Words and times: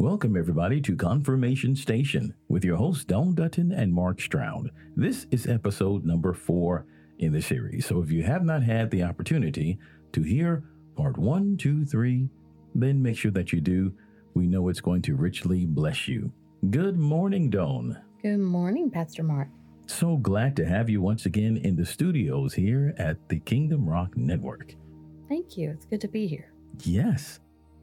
Welcome, 0.00 0.36
everybody, 0.36 0.80
to 0.82 0.94
Confirmation 0.94 1.74
Station 1.74 2.32
with 2.46 2.64
your 2.64 2.76
hosts, 2.76 3.04
Dawn 3.04 3.34
Dutton 3.34 3.72
and 3.72 3.92
Mark 3.92 4.20
Stroud. 4.20 4.70
This 4.94 5.26
is 5.32 5.48
episode 5.48 6.04
number 6.04 6.32
four 6.32 6.86
in 7.18 7.32
the 7.32 7.42
series. 7.42 7.86
So 7.86 8.00
if 8.00 8.08
you 8.08 8.22
have 8.22 8.44
not 8.44 8.62
had 8.62 8.92
the 8.92 9.02
opportunity 9.02 9.76
to 10.12 10.22
hear 10.22 10.62
part 10.94 11.18
one, 11.18 11.56
two, 11.56 11.84
three, 11.84 12.28
then 12.76 13.02
make 13.02 13.18
sure 13.18 13.32
that 13.32 13.52
you 13.52 13.60
do. 13.60 13.92
We 14.34 14.46
know 14.46 14.68
it's 14.68 14.80
going 14.80 15.02
to 15.02 15.16
richly 15.16 15.66
bless 15.66 16.06
you. 16.06 16.30
Good 16.70 16.96
morning, 16.96 17.50
Dawn. 17.50 18.00
Good 18.22 18.38
morning, 18.38 18.92
Pastor 18.92 19.24
Mark. 19.24 19.48
So 19.86 20.16
glad 20.16 20.54
to 20.58 20.64
have 20.64 20.88
you 20.88 21.02
once 21.02 21.26
again 21.26 21.56
in 21.56 21.74
the 21.74 21.84
studios 21.84 22.54
here 22.54 22.94
at 22.98 23.28
the 23.28 23.40
Kingdom 23.40 23.88
Rock 23.88 24.16
Network. 24.16 24.76
Thank 25.28 25.56
you. 25.56 25.70
It's 25.70 25.86
good 25.86 26.00
to 26.02 26.08
be 26.08 26.28
here. 26.28 26.52
Yes. 26.84 27.40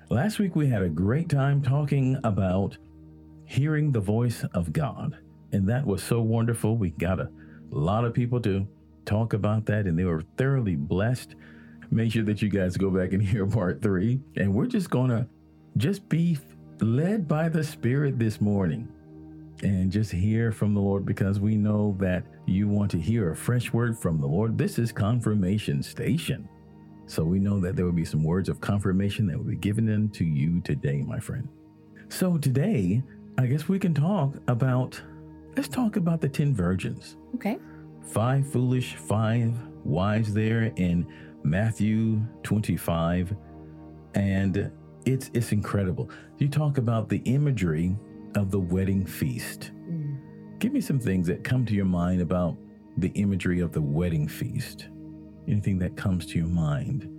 Last 0.10 0.38
week 0.38 0.56
we 0.56 0.68
had 0.68 0.84
a 0.84 0.90
great 0.90 1.30
time 1.30 1.64
talking 1.64 2.20
about 2.24 2.78
hearing 3.46 3.92
the 3.92 4.00
voice 4.00 4.46
of 4.54 4.72
God. 4.72 5.18
And 5.52 5.68
that 5.68 5.84
was 5.84 6.04
so 6.04 6.22
wonderful. 6.22 6.78
We 6.78 6.92
got 6.92 7.20
a 7.20 7.32
lot 7.72 8.06
of 8.06 8.14
people 8.14 8.40
to 8.42 8.68
talk 9.06 9.34
about 9.34 9.66
that, 9.66 9.88
and 9.88 9.98
they 9.98 10.04
were 10.04 10.24
thoroughly 10.38 10.76
blessed. 10.76 11.34
Make 11.90 12.12
sure 12.12 12.24
that 12.24 12.40
you 12.40 12.50
guys 12.50 12.78
go 12.78 12.92
back 12.92 13.14
and 13.14 13.24
hear 13.24 13.48
part 13.48 13.82
three. 13.82 14.22
And 14.36 14.54
we're 14.54 14.68
just 14.68 14.92
going 14.92 15.10
to 15.10 15.28
just 15.78 16.08
be 16.08 16.38
led 16.82 17.28
by 17.28 17.50
the 17.50 17.64
Spirit 17.64 18.20
this 18.20 18.40
morning 18.40 18.88
and 19.64 19.92
just 19.92 20.12
hear 20.12 20.52
from 20.52 20.76
the 20.76 20.82
Lord 20.82 21.06
because 21.06 21.40
we 21.40 21.56
know 21.56 21.96
that 22.00 22.24
you 22.46 22.68
want 22.68 22.92
to 22.92 23.00
hear 23.00 23.32
a 23.32 23.36
fresh 23.36 23.74
word 23.74 23.98
from 23.98 24.20
the 24.22 24.28
Lord. 24.28 24.56
This 24.56 24.78
is 24.78 24.92
Confirmation 24.92 25.82
Station. 25.82 26.48
So 27.08 27.24
we 27.24 27.40
know 27.40 27.60
that 27.60 27.76
there 27.76 27.86
will 27.86 27.92
be 27.92 28.06
some 28.06 28.24
words 28.24 28.50
of 28.50 28.60
confirmation 28.62 29.28
that 29.28 29.38
will 29.38 29.46
be 29.46 29.56
given 29.56 29.94
unto 29.94 30.24
you 30.24 30.62
today, 30.62 31.02
my 31.02 31.20
friend. 31.20 31.48
So 32.10 32.38
today, 32.38 33.04
I 33.38 33.46
guess 33.46 33.68
we 33.68 33.80
can 33.80 33.94
talk 33.94 34.36
about, 34.48 35.00
let's 35.56 35.68
talk 35.68 35.98
about 35.98 36.22
the 36.22 36.30
10 36.30 36.56
virgins. 36.56 37.18
Okay. 37.36 37.58
Five 38.02 38.50
foolish, 38.52 38.96
five 38.96 39.54
wise 39.84 40.34
there 40.34 40.72
in 40.76 41.06
Matthew 41.44 42.22
25. 42.44 43.36
And 44.16 44.72
it's 45.06 45.30
it's 45.34 45.52
incredible. 45.52 46.10
You 46.40 46.48
talk 46.48 46.78
about 46.78 47.10
the 47.10 47.22
imagery 47.26 47.96
of 48.36 48.52
the 48.52 48.60
wedding 48.60 49.06
feast. 49.06 49.72
Mm. 49.90 50.18
Give 50.60 50.74
me 50.74 50.82
some 50.82 51.00
things 51.00 51.28
that 51.28 51.44
come 51.44 51.66
to 51.66 51.74
your 51.74 51.86
mind 51.86 52.22
about 52.22 52.58
the 52.98 53.10
imagery 53.10 53.60
of 53.60 53.72
the 53.72 53.82
wedding 53.82 54.28
feast. 54.28 54.88
Anything 55.48 55.78
that 55.80 55.96
comes 55.96 56.26
to 56.28 56.38
your 56.38 56.48
mind. 56.48 57.10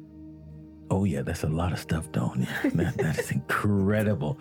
Oh 0.90 1.04
yeah, 1.04 1.22
that's 1.22 1.42
a 1.44 1.48
lot 1.48 1.72
of 1.72 1.78
stuff, 1.78 2.10
don't? 2.12 2.46
That, 2.74 2.96
that 2.98 3.18
is 3.18 3.30
incredible. 3.32 4.38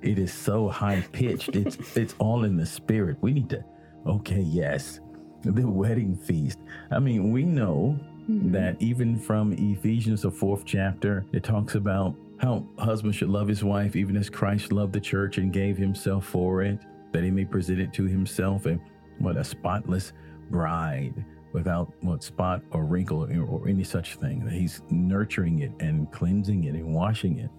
It 0.00 0.18
is 0.18 0.32
so 0.32 0.68
high 0.68 1.00
pitched. 1.12 1.54
It's 1.56 1.96
it's 1.96 2.14
all 2.18 2.44
in 2.44 2.56
the 2.56 2.66
spirit. 2.66 3.16
We 3.20 3.32
need 3.32 3.48
to. 3.50 3.64
Okay, 4.06 4.40
yes, 4.40 5.00
the 5.42 5.62
wedding 5.68 6.16
feast. 6.16 6.58
I 6.90 6.98
mean, 6.98 7.30
we 7.32 7.44
know 7.44 7.98
Mhm. 8.28 8.52
that 8.52 8.80
even 8.80 9.18
from 9.18 9.52
Ephesians, 9.52 10.22
the 10.22 10.30
fourth 10.30 10.64
chapter, 10.64 11.24
it 11.32 11.42
talks 11.42 11.74
about 11.74 12.14
how 12.38 12.64
husband 12.78 13.14
should 13.16 13.28
love 13.28 13.48
his 13.48 13.64
wife, 13.64 13.96
even 13.96 14.16
as 14.16 14.30
Christ 14.30 14.70
loved 14.70 14.92
the 14.92 15.00
church 15.00 15.38
and 15.38 15.52
gave 15.52 15.76
himself 15.76 16.24
for 16.26 16.62
it, 16.62 16.78
that 17.10 17.24
he 17.24 17.32
may 17.32 17.44
present 17.44 17.80
it 17.80 17.92
to 17.94 18.04
himself 18.04 18.66
and 18.66 18.80
what 19.18 19.36
a 19.36 19.42
spotless 19.42 20.12
bride 20.50 21.24
without 21.52 21.92
what 22.00 22.22
spot 22.22 22.62
or 22.72 22.84
wrinkle 22.84 23.24
or, 23.24 23.44
or 23.44 23.68
any 23.68 23.84
such 23.84 24.16
thing. 24.16 24.44
That 24.44 24.54
he's 24.54 24.82
nurturing 24.90 25.60
it 25.60 25.72
and 25.80 26.10
cleansing 26.12 26.64
it 26.64 26.74
and 26.74 26.94
washing 26.94 27.38
it. 27.38 27.50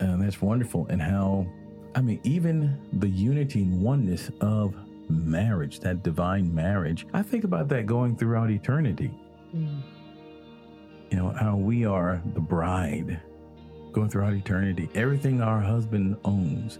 And 0.00 0.22
that's 0.22 0.40
wonderful. 0.40 0.86
And 0.88 1.00
how, 1.02 1.46
I 1.94 2.00
mean, 2.00 2.20
even 2.24 2.78
the 2.94 3.08
unity 3.08 3.62
and 3.62 3.82
oneness 3.82 4.30
of 4.40 4.74
marriage, 5.08 5.80
that 5.80 6.02
divine 6.02 6.54
marriage, 6.54 7.06
I 7.12 7.22
think 7.22 7.44
about 7.44 7.68
that 7.68 7.86
going 7.86 8.16
throughout 8.16 8.50
eternity 8.50 9.10
Mm. 9.54 9.82
you 11.10 11.16
know, 11.16 11.30
how 11.30 11.56
we 11.56 11.84
are 11.84 12.22
the 12.34 12.40
bride 12.40 13.20
going 13.90 14.08
throughout 14.08 14.32
eternity. 14.32 14.88
Everything 14.94 15.42
our 15.42 15.60
husband 15.60 16.16
owns, 16.24 16.78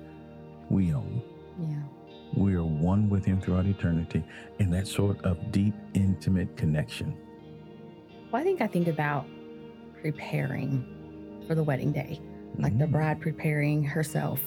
we 0.68 0.94
own. 0.94 1.20
Yeah. 1.58 1.82
We 2.34 2.54
are 2.54 2.64
one 2.64 3.08
with 3.08 3.24
him 3.24 3.40
throughout 3.40 3.66
eternity 3.66 4.22
in 4.58 4.70
that 4.70 4.86
sort 4.86 5.24
of 5.24 5.50
deep, 5.52 5.74
intimate 5.94 6.56
connection. 6.56 7.14
Well, 8.30 8.40
I 8.40 8.44
think 8.44 8.60
I 8.60 8.66
think 8.66 8.86
about 8.88 9.26
preparing 10.00 10.84
for 11.46 11.54
the 11.54 11.62
wedding 11.64 11.92
day, 11.92 12.20
like 12.58 12.78
the 12.78 12.84
Mm. 12.86 12.92
bride 12.92 13.20
preparing 13.20 13.82
herself, 13.82 14.40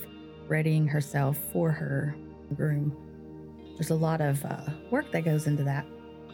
readying 0.47 0.87
herself 0.87 1.37
for 1.51 1.71
her 1.71 2.15
groom. 2.55 2.95
There's 3.75 3.89
a 3.89 3.95
lot 3.95 4.21
of 4.21 4.43
uh, 4.45 4.61
work 4.91 5.11
that 5.11 5.25
goes 5.25 5.47
into 5.47 5.63
that 5.63 5.85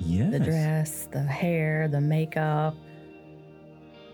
Yes. 0.02 0.32
the 0.32 0.40
dress, 0.40 1.08
the 1.12 1.24
hair, 1.24 1.88
the 1.88 2.00
makeup, 2.02 2.76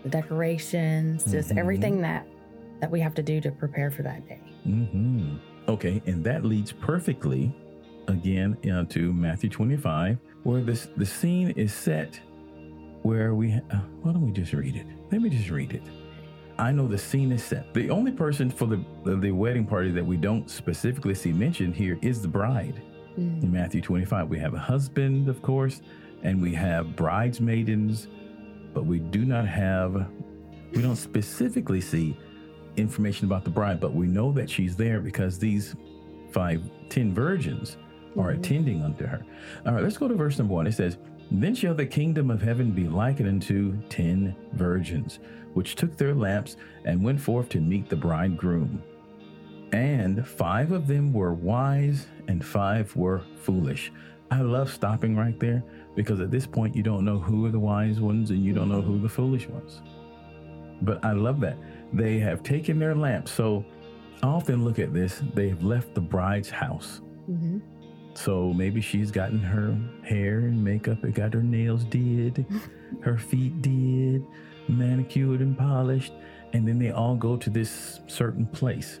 the 0.02 0.08
decorations, 0.08 1.30
just 1.30 1.50
Mhm. 1.50 1.58
everything 1.58 2.00
that 2.02 2.26
that 2.80 2.90
we 2.90 3.00
have 3.00 3.14
to 3.14 3.22
do 3.22 3.40
to 3.40 3.50
prepare 3.50 3.90
for 3.90 4.02
that 4.02 4.26
day. 4.28 4.40
hmm 4.64 5.36
Okay, 5.68 6.00
and 6.06 6.22
that 6.24 6.44
leads 6.44 6.72
perfectly 6.72 7.54
again 8.08 8.56
into 8.62 9.12
Matthew 9.12 9.50
25, 9.50 10.18
where 10.44 10.60
this 10.60 10.88
the 10.96 11.06
scene 11.06 11.50
is 11.50 11.74
set 11.74 12.20
where 13.02 13.34
we. 13.34 13.52
Uh, 13.52 13.78
why 14.02 14.12
don't 14.12 14.26
we 14.26 14.32
just 14.32 14.52
read 14.52 14.76
it? 14.76 14.86
Let 15.10 15.22
me 15.22 15.30
just 15.30 15.50
read 15.50 15.72
it. 15.72 15.82
I 16.58 16.72
know 16.72 16.88
the 16.88 16.98
scene 16.98 17.32
is 17.32 17.44
set. 17.44 17.72
The 17.74 17.90
only 17.90 18.12
person 18.12 18.50
for 18.50 18.66
the 18.66 18.80
the, 19.04 19.30
wedding 19.30 19.66
party 19.66 19.90
that 19.92 20.04
we 20.04 20.16
don't 20.16 20.50
specifically 20.50 21.14
see 21.14 21.32
mentioned 21.32 21.74
here 21.74 21.98
is 22.02 22.22
the 22.22 22.28
bride. 22.28 22.82
Mm. 23.18 23.42
In 23.42 23.52
Matthew 23.52 23.80
25, 23.80 24.28
we 24.28 24.38
have 24.38 24.54
a 24.54 24.58
husband, 24.58 25.28
of 25.28 25.42
course, 25.42 25.80
and 26.22 26.40
we 26.40 26.54
have 26.54 26.96
bridesmaidens, 26.96 28.08
but 28.74 28.86
we 28.86 28.98
do 28.98 29.24
not 29.24 29.46
have. 29.46 30.06
We 30.72 30.82
don't 30.82 30.96
specifically 30.96 31.80
see 31.80 32.16
information 32.76 33.26
about 33.26 33.44
the 33.44 33.50
bride, 33.50 33.80
but 33.80 33.94
we 33.94 34.06
know 34.06 34.32
that 34.32 34.48
she's 34.50 34.76
there 34.76 35.00
because 35.00 35.38
these 35.38 35.74
five, 36.30 36.62
ten 36.88 37.12
virgins 37.14 37.76
are 38.18 38.32
Mhm. 38.32 38.38
attending 38.38 38.82
unto 38.82 39.06
her. 39.06 39.24
All 39.66 39.74
right, 39.74 39.82
let's 39.82 39.98
go 39.98 40.08
to 40.08 40.14
verse 40.14 40.38
number 40.38 40.54
one. 40.54 40.66
It 40.66 40.72
says, 40.72 40.98
Then 41.30 41.54
shall 41.56 41.74
the 41.74 41.86
kingdom 41.86 42.30
of 42.30 42.40
heaven 42.40 42.70
be 42.70 42.86
likened 42.88 43.28
unto 43.28 43.76
ten 43.88 44.34
virgins, 44.52 45.18
which 45.54 45.74
took 45.74 45.96
their 45.96 46.14
lamps 46.14 46.56
and 46.84 47.02
went 47.02 47.20
forth 47.20 47.48
to 47.50 47.60
meet 47.60 47.88
the 47.88 47.96
bridegroom. 47.96 48.80
And 49.72 50.24
five 50.26 50.70
of 50.70 50.86
them 50.86 51.12
were 51.12 51.34
wise, 51.34 52.06
and 52.28 52.44
five 52.44 52.94
were 52.94 53.22
foolish. 53.34 53.92
I 54.30 54.40
love 54.42 54.70
stopping 54.70 55.16
right 55.16 55.38
there 55.40 55.64
because 55.96 56.20
at 56.20 56.30
this 56.30 56.46
point 56.46 56.76
you 56.76 56.82
don't 56.84 57.04
know 57.04 57.18
who 57.18 57.44
are 57.46 57.50
the 57.50 57.58
wise 57.58 58.00
ones 58.00 58.30
and 58.30 58.44
you 58.44 58.52
don't 58.52 58.68
know 58.68 58.80
who 58.82 58.98
the 59.00 59.08
foolish 59.08 59.48
ones. 59.48 59.82
But 60.82 61.04
I 61.04 61.12
love 61.12 61.40
that. 61.40 61.56
They 61.92 62.18
have 62.18 62.42
taken 62.42 62.78
their 62.78 62.94
lamps. 62.94 63.30
So 63.32 63.64
I 64.22 64.26
often 64.26 64.64
look 64.64 64.78
at 64.78 64.92
this. 64.92 65.22
They 65.34 65.48
have 65.48 65.62
left 65.62 65.94
the 65.94 66.00
bride's 66.00 66.50
house. 66.50 67.00
Mhm. 67.30 67.60
So 68.14 68.52
maybe 68.52 68.80
she's 68.80 69.10
gotten 69.10 69.38
her 69.40 69.76
hair 70.02 70.38
and 70.40 70.62
makeup, 70.64 71.04
and 71.04 71.14
got 71.14 71.34
her 71.34 71.42
nails 71.42 71.84
did, 71.84 72.46
her 73.02 73.18
feet 73.18 73.60
did, 73.60 74.24
manicured 74.68 75.40
and 75.40 75.56
polished, 75.56 76.12
and 76.52 76.66
then 76.66 76.78
they 76.78 76.90
all 76.92 77.14
go 77.14 77.36
to 77.36 77.50
this 77.50 78.00
certain 78.06 78.46
place. 78.46 79.00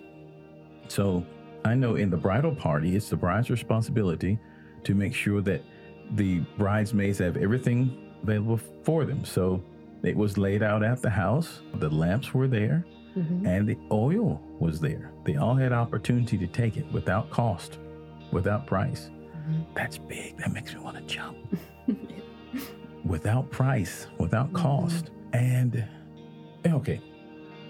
So 0.88 1.24
I 1.64 1.74
know 1.74 1.94
in 1.96 2.10
the 2.10 2.16
bridal 2.16 2.54
party, 2.54 2.94
it's 2.94 3.08
the 3.08 3.16
bride's 3.16 3.50
responsibility 3.50 4.38
to 4.84 4.94
make 4.94 5.14
sure 5.14 5.40
that 5.42 5.62
the 6.14 6.40
bridesmaids 6.58 7.18
have 7.18 7.36
everything 7.36 8.12
available 8.22 8.58
for 8.84 9.04
them. 9.04 9.24
So 9.24 9.62
it 10.02 10.16
was 10.16 10.38
laid 10.38 10.62
out 10.62 10.82
at 10.82 11.02
the 11.02 11.10
house, 11.10 11.60
the 11.74 11.88
lamps 11.90 12.32
were 12.34 12.48
there, 12.48 12.84
Mhm. 13.16 13.46
and 13.46 13.68
the 13.68 13.78
oil 13.90 14.40
was 14.60 14.80
there. 14.80 15.10
They 15.24 15.36
all 15.36 15.54
had 15.54 15.72
opportunity 15.72 16.36
to 16.38 16.46
take 16.46 16.76
it 16.76 16.86
without 16.92 17.30
cost, 17.30 17.78
without 18.32 18.66
price. 18.66 19.10
Mhm. 19.48 19.64
That's 19.74 19.98
big. 19.98 20.36
That 20.38 20.52
makes 20.52 20.74
me 20.74 20.80
want 20.80 20.96
to 20.96 21.02
jump. 21.04 21.36
without 23.04 23.50
price, 23.50 24.06
without 24.18 24.52
cost. 24.52 25.10
And 25.32 25.84
okay. 26.66 27.00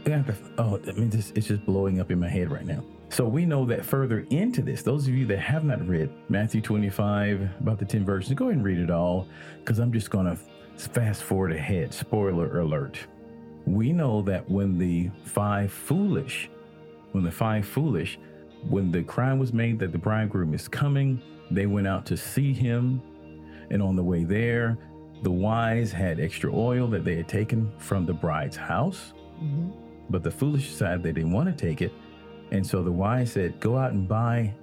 Have 0.06 0.26
to- 0.26 0.34
Oh, 0.58 0.80
I 0.86 0.92
mean, 0.92 1.10
this 1.10 1.32
it's 1.34 1.48
just 1.48 1.66
blowing 1.66 2.00
up 2.00 2.10
in 2.12 2.20
my 2.20 2.28
head 2.28 2.50
right 2.50 2.64
now. 2.64 2.82
So 3.08 3.26
we 3.28 3.44
know 3.44 3.64
that 3.66 3.84
further 3.84 4.20
into 4.30 4.62
this, 4.62 4.82
those 4.82 5.08
of 5.08 5.14
you 5.14 5.26
that 5.26 5.38
have 5.38 5.64
not 5.64 5.86
read 5.86 6.10
Matthew 6.28 6.60
25, 6.60 7.48
about 7.60 7.78
the 7.78 7.84
10 7.84 8.04
verses, 8.04 8.32
go 8.34 8.46
ahead 8.46 8.56
and 8.56 8.64
read 8.64 8.78
it 8.78 8.90
all, 8.90 9.26
because 9.58 9.78
I'm 9.80 9.92
just 9.92 10.10
going 10.10 10.26
to 10.26 10.36
fast 10.76 11.22
forward 11.22 11.52
ahead. 11.52 11.94
Spoiler 11.94 12.60
alert. 12.60 12.98
We 13.66 13.92
know 13.92 14.22
that 14.22 14.48
when 14.50 14.78
the 14.78 15.10
five 15.24 15.72
foolish, 15.72 16.48
when 17.12 17.24
the 17.24 17.30
five 17.30 17.66
foolish, 17.66 18.18
when 18.68 18.90
the 18.90 19.02
cry 19.02 19.32
was 19.32 19.52
made 19.52 19.78
that 19.78 19.92
the 19.92 19.98
bridegroom 19.98 20.54
is 20.54 20.68
coming, 20.68 21.20
they 21.50 21.66
went 21.66 21.86
out 21.86 22.06
to 22.06 22.16
see 22.16 22.52
him. 22.52 23.00
And 23.70 23.82
on 23.82 23.96
the 23.96 24.02
way 24.02 24.24
there, 24.24 24.78
the 25.22 25.30
wise 25.30 25.92
had 25.92 26.20
extra 26.20 26.54
oil 26.54 26.86
that 26.88 27.04
they 27.04 27.16
had 27.16 27.28
taken 27.28 27.72
from 27.78 28.06
the 28.06 28.12
bride's 28.12 28.56
house. 28.56 29.12
Mhm. 29.42 29.72
But 30.10 30.22
the 30.22 30.30
foolish 30.30 30.68
decided 30.68 31.02
they 31.02 31.12
didn't 31.12 31.32
want 31.32 31.48
to 31.48 31.54
take 31.66 31.82
it. 31.82 31.92
And 32.52 32.64
so 32.64 32.82
the 32.82 32.92
wise 32.92 33.32
said, 33.32 33.58
Go 33.60 33.76
out 33.76 33.92
and 33.92 34.06
buy 34.06 34.54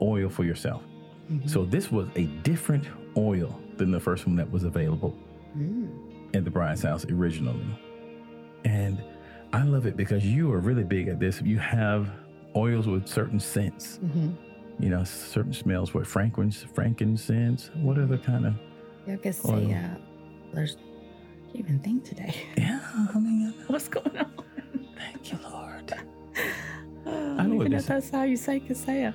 oil 0.00 0.28
for 0.28 0.44
yourself. 0.44 0.82
Mhm. 1.30 1.48
So 1.48 1.64
this 1.64 1.92
was 1.92 2.08
a 2.16 2.24
different 2.42 2.84
oil 3.16 3.60
than 3.76 3.90
the 3.90 4.00
first 4.00 4.26
one 4.26 4.36
that 4.36 4.50
was 4.50 4.64
available 4.64 5.16
Mm. 5.56 5.88
at 6.34 6.44
the 6.44 6.50
bride's 6.50 6.82
house 6.82 7.04
originally. 7.06 7.66
And 8.64 9.02
I 9.52 9.62
love 9.62 9.86
it 9.86 9.96
because 9.96 10.24
you 10.26 10.52
are 10.52 10.58
really 10.58 10.84
big 10.84 11.08
at 11.08 11.18
this. 11.18 11.40
You 11.42 11.58
have 11.58 12.10
oils 12.56 12.86
with 12.86 13.06
certain 13.06 13.40
scents, 13.40 13.98
Mhm. 14.04 14.34
you 14.78 14.90
know, 14.90 15.04
certain 15.04 15.52
smells. 15.52 15.94
What 15.94 16.06
frankincense, 16.06 16.70
frankincense? 16.74 17.70
What 17.76 17.98
other 17.98 18.18
kind 18.18 18.46
of? 18.46 18.54
Yeah, 19.06 19.14
I 19.14 19.16
guess 19.16 19.44
Oil. 19.48 19.58
say, 19.58 19.74
uh, 19.74 19.88
there's, 20.52 20.76
I 20.76 21.52
can't 21.52 21.56
even 21.64 21.78
think 21.78 22.04
today. 22.04 22.34
Yeah, 22.58 22.80
I 23.14 23.18
mean, 23.18 23.54
What's 23.68 23.88
going 23.88 24.16
on? 24.18 24.30
thank 24.96 25.32
you, 25.32 25.38
Lord. 25.50 25.92
I 27.06 27.42
don't 27.42 27.54
even 27.54 27.70
know 27.72 27.78
if 27.78 27.86
that's 27.86 28.10
how 28.10 28.24
you 28.24 28.36
say 28.36 28.60
Cassia. 28.60 29.14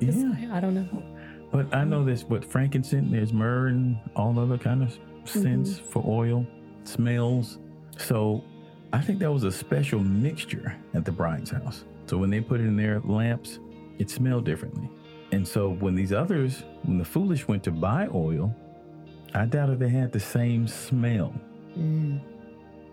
Yeah, 0.00 0.48
I 0.52 0.60
don't 0.60 0.74
know. 0.74 1.02
but 1.50 1.74
I 1.74 1.84
know 1.84 2.04
this. 2.04 2.24
What 2.24 2.44
frankincense? 2.44 3.10
There's 3.10 3.32
myrrh 3.32 3.68
and 3.68 3.96
all 4.16 4.38
other 4.38 4.58
kind 4.58 4.82
of 4.82 4.96
scents 5.24 5.78
for 5.78 6.02
oil, 6.06 6.46
smells. 6.84 7.58
So 7.96 8.44
I 8.92 9.00
think 9.00 9.18
that 9.20 9.32
was 9.32 9.44
a 9.44 9.52
special 9.52 10.00
mixture 10.00 10.76
at 10.94 11.04
the 11.04 11.12
bride's 11.12 11.50
house. 11.50 11.84
So 12.06 12.16
when 12.18 12.30
they 12.30 12.40
put 12.40 12.60
it 12.60 12.64
in 12.64 12.76
their 12.76 13.00
lamps, 13.00 13.58
it 13.98 14.10
smelled 14.10 14.44
differently. 14.44 14.88
And 15.32 15.46
so 15.46 15.70
when 15.70 15.94
these 15.94 16.12
others, 16.12 16.64
when 16.82 16.98
the 16.98 17.04
foolish 17.04 17.48
went 17.48 17.64
to 17.64 17.70
buy 17.70 18.08
oil, 18.14 18.54
I 19.34 19.46
doubt 19.46 19.70
if 19.70 19.78
they 19.78 19.88
had 19.88 20.12
the 20.12 20.20
same 20.20 20.68
smell, 20.68 21.34
Mm. 21.76 22.20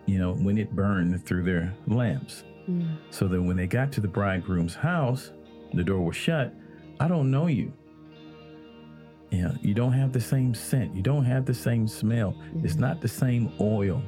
you 0.07 0.17
know, 0.17 0.33
when 0.33 0.57
it 0.57 0.71
burned 0.75 1.23
through 1.23 1.43
their 1.43 1.71
lamps. 1.87 2.43
Mm. 2.67 2.97
So 3.11 3.27
that 3.27 3.39
when 3.41 3.55
they 3.57 3.67
got 3.67 3.91
to 3.93 4.01
the 4.01 4.07
bridegroom's 4.07 4.73
house, 4.73 5.31
the 5.73 5.83
door 5.83 6.01
was 6.03 6.15
shut. 6.15 6.53
I 6.99 7.07
don't 7.07 7.29
know 7.29 7.45
you. 7.47 7.73
Yeah, 9.31 9.53
you 9.61 9.73
don't 9.73 9.93
have 9.93 10.11
the 10.11 10.19
same 10.21 10.53
scent. 10.53 10.93
You 10.93 11.01
don't 11.01 11.23
have 11.25 11.45
the 11.45 11.53
same 11.53 11.87
smell. 11.87 12.35
It's 12.63 12.75
Mhm. 12.75 12.79
not 12.79 13.01
the 13.01 13.07
same 13.07 13.49
oil. 13.61 14.01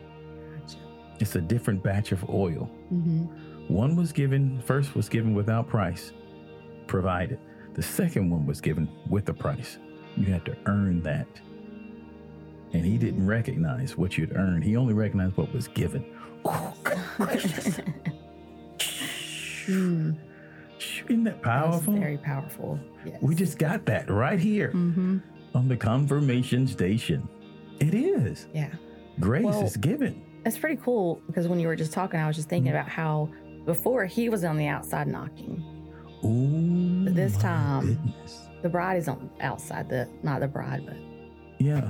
Gotcha. 0.60 0.78
It's 1.20 1.36
a 1.36 1.42
different 1.42 1.81
batch 1.81 2.12
of 2.12 2.30
oil. 2.30 2.70
Mhm. 2.94 3.30
One 3.70 3.96
was 3.96 4.12
given, 4.12 4.60
first 4.62 4.94
was 4.96 5.08
given 5.08 5.34
without 5.34 5.68
price, 5.70 6.12
provided. 6.88 7.40
The 7.74 7.81
second 7.81 8.30
one 8.30 8.46
was 8.46 8.60
given 8.60 8.90
with 9.10 9.30
a 9.30 9.34
price. 9.34 9.78
You 10.18 10.25
had 10.25 10.44
to 10.46 10.56
earn 10.66 11.02
that. 11.04 11.28
And 12.74 12.84
he 12.86 12.98
didn't 12.98 13.25
recognize 13.25 13.98
what 13.98 14.18
you'd 14.18 14.36
earned. 14.36 14.64
He 14.64 14.75
only 14.75 14.94
recognized 14.94 15.38
what 15.38 15.54
was 15.54 15.68
given. 15.70 16.04
Oh, 16.46 16.74
gracious. 17.18 17.80
Mm. 19.68 20.18
Isn't 21.09 21.24
that 21.25 21.41
That 21.41 21.44
powerful? 21.44 21.94
very 21.94 22.18
powerful. 22.18 22.80
Yes. 23.06 23.21
We 23.21 23.35
just 23.35 23.57
got 23.57 23.85
that 23.85 24.09
right 24.09 24.39
here 24.39 24.69
Mm-hmm. 24.69 25.18
on 25.56 25.68
the 25.68 25.77
confirmation 25.77 26.68
station. 26.68 27.27
It 27.80 27.94
is. 27.94 28.47
Yeah. 28.53 28.69
Grace 29.19 29.44
Well- 29.45 29.63
is 29.63 29.77
given. 29.77 30.21
It's 30.45 30.57
pretty 30.57 30.80
cool 30.83 31.21
because 31.27 31.47
when 31.47 31.59
you 31.59 31.68
were 31.68 31.75
just 31.75 31.94
talking, 31.94 32.19
I 32.19 32.27
was 32.27 32.35
just 32.35 32.50
thinking 32.50 32.71
Mhm. 32.71 32.75
about 32.75 32.89
how 32.89 33.30
before 33.65 34.06
he 34.06 34.27
was 34.30 34.44
on 34.44 34.57
the 34.57 34.68
outside 34.68 35.07
knocking. 35.07 35.63
Ooh. 36.25 37.06
But 37.06 37.15
this 37.15 37.38
time- 37.38 37.86
Goodness. 37.95 38.47
The 38.62 38.69
bride 38.69 38.97
is 38.97 39.07
on 39.07 39.29
outside 39.41 39.89
the 39.89 40.07
not 40.21 40.39
the 40.41 40.47
bride, 40.47 40.83
but 40.86 40.95
Yeah. 41.59 41.89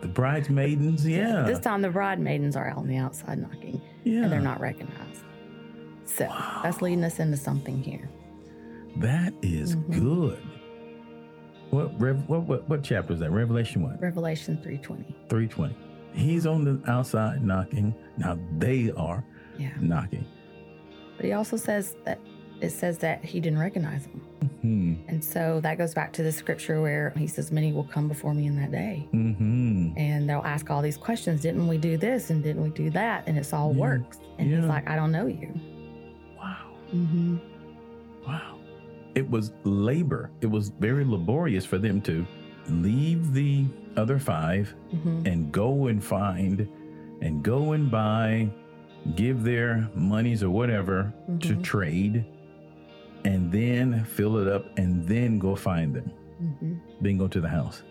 The 0.00 0.08
bridesmaidens, 0.08 1.04
yeah. 1.06 1.42
This 1.42 1.58
time 1.60 1.80
the 1.82 1.90
bride 1.90 2.18
maidens 2.18 2.56
are 2.56 2.66
out 2.68 2.78
on 2.78 2.88
the 2.88 2.96
outside 2.96 3.38
knocking 3.40 3.80
yeah. 4.04 4.22
and 4.24 4.32
they're 4.32 4.40
not 4.40 4.60
recognized. 4.60 5.22
So 6.06 6.26
Wow. 6.26 6.60
that's 6.62 6.82
leading 6.82 7.04
us 7.04 7.18
into 7.20 7.36
something 7.36 7.82
here. 7.82 8.08
That 8.96 9.32
is 9.42 9.76
Mhm. 9.76 10.00
good. 10.00 10.38
What, 11.70 11.92
what 11.94 12.42
what 12.46 12.68
what 12.68 12.82
chapter 12.82 13.14
is 13.14 13.20
that? 13.20 13.30
Revelation 13.30 13.82
one. 13.82 13.98
Revelation 13.98 14.58
three 14.62 14.78
twenty. 14.78 15.14
320. 15.28 15.74
He's 16.12 16.46
on 16.46 16.64
the 16.64 16.78
outside 16.90 17.42
knocking. 17.42 17.94
Now 18.18 18.38
they 18.58 18.90
are 18.92 19.24
Yeah. 19.58 19.70
knocking. 19.80 20.26
But 21.16 21.24
he 21.26 21.32
also 21.32 21.56
says 21.56 21.96
that 22.04 22.18
it 22.60 22.70
says 22.70 22.98
that 22.98 23.24
he 23.24 23.40
didn't 23.40 23.58
recognize 23.58 24.06
them. 24.06 24.20
Hmm. 24.60 24.94
And 25.08 25.24
so 25.24 25.58
that 25.62 25.78
goes 25.78 25.94
back 25.94 26.12
to 26.12 26.22
the 26.22 26.30
scripture 26.30 26.80
where 26.80 27.10
he 27.16 27.26
says, 27.26 27.50
Many 27.50 27.72
will 27.72 27.82
come 27.84 28.06
before 28.06 28.34
me 28.34 28.46
in 28.46 28.54
that 28.56 28.70
day. 28.70 29.08
Mm-hmm. 29.12 29.94
And 29.96 30.28
they'll 30.28 30.42
ask 30.44 30.70
all 30.70 30.82
these 30.82 30.96
questions. 30.98 31.40
Didn't 31.40 31.66
we 31.66 31.78
do 31.78 31.96
this? 31.96 32.30
And 32.30 32.42
didn't 32.42 32.62
we 32.62 32.68
do 32.70 32.88
that? 32.90 33.24
And 33.26 33.36
it's 33.38 33.52
all 33.52 33.72
Yeah. 33.72 33.80
works. 33.80 34.20
And 34.38 34.48
Yeah. 34.50 34.58
he's 34.60 34.66
like, 34.66 34.88
I 34.88 34.94
don't 34.94 35.10
know 35.10 35.26
you. 35.26 35.52
Wow. 36.38 36.56
Mm-hmm. 36.94 37.36
Wow. 38.26 38.51
It 39.14 39.28
was 39.28 39.52
labor. 39.64 40.30
It 40.40 40.46
was 40.46 40.68
very 40.68 41.04
laborious 41.04 41.64
for 41.66 41.78
them 41.78 42.00
to 42.02 42.26
leave 42.68 43.32
the 43.34 43.66
other 43.96 44.18
five 44.18 44.74
Mm-hmm. 44.94 45.26
and 45.26 45.52
go 45.52 45.86
and 45.88 46.02
find 46.02 46.68
and 47.20 47.42
go 47.42 47.72
and 47.72 47.90
buy, 47.90 48.48
give 49.16 49.42
their 49.42 49.88
monies 49.94 50.42
or 50.42 50.50
whatever 50.50 51.12
to 51.40 51.54
Mhm. 51.56 51.62
trade, 51.62 52.24
and 53.24 53.50
then 53.52 54.04
fill 54.04 54.38
it 54.38 54.48
up 54.48 54.66
and 54.78 55.06
then 55.06 55.38
go 55.38 55.54
find 55.54 55.94
them. 55.94 56.10
Mm-hmm. 56.42 56.74
Then 57.00 57.18
go 57.18 57.28
to 57.28 57.40
the 57.40 57.48
house. 57.48 57.82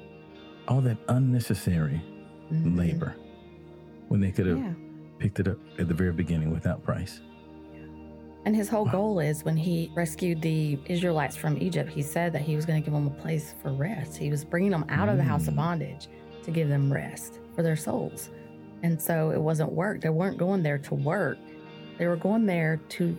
All 0.68 0.81
that 0.81 0.97
unnecessary 1.07 2.01
Mhm. 2.51 2.77
labor 2.77 3.15
when 4.09 4.19
they 4.21 4.31
could 4.31 4.45
have 4.47 4.57
Yeah. 4.57 4.73
picked 5.19 5.39
it 5.39 5.47
up 5.47 5.57
at 5.79 5.88
the 5.88 5.94
very 5.94 6.12
beginning 6.13 6.51
without 6.51 6.83
price. 6.83 7.21
And 8.45 8.55
his 8.55 8.69
whole 8.69 8.85
Wow. 8.85 8.91
goal 8.91 9.19
is 9.19 9.45
when 9.45 9.55
he 9.55 9.91
rescued 9.95 10.41
the 10.41 10.79
Israelites 10.85 11.35
from 11.35 11.57
Egypt, 11.61 11.89
he 11.91 12.01
said 12.01 12.33
that 12.33 12.41
he 12.41 12.55
was 12.55 12.65
going 12.65 12.81
to 12.81 12.83
give 12.83 12.93
them 12.93 13.05
a 13.07 13.21
place 13.21 13.53
for 13.61 13.71
rest. 13.71 14.17
He 14.17 14.29
was 14.31 14.43
bringing 14.43 14.71
them 14.71 14.85
out 14.89 15.09
of 15.09 15.17
the 15.17 15.23
house 15.23 15.47
of 15.47 15.53
Mm. 15.53 15.57
bondage 15.57 16.07
to 16.43 16.51
give 16.51 16.67
them 16.67 16.91
rest 16.91 17.39
for 17.55 17.61
their 17.61 17.75
souls. 17.75 18.31
And 18.81 18.99
so 18.99 19.29
it 19.29 19.39
wasn't 19.39 19.71
work. 19.73 20.01
They 20.01 20.09
weren't 20.09 20.38
going 20.38 20.63
there 20.63 20.79
to 20.79 20.95
work, 20.95 21.38
they 21.99 22.07
were 22.07 22.15
going 22.15 22.47
there 22.47 22.77
to 22.89 23.15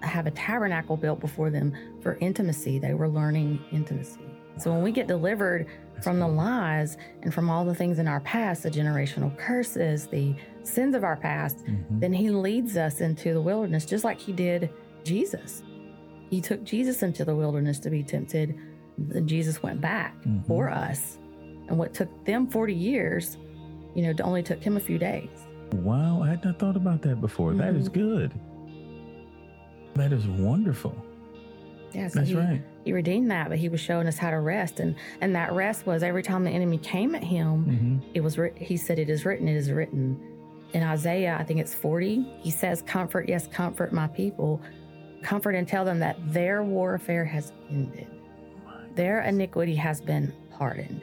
have 0.00 0.26
a 0.26 0.30
tabernacle 0.32 0.96
built 0.96 1.20
before 1.20 1.50
them 1.50 1.72
for 2.00 2.16
intimacy. 2.20 2.80
They 2.80 2.94
were 2.94 3.08
learning 3.08 3.60
intimacy. 3.70 4.18
So 4.56 4.72
when 4.72 4.82
we 4.82 4.92
get 4.92 5.06
delivered 5.06 5.66
from 6.02 6.18
the 6.20 6.28
lies 6.28 6.96
and 7.22 7.32
from 7.32 7.50
all 7.50 7.64
the 7.64 7.74
things 7.74 7.98
in 7.98 8.06
our 8.08 8.20
past, 8.20 8.62
the 8.62 8.70
generational 8.70 9.36
curses, 9.36 10.06
the 10.06 10.34
sins 10.62 10.94
of 10.94 11.04
our 11.04 11.16
past, 11.16 11.64
Mhm. 11.64 12.00
then 12.00 12.12
he 12.12 12.30
leads 12.30 12.76
us 12.76 13.00
into 13.00 13.32
the 13.32 13.40
wilderness 13.40 13.84
just 13.84 14.04
like 14.04 14.18
he 14.18 14.32
did 14.32 14.70
Jesus. 15.02 15.62
He 16.30 16.40
took 16.40 16.64
Jesus 16.64 17.02
into 17.02 17.24
the 17.24 17.34
wilderness 17.34 17.78
to 17.80 17.90
be 17.90 18.02
tempted. 18.02 18.54
Then 18.98 19.26
Jesus 19.26 19.62
went 19.62 19.80
back 19.80 20.14
Mhm. 20.22 20.46
for 20.46 20.70
us. 20.70 21.18
And 21.68 21.78
what 21.78 21.94
took 21.94 22.24
them 22.24 22.46
40 22.46 22.74
years, 22.74 23.38
you 23.94 24.02
know, 24.02 24.12
only 24.24 24.42
took 24.42 24.62
him 24.62 24.76
a 24.76 24.80
few 24.80 24.98
days. 24.98 25.28
Wow, 25.72 26.22
I 26.22 26.28
had 26.30 26.44
not 26.44 26.58
thought 26.58 26.76
about 26.76 27.02
that 27.02 27.20
before. 27.20 27.54
That 27.54 27.74
is 27.74 27.88
Mhm. 27.88 27.94
good. 27.94 28.32
That 29.94 30.12
is 30.12 30.26
wonderful. 30.26 30.94
Yeah, 31.92 32.08
so 32.08 32.18
That's 32.18 32.30
he, 32.30 32.36
right. 32.36 32.62
He 32.84 32.92
redeemed 32.92 33.30
that, 33.30 33.48
but 33.48 33.58
he 33.58 33.68
was 33.68 33.80
showing 33.80 34.06
us 34.06 34.18
how 34.18 34.30
to 34.30 34.40
rest. 34.40 34.80
And 34.80 34.94
and 35.20 35.34
that 35.34 35.52
rest 35.52 35.86
was 35.86 36.02
every 36.02 36.22
time 36.22 36.44
the 36.44 36.50
enemy 36.50 36.78
came 36.78 37.14
at 37.14 37.24
him, 37.24 37.64
hmm 37.64 37.94
it 38.14 38.20
was 38.20 38.38
he 38.56 38.76
said 38.76 38.98
it 38.98 39.10
is 39.10 39.24
written, 39.24 39.48
it 39.48 39.56
is 39.56 39.70
written. 39.70 40.20
In 40.72 40.82
Isaiah, 40.82 41.36
I 41.38 41.44
think 41.44 41.60
it's 41.60 41.72
40, 41.72 42.38
he 42.40 42.50
says, 42.50 42.82
Comfort, 42.82 43.28
yes, 43.28 43.46
comfort 43.46 43.92
my 43.92 44.08
people. 44.08 44.60
Comfort 45.22 45.54
and 45.54 45.68
tell 45.68 45.84
them 45.84 46.00
that 46.00 46.16
their 46.32 46.64
warfare 46.64 47.24
has 47.24 47.52
ended. 47.70 48.08
Their 48.94 49.20
iniquity 49.22 49.76
has 49.76 50.00
been 50.00 50.32
pardoned, 50.50 51.02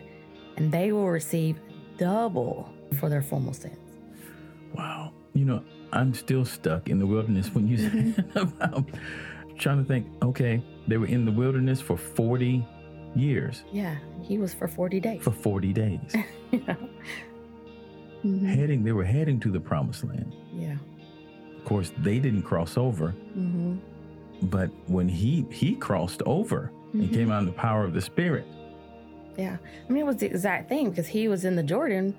and 0.58 0.72
they 0.72 0.92
will 0.92 1.10
receive 1.10 1.58
double 1.98 2.70
for 3.00 3.08
their 3.08 3.22
former 3.22 3.54
sins. 3.54 3.78
Wow. 4.74 5.14
You 5.34 5.46
know, 5.46 5.64
I'm 5.94 6.14
still 6.14 6.46
stuck 6.46 6.90
in 6.90 7.00
the 7.00 7.06
wilderness 7.06 7.50
when 7.54 7.68
you 7.68 7.78
said 7.78 8.32
about 8.36 8.86
trying 9.58 9.78
to 9.78 9.88
think, 9.88 10.08
okay, 10.22 10.62
they 10.92 10.98
were 10.98 11.06
in 11.08 11.24
the 11.26 11.32
wilderness 11.32 11.80
for 11.80 11.96
40 11.98 12.66
years, 13.16 13.64
Yeah, 13.72 13.96
he 14.22 14.38
was 14.38 14.54
for 14.54 14.68
40 14.68 15.00
days. 15.00 15.22
for 15.22 15.32
40 15.32 15.72
days. 15.74 16.00
yeah. 16.52 16.76
Mhm. 18.26 18.46
heading, 18.46 18.84
they 18.84 18.92
were 18.92 19.04
heading 19.06 19.40
to 19.40 19.50
the 19.52 19.60
promised 19.60 20.04
land. 20.04 20.36
Yeah. 20.54 20.76
Of 21.58 21.66
course, 21.66 21.92
they 22.00 22.20
didn't 22.20 22.44
cross 22.44 22.78
over, 22.78 23.12
hmm 23.34 23.78
but 24.46 24.72
when 24.88 25.08
he 25.08 25.46
he 25.52 25.76
crossed 25.76 26.24
over 26.26 26.72
and 26.94 27.04
Mhm. 27.10 27.14
came 27.14 27.32
out 27.32 27.42
in 27.42 27.46
the 27.46 27.52
power 27.52 27.84
of 27.86 27.94
the 27.94 28.02
Spirit. 28.02 28.44
Yeah. 29.38 29.58
I 29.88 29.92
mean, 29.92 30.02
it 30.02 30.06
was 30.08 30.16
the 30.18 30.26
exact 30.26 30.68
thing 30.68 30.90
because 30.90 31.08
he 31.08 31.28
was 31.28 31.46
in 31.46 31.56
the 31.56 31.62
Jordan, 31.64 32.16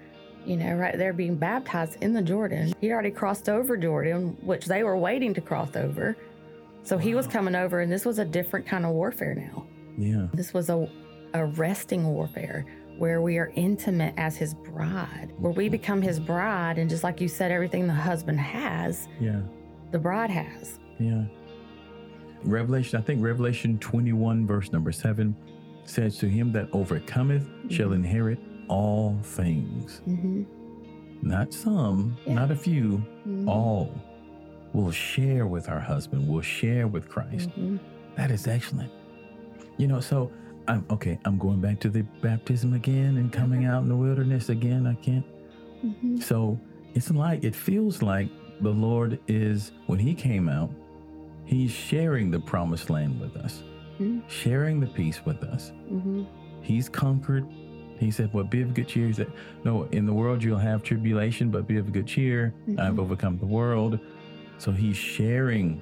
you 0.47 0.57
know, 0.57 0.73
right 0.77 0.97
there 0.97 1.13
being 1.13 1.35
baptized 1.35 2.01
in 2.01 2.13
the 2.13 2.23
Jordan. 2.23 2.73
He 2.81 2.93
already 2.93 3.11
crossed 3.11 3.49
over 3.49 3.77
Jordan, 3.77 4.37
which 4.41 4.67
they 4.67 4.85
were 4.85 4.97
waiting 4.97 5.35
to 5.35 5.41
cross 5.41 5.75
over. 5.75 6.17
So 6.83 6.99
he 6.99 7.15
was 7.15 7.27
coming 7.27 7.55
over, 7.55 7.81
and 7.81 7.91
this 7.91 8.05
was 8.05 8.19
a 8.19 8.25
different 8.25 8.67
kind 8.67 8.85
of 8.85 8.93
warfare 8.93 9.35
now. 9.35 9.67
Yeah. 9.97 10.27
This 10.35 10.53
was 10.53 10.69
a, 10.69 10.89
a 11.35 11.45
resting 11.47 12.05
warfare 12.07 12.65
where 12.99 13.21
we 13.23 13.39
are 13.39 13.53
intimate 13.57 14.15
as 14.17 14.37
his 14.37 14.55
bride, 14.55 15.33
where 15.39 15.53
we 15.53 15.69
become 15.69 16.03
his 16.03 16.19
bride. 16.21 16.79
And 16.79 16.91
just 16.91 17.05
like 17.05 17.21
you 17.21 17.29
said, 17.29 17.51
everything 17.51 17.87
the 17.87 17.93
husband 17.95 18.39
has, 18.41 19.09
Yeah. 19.21 19.41
the 19.93 19.99
bride 19.99 20.31
has. 20.31 20.79
Yeah. 20.99 21.25
Revelation, 22.45 22.99
I 22.99 23.03
think 23.03 23.23
Revelation 23.23 23.79
21, 23.79 24.47
verse 24.47 24.73
number 24.73 24.91
7 24.93 25.35
says, 25.85 26.19
To 26.19 26.29
him 26.29 26.53
that 26.53 26.69
overcometh 26.73 27.49
shall 27.71 27.91
Mhm. 27.91 27.95
inherit 27.97 28.39
all 28.69 29.17
things. 29.23 30.01
hmm 30.05 30.43
Not 31.23 31.53
some, 31.55 32.17
Yeah. 32.27 32.35
not 32.35 32.51
a 32.51 32.57
few, 32.57 33.03
Mhm. 33.27 33.47
all. 33.49 33.91
We'll 34.73 34.91
share 34.91 35.47
with 35.47 35.69
our 35.69 35.81
husband, 35.81 36.29
we'll 36.29 36.41
share 36.43 36.87
with 36.87 37.09
Christ. 37.09 37.51
Mhm. 37.59 37.79
That 38.17 38.31
is 38.31 38.47
excellent. 38.47 38.91
You 39.77 39.87
know, 39.87 40.01
so 40.01 40.31
I'm 40.69 40.85
okay. 40.91 41.19
I'm 41.25 41.39
going 41.39 41.61
back 41.61 41.81
to 41.81 41.89
the 41.91 42.03
baptism 42.23 42.73
again 42.75 43.17
and 43.17 43.33
coming 43.33 43.65
out 43.65 43.83
in 43.83 43.89
the 43.89 43.97
wilderness 43.97 44.49
again. 44.49 44.87
I 44.87 44.95
can't. 44.95 45.25
Mhm. 45.85 46.23
So 46.23 46.59
it's 46.95 47.11
like, 47.11 47.43
it 47.45 47.55
feels 47.55 48.01
like 48.03 48.29
the 48.61 48.71
Lord 48.71 49.19
is, 49.29 49.73
when 49.87 49.99
He 49.99 50.15
came 50.15 50.49
out, 50.49 50.71
He's 51.45 51.73
sharing 51.73 52.31
the 52.31 52.39
promised 52.39 52.89
land 52.89 53.21
with 53.21 53.37
us, 53.37 53.63
Mhm. 54.01 54.23
sharing 54.29 54.79
the 54.79 54.87
peace 54.87 55.21
with 55.27 55.43
us. 55.43 55.73
Mhm. 55.91 56.25
He's 56.61 56.89
conquered. 56.89 57.45
He 57.99 58.11
said, 58.13 58.31
Well, 58.33 58.45
be 58.45 58.63
of 58.63 58.73
good 58.75 58.87
cheer. 58.89 59.09
He 59.09 59.13
said, 59.13 59.33
No, 59.65 59.83
in 59.91 60.07
the 60.07 60.15
world 60.15 60.43
you'll 60.43 60.59
have 60.59 60.83
tribulation, 60.85 61.51
but 61.51 61.67
be 61.67 61.77
of 61.79 61.93
good 61.93 62.07
cheer. 62.07 62.55
I've 62.79 62.95
Mhm. 62.95 62.99
overcome 63.01 63.39
the 63.39 63.47
world. 63.47 63.99
So 64.63 64.71
He's 64.71 64.97
sharing 64.97 65.81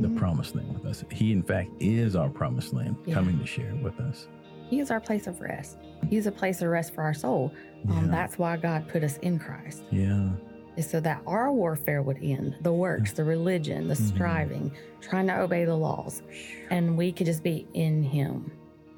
the 0.00 0.06
Mhm. 0.06 0.16
promised 0.16 0.54
land 0.54 0.72
with 0.74 0.84
us. 0.84 1.04
He, 1.10 1.32
in 1.32 1.42
fact, 1.42 1.70
is 1.80 2.14
our 2.14 2.28
promised 2.28 2.72
land, 2.72 2.94
Yeah. 3.04 3.14
coming 3.14 3.36
to 3.40 3.44
share 3.46 3.70
it 3.70 3.82
with 3.82 3.98
us. 3.98 4.28
He 4.70 4.78
is 4.78 4.92
our 4.92 5.00
place 5.00 5.26
of 5.26 5.40
rest. 5.40 5.76
He's 6.08 6.28
a 6.28 6.30
place 6.30 6.62
of 6.62 6.68
rest 6.68 6.94
for 6.94 7.02
our 7.02 7.14
soul. 7.14 7.50
Um, 7.88 8.04
Yeah. 8.04 8.10
That's 8.12 8.38
why 8.38 8.58
God 8.58 8.86
put 8.86 9.02
us 9.02 9.16
in 9.18 9.40
Christ, 9.40 9.82
Yeah. 9.90 10.28
is 10.76 10.88
so 10.88 11.00
that 11.00 11.20
our 11.26 11.52
warfare 11.52 12.00
would 12.00 12.18
end 12.22 12.54
the 12.62 12.72
works, 12.72 13.12
the 13.12 13.24
religion, 13.24 13.88
the 13.88 13.94
Mhm. 13.94 14.14
striving, 14.14 14.70
trying 15.00 15.26
to 15.26 15.40
obey 15.40 15.64
the 15.64 15.74
laws, 15.76 16.22
and 16.70 16.96
we 16.96 17.10
could 17.10 17.26
just 17.26 17.42
be 17.42 17.66
in 17.74 18.04
Him. 18.04 18.52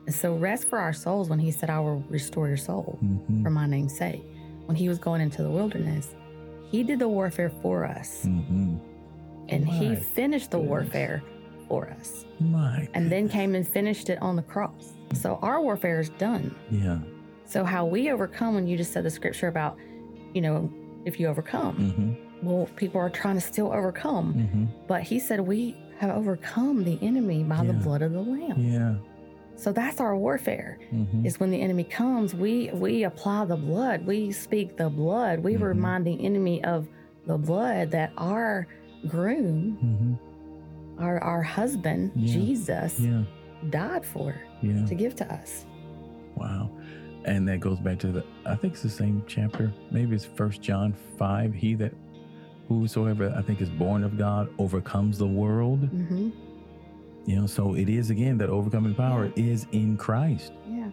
And 0.04 0.14
so, 0.14 0.36
rest 0.36 0.68
for 0.68 0.78
our 0.78 0.92
souls 0.92 1.30
when 1.30 1.38
He 1.38 1.50
said, 1.50 1.70
I 1.70 1.80
will 1.80 2.04
restore 2.10 2.46
your 2.48 2.58
soul 2.58 2.98
Mhm. 3.02 3.42
for 3.42 3.48
my 3.48 3.66
name's 3.66 3.96
sake. 3.96 4.22
When 4.66 4.76
He 4.76 4.86
was 4.86 4.98
going 4.98 5.22
into 5.22 5.42
the 5.42 5.50
wilderness, 5.50 6.14
He 6.70 6.82
did 6.82 6.98
the 6.98 7.08
warfare 7.08 7.50
for 7.62 7.84
us, 7.86 8.26
Mhm. 8.26 8.80
And 9.48 9.66
He 9.68 9.94
finished 9.96 10.50
the 10.50 10.56
goodness. 10.58 10.70
warfare 10.70 11.22
for 11.68 11.88
us, 11.98 12.24
My. 12.40 12.88
and 12.94 13.10
then 13.10 13.28
came 13.28 13.54
and 13.54 13.66
finished 13.66 14.10
it 14.10 14.20
on 14.20 14.36
the 14.36 14.42
cross. 14.42 14.92
So, 15.14 15.38
our 15.42 15.60
warfare 15.60 16.00
is 16.00 16.08
done. 16.10 16.54
Yeah. 16.70 16.98
So 17.46 17.62
how 17.64 17.84
we 17.86 18.10
overcome 18.10 18.54
when 18.54 18.66
you 18.66 18.76
just 18.76 18.92
said 18.92 19.04
the 19.04 19.10
scripture 19.10 19.48
about, 19.48 19.76
you 20.32 20.40
know, 20.40 20.72
if 21.04 21.20
you 21.20 21.26
overcome. 21.28 21.76
Mm-hmm. 21.78 22.46
Well, 22.46 22.68
people 22.76 23.00
are 23.00 23.10
trying 23.10 23.34
to 23.36 23.40
still 23.40 23.70
overcome. 23.72 24.34
Mm-hmm. 24.34 24.64
But 24.88 25.02
he 25.02 25.18
said 25.18 25.40
we 25.40 25.76
have 25.98 26.16
overcome 26.16 26.84
the 26.84 26.98
enemy 27.02 27.44
by 27.44 27.64
the 27.64 27.74
blood 27.74 28.02
of 28.02 28.12
the 28.12 28.20
lamb. 28.22 28.54
Yeah. 28.58 28.94
So 29.56 29.72
that's 29.72 30.00
our 30.00 30.16
warfare. 30.16 30.78
Mm-hmm. 30.92 31.24
Is 31.26 31.38
when 31.38 31.50
the 31.50 31.60
enemy 31.60 31.84
comes, 31.84 32.34
we 32.34 32.70
we 32.72 33.04
apply 33.04 33.44
the 33.44 33.56
blood. 33.56 34.04
We 34.06 34.32
speak 34.32 34.76
the 34.76 34.88
blood. 34.88 35.40
We 35.40 35.54
Mhm. 35.54 35.62
remind 35.62 36.06
the 36.06 36.24
enemy 36.24 36.64
of 36.64 36.88
the 37.26 37.36
blood 37.38 37.90
that 37.92 38.10
our 38.18 38.66
groom, 39.08 39.78
Mm-hmm. 39.82 41.02
our 41.02 41.18
our 41.22 41.42
husband, 41.42 42.12
Yeah. 42.14 42.32
Jesus, 42.32 43.00
Yeah. 43.00 43.22
died 43.70 44.04
for 44.04 44.34
Yeah. 44.62 44.84
to 44.86 44.94
give 44.94 45.14
to 45.16 45.32
us. 45.32 45.66
Wow. 46.36 46.70
And 47.24 47.48
that 47.48 47.60
goes 47.60 47.78
back 47.80 47.98
to 48.00 48.08
the 48.12 48.24
I 48.44 48.54
think 48.54 48.74
it's 48.74 48.82
the 48.82 48.88
same 48.90 49.22
chapter. 49.26 49.72
Maybe 49.90 50.14
it's 50.14 50.24
first 50.24 50.60
John 50.62 50.92
five. 51.18 51.54
He 51.54 51.74
that 51.76 51.94
whosoever 52.68 53.32
I 53.36 53.42
think 53.42 53.60
is 53.60 53.70
born 53.70 54.04
of 54.04 54.16
God 54.18 54.48
overcomes 54.58 55.18
the 55.18 55.26
world. 55.26 55.80
hmm 55.88 56.30
You 57.26 57.36
know, 57.36 57.46
so 57.46 57.74
it 57.74 57.88
is 57.88 58.10
again 58.10 58.36
that 58.38 58.50
overcoming 58.50 58.94
power 58.94 59.32
is 59.36 59.66
in 59.72 59.96
Christ. 59.96 60.52
Yeah. 60.68 60.90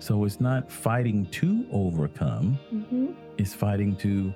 So 0.00 0.24
it's 0.24 0.40
not 0.40 0.68
fighting 0.70 1.26
to 1.40 1.64
overcome, 1.70 2.58
hmm 2.70 3.12
it's 3.38 3.54
fighting 3.54 3.94
to 3.96 4.32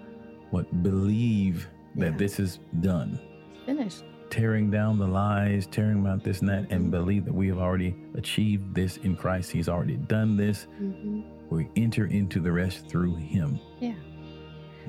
what 0.50 0.66
believe 0.82 1.68
that 1.96 2.12
Yeah. 2.12 2.16
this 2.16 2.38
is 2.40 2.60
done. 2.80 3.18
Finished. 3.64 4.04
Tearing 4.30 4.70
down 4.70 4.98
the 4.98 5.06
lies, 5.06 5.66
tearing 5.66 6.06
out 6.06 6.22
this 6.24 6.40
and 6.40 6.48
that, 6.48 6.66
and 6.70 6.86
Mhm. 6.86 6.90
believe 6.90 7.24
that 7.24 7.34
we 7.34 7.46
have 7.48 7.58
already 7.58 7.94
achieved 8.14 8.74
this 8.74 8.96
in 8.98 9.16
Christ. 9.16 9.50
He's 9.52 9.68
already 9.68 9.96
done 9.96 10.36
this. 10.36 10.66
hmm 10.78 11.20
We 11.48 11.68
enter 11.76 12.06
into 12.06 12.40
the 12.40 12.50
rest 12.50 12.88
through 12.88 13.14
Him. 13.16 13.60
Yeah. 13.80 13.92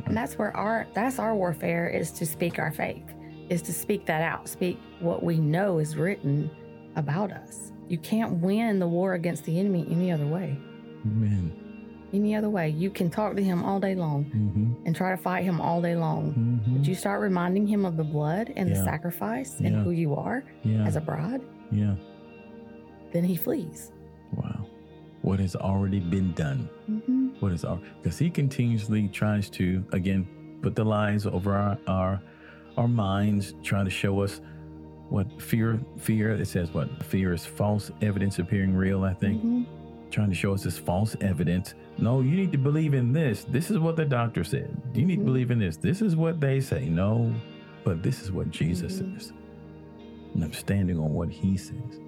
And 0.05 0.17
that's 0.17 0.37
where 0.39 0.55
our 0.57 0.87
that's 0.93 1.19
our 1.19 1.35
warfare 1.35 1.87
is 1.87 2.11
to 2.13 2.25
speak 2.25 2.57
our 2.59 2.71
faith, 2.71 3.03
is 3.49 3.61
to 3.63 3.73
speak 3.73 4.05
that 4.07 4.21
out, 4.23 4.47
speak 4.47 4.79
what 4.99 5.23
we 5.23 5.39
know 5.39 5.77
is 5.79 5.95
written 5.95 6.49
about 6.95 7.31
us. 7.31 7.71
You 7.89 7.99
can't 7.99 8.41
win 8.41 8.79
the 8.79 8.87
war 8.87 9.13
against 9.13 9.45
the 9.45 9.59
enemy 9.59 9.85
any 9.89 10.11
other 10.11 10.25
way. 10.27 10.57
Amen. 11.05 11.51
Any 12.13 12.35
other 12.35 12.49
way. 12.49 12.69
You 12.69 12.89
can 12.89 13.09
talk 13.09 13.35
to 13.35 13.43
him 13.43 13.63
all 13.63 13.79
day 13.79 13.93
long 13.95 14.25
Mm-hmm. 14.25 14.85
and 14.85 14.95
try 14.95 15.11
to 15.11 15.17
fight 15.17 15.43
him 15.43 15.59
all 15.59 15.81
day 15.81 15.95
long. 15.95 16.33
Mm-hmm. 16.33 16.77
But 16.77 16.87
you 16.87 16.95
start 16.95 17.19
reminding 17.21 17.67
him 17.67 17.85
of 17.85 17.97
the 17.97 18.03
blood 18.03 18.53
and 18.55 18.71
the 18.71 18.75
sacrifice 18.75 19.57
and 19.59 19.75
Yeah. 19.75 19.83
who 19.83 19.91
you 19.91 20.15
are 20.15 20.43
yeah. 20.63 20.85
as 20.85 20.95
a 20.95 21.01
bride, 21.01 21.41
yeah. 21.71 21.95
then 23.11 23.23
he 23.23 23.35
flees. 23.35 23.91
Wow. 24.33 24.65
What 25.21 25.39
has 25.39 25.55
already 25.55 25.99
been 25.99 26.31
done. 26.33 26.69
hmm 26.85 27.29
What 27.39 27.51
is 27.51 27.65
our 27.65 27.79
because 28.01 28.17
he 28.17 28.29
continuously 28.29 29.07
tries 29.09 29.49
to 29.51 29.83
again 29.91 30.27
put 30.61 30.75
the 30.75 30.85
lies 30.85 31.25
over 31.25 31.53
our 31.53 31.77
our 31.87 32.21
our 32.77 32.87
minds, 32.87 33.53
trying 33.63 33.85
to 33.85 33.91
show 33.91 34.21
us 34.21 34.39
what 35.09 35.41
fear 35.41 35.79
fear 35.97 36.31
it 36.31 36.45
says 36.47 36.73
what 36.73 37.03
fear 37.03 37.33
is 37.33 37.45
false 37.45 37.91
evidence 38.01 38.39
appearing 38.39 38.73
real, 38.75 39.03
I 39.03 39.13
think. 39.13 39.41
hmm 39.41 39.63
Trying 40.09 40.29
to 40.29 40.35
show 40.35 40.53
us 40.53 40.63
this 40.63 40.77
false 40.77 41.17
evidence. 41.19 41.73
No, 41.99 42.21
you 42.21 42.35
need 42.35 42.51
to 42.51 42.57
believe 42.57 42.93
in 42.93 43.11
this. 43.11 43.43
This 43.45 43.71
is 43.71 43.79
what 43.79 43.95
the 43.95 44.05
doctor 44.05 44.43
said. 44.43 44.75
You 44.93 45.05
need 45.05 45.15
to 45.17 45.21
Mhm. 45.21 45.25
believe 45.25 45.51
in 45.51 45.59
this. 45.59 45.77
This 45.77 46.01
is 46.01 46.15
what 46.15 46.39
they 46.39 46.59
say. 46.59 46.87
No, 46.89 47.33
but 47.83 48.03
this 48.03 48.21
is 48.21 48.31
what 48.31 48.51
Jesus 48.51 48.99
Mhm. 49.01 49.19
says. 49.19 49.33
And 50.33 50.43
I'm 50.43 50.53
standing 50.53 50.99
on 50.99 51.13
what 51.13 51.29
he 51.29 51.57
says. 51.57 51.99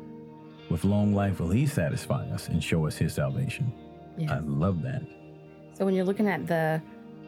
With 0.70 0.84
long 0.86 1.14
life 1.16 1.40
will 1.40 1.50
he 1.50 1.66
satisfy 1.66 2.28
us 2.30 2.48
and 2.50 2.64
show 2.64 2.86
us 2.86 2.98
his 2.98 3.14
salvation. 3.14 3.72
Yes. 4.18 4.32
I 4.32 4.40
love 4.40 4.82
that. 4.84 5.02
so 5.74 5.86
when 5.86 5.94
you're 5.96 6.06
looking 6.06 6.28
at 6.28 6.46
the 6.46 6.82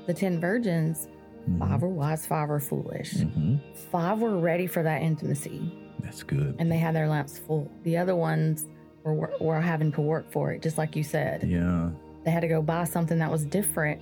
the 0.08 0.14
ten 0.14 0.40
virgins, 0.40 1.08
Mhm. 1.50 1.60
five 1.60 1.82
were 1.82 1.88
wise, 1.88 2.26
five 2.26 2.50
were 2.50 2.60
foolish. 2.60 3.14
Mhm. 3.14 3.60
Five 3.74 4.20
were 4.22 4.38
ready 4.38 4.68
for 4.68 4.84
that 4.84 5.02
intimacy 5.02 5.72
That's 6.02 6.22
good. 6.24 6.56
and 6.60 6.70
they 6.72 6.78
had 6.78 6.94
their 6.94 7.08
lamps 7.08 7.38
full. 7.40 7.72
The 7.84 7.98
other 7.98 8.16
ones 8.16 8.68
were, 9.04 9.32
were 9.40 9.62
having 9.62 9.92
to 9.94 10.02
work 10.02 10.30
for 10.32 10.52
it, 10.52 10.62
just 10.62 10.78
like 10.78 10.96
you 10.96 11.04
said. 11.04 11.44
yeah. 11.44 11.90
They 12.24 12.32
had 12.32 12.42
to 12.42 12.48
go 12.48 12.62
buy 12.62 12.84
something 12.84 13.18
that 13.20 13.32
was 13.32 13.46
different, 13.46 14.02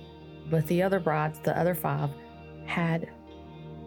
but 0.50 0.66
the 0.66 0.82
other 0.82 1.00
brides, 1.00 1.38
the 1.42 1.56
other 1.58 1.74
five, 1.74 2.10
had 2.66 3.08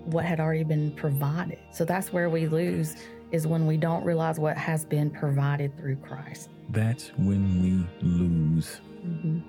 what 0.06 0.26
had 0.26 0.40
already 0.40 0.64
been 0.64 0.92
provided. 0.96 1.60
So 1.72 1.86
that's 1.86 2.12
where 2.12 2.30
we 2.30 2.48
lose 2.48 2.96
is 3.32 3.48
when 3.48 3.66
we 3.66 3.78
don't 3.78 4.04
realize 4.04 4.40
what 4.40 4.58
has 4.58 4.86
been 4.86 5.10
provided 5.10 5.76
through 5.78 5.96
Christ. 5.98 6.50
That's 6.70 7.10
when 7.18 7.62
we 7.62 8.08
lose. 8.08 8.82
hmm 9.02 9.40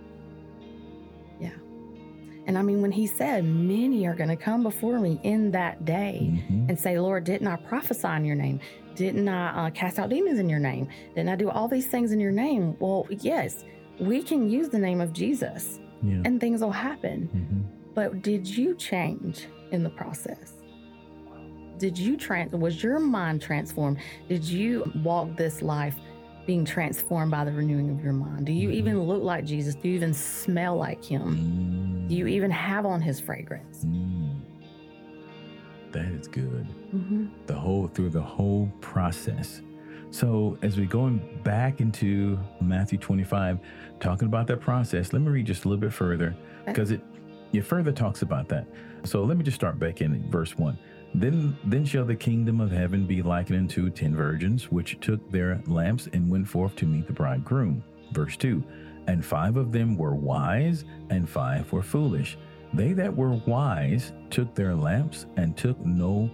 Yeah. 1.40 1.50
And 2.46 2.56
I 2.58 2.62
mean, 2.62 2.82
when 2.82 2.92
he 2.92 3.06
said, 3.06 3.44
Many 3.44 4.06
are 4.06 4.14
going 4.14 4.28
to 4.28 4.36
come 4.36 4.62
before 4.62 4.98
me 5.00 5.18
in 5.22 5.50
that 5.52 5.84
day 5.84 6.30
Mhm. 6.50 6.68
and 6.68 6.78
say, 6.78 6.98
Lord, 6.98 7.24
didn't 7.24 7.46
I 7.48 7.56
prophesy 7.56 8.08
in 8.08 8.24
your 8.24 8.36
name? 8.36 8.60
Didn't 8.94 9.28
I 9.28 9.66
uh, 9.66 9.70
cast 9.70 9.98
out 9.98 10.08
demons 10.10 10.38
in 10.38 10.48
your 10.48 10.60
name? 10.60 10.88
Didn't 11.14 11.30
I 11.30 11.36
do 11.36 11.50
all 11.50 11.66
these 11.68 11.86
things 11.86 12.12
in 12.12 12.20
your 12.20 12.30
name? 12.32 12.76
Well, 12.78 13.06
yes, 13.10 13.64
we 14.00 14.22
can 14.22 14.48
use 14.50 14.68
the 14.68 14.78
name 14.78 15.00
of 15.00 15.12
Jesus 15.12 15.78
Yeah. 16.02 16.22
and 16.24 16.40
things 16.40 16.60
will 16.60 16.70
happen. 16.72 17.28
Mhm. 17.34 17.94
But 17.94 18.22
did 18.22 18.46
you 18.48 18.74
change 18.74 19.46
in 19.70 19.82
the 19.82 19.90
process? 19.90 20.54
Did 21.78 21.98
you 21.98 22.16
trans? 22.16 22.52
Was 22.52 22.82
your 22.82 22.98
mind 23.00 23.40
transformed? 23.42 23.98
Did 24.28 24.44
you 24.44 24.90
walk 25.02 25.36
this 25.36 25.60
life 25.62 25.96
being 26.46 26.64
transformed 26.64 27.30
by 27.30 27.44
the 27.44 27.52
renewing 27.52 27.90
of 27.90 28.02
your 28.02 28.12
mind? 28.12 28.46
Do 28.46 28.52
you 28.52 28.68
Mhm. 28.68 28.74
even 28.74 29.02
look 29.02 29.22
like 29.22 29.44
Jesus? 29.44 29.74
Do 29.74 29.88
you 29.88 29.94
even 29.94 30.12
smell 30.14 30.76
like 30.76 31.02
Him? 31.04 31.36
Mm. 32.04 32.08
Do 32.08 32.14
you 32.14 32.26
even 32.26 32.50
have 32.50 32.84
on 32.86 33.00
His 33.00 33.18
fragrance? 33.20 33.84
Mm. 33.84 34.40
That 35.92 36.06
is 36.06 36.26
good. 36.28 36.66
hmm 36.90 37.26
The 37.46 37.54
whole 37.54 37.86
through 37.88 38.10
the 38.10 38.20
whole 38.22 38.68
process. 38.80 39.62
So 40.14 40.56
as 40.62 40.76
we're 40.76 40.86
going 40.86 41.40
back 41.42 41.80
into 41.80 42.38
Matthew 42.60 42.98
25, 42.98 43.58
talking 43.98 44.28
about 44.28 44.46
that 44.46 44.60
process, 44.60 45.12
let 45.12 45.20
me 45.20 45.28
read 45.28 45.44
just 45.44 45.64
a 45.64 45.68
little 45.68 45.80
bit 45.80 45.92
further 45.92 46.36
because 46.66 46.92
it 46.92 47.00
it 47.52 47.62
further 47.62 47.90
talks 47.90 48.22
about 48.22 48.48
that. 48.50 48.68
So 49.02 49.24
let 49.24 49.36
me 49.36 49.42
just 49.42 49.56
start 49.56 49.76
back 49.80 50.02
in 50.02 50.30
verse 50.30 50.56
one. 50.56 50.78
Then 51.14 51.58
then 51.64 51.84
shall 51.84 52.04
the 52.04 52.14
kingdom 52.14 52.60
of 52.60 52.70
heaven 52.70 53.08
be 53.08 53.22
likened 53.22 53.58
unto 53.58 53.90
ten 53.90 54.14
virgins, 54.14 54.70
which 54.70 55.00
took 55.00 55.32
their 55.32 55.60
lamps 55.66 56.08
and 56.12 56.30
went 56.30 56.46
forth 56.46 56.76
to 56.76 56.86
meet 56.86 57.08
the 57.08 57.12
bridegroom. 57.12 57.82
Verse 58.12 58.36
two. 58.36 58.62
And 59.08 59.26
five 59.26 59.56
of 59.56 59.72
them 59.72 59.96
were 59.96 60.14
wise, 60.14 60.84
and 61.10 61.28
five 61.28 61.72
were 61.72 61.82
foolish. 61.82 62.38
They 62.72 62.92
that 62.92 63.14
were 63.16 63.32
wise 63.48 64.12
took 64.30 64.54
their 64.54 64.76
lamps 64.76 65.26
and 65.36 65.56
took 65.56 65.84
no 65.84 66.30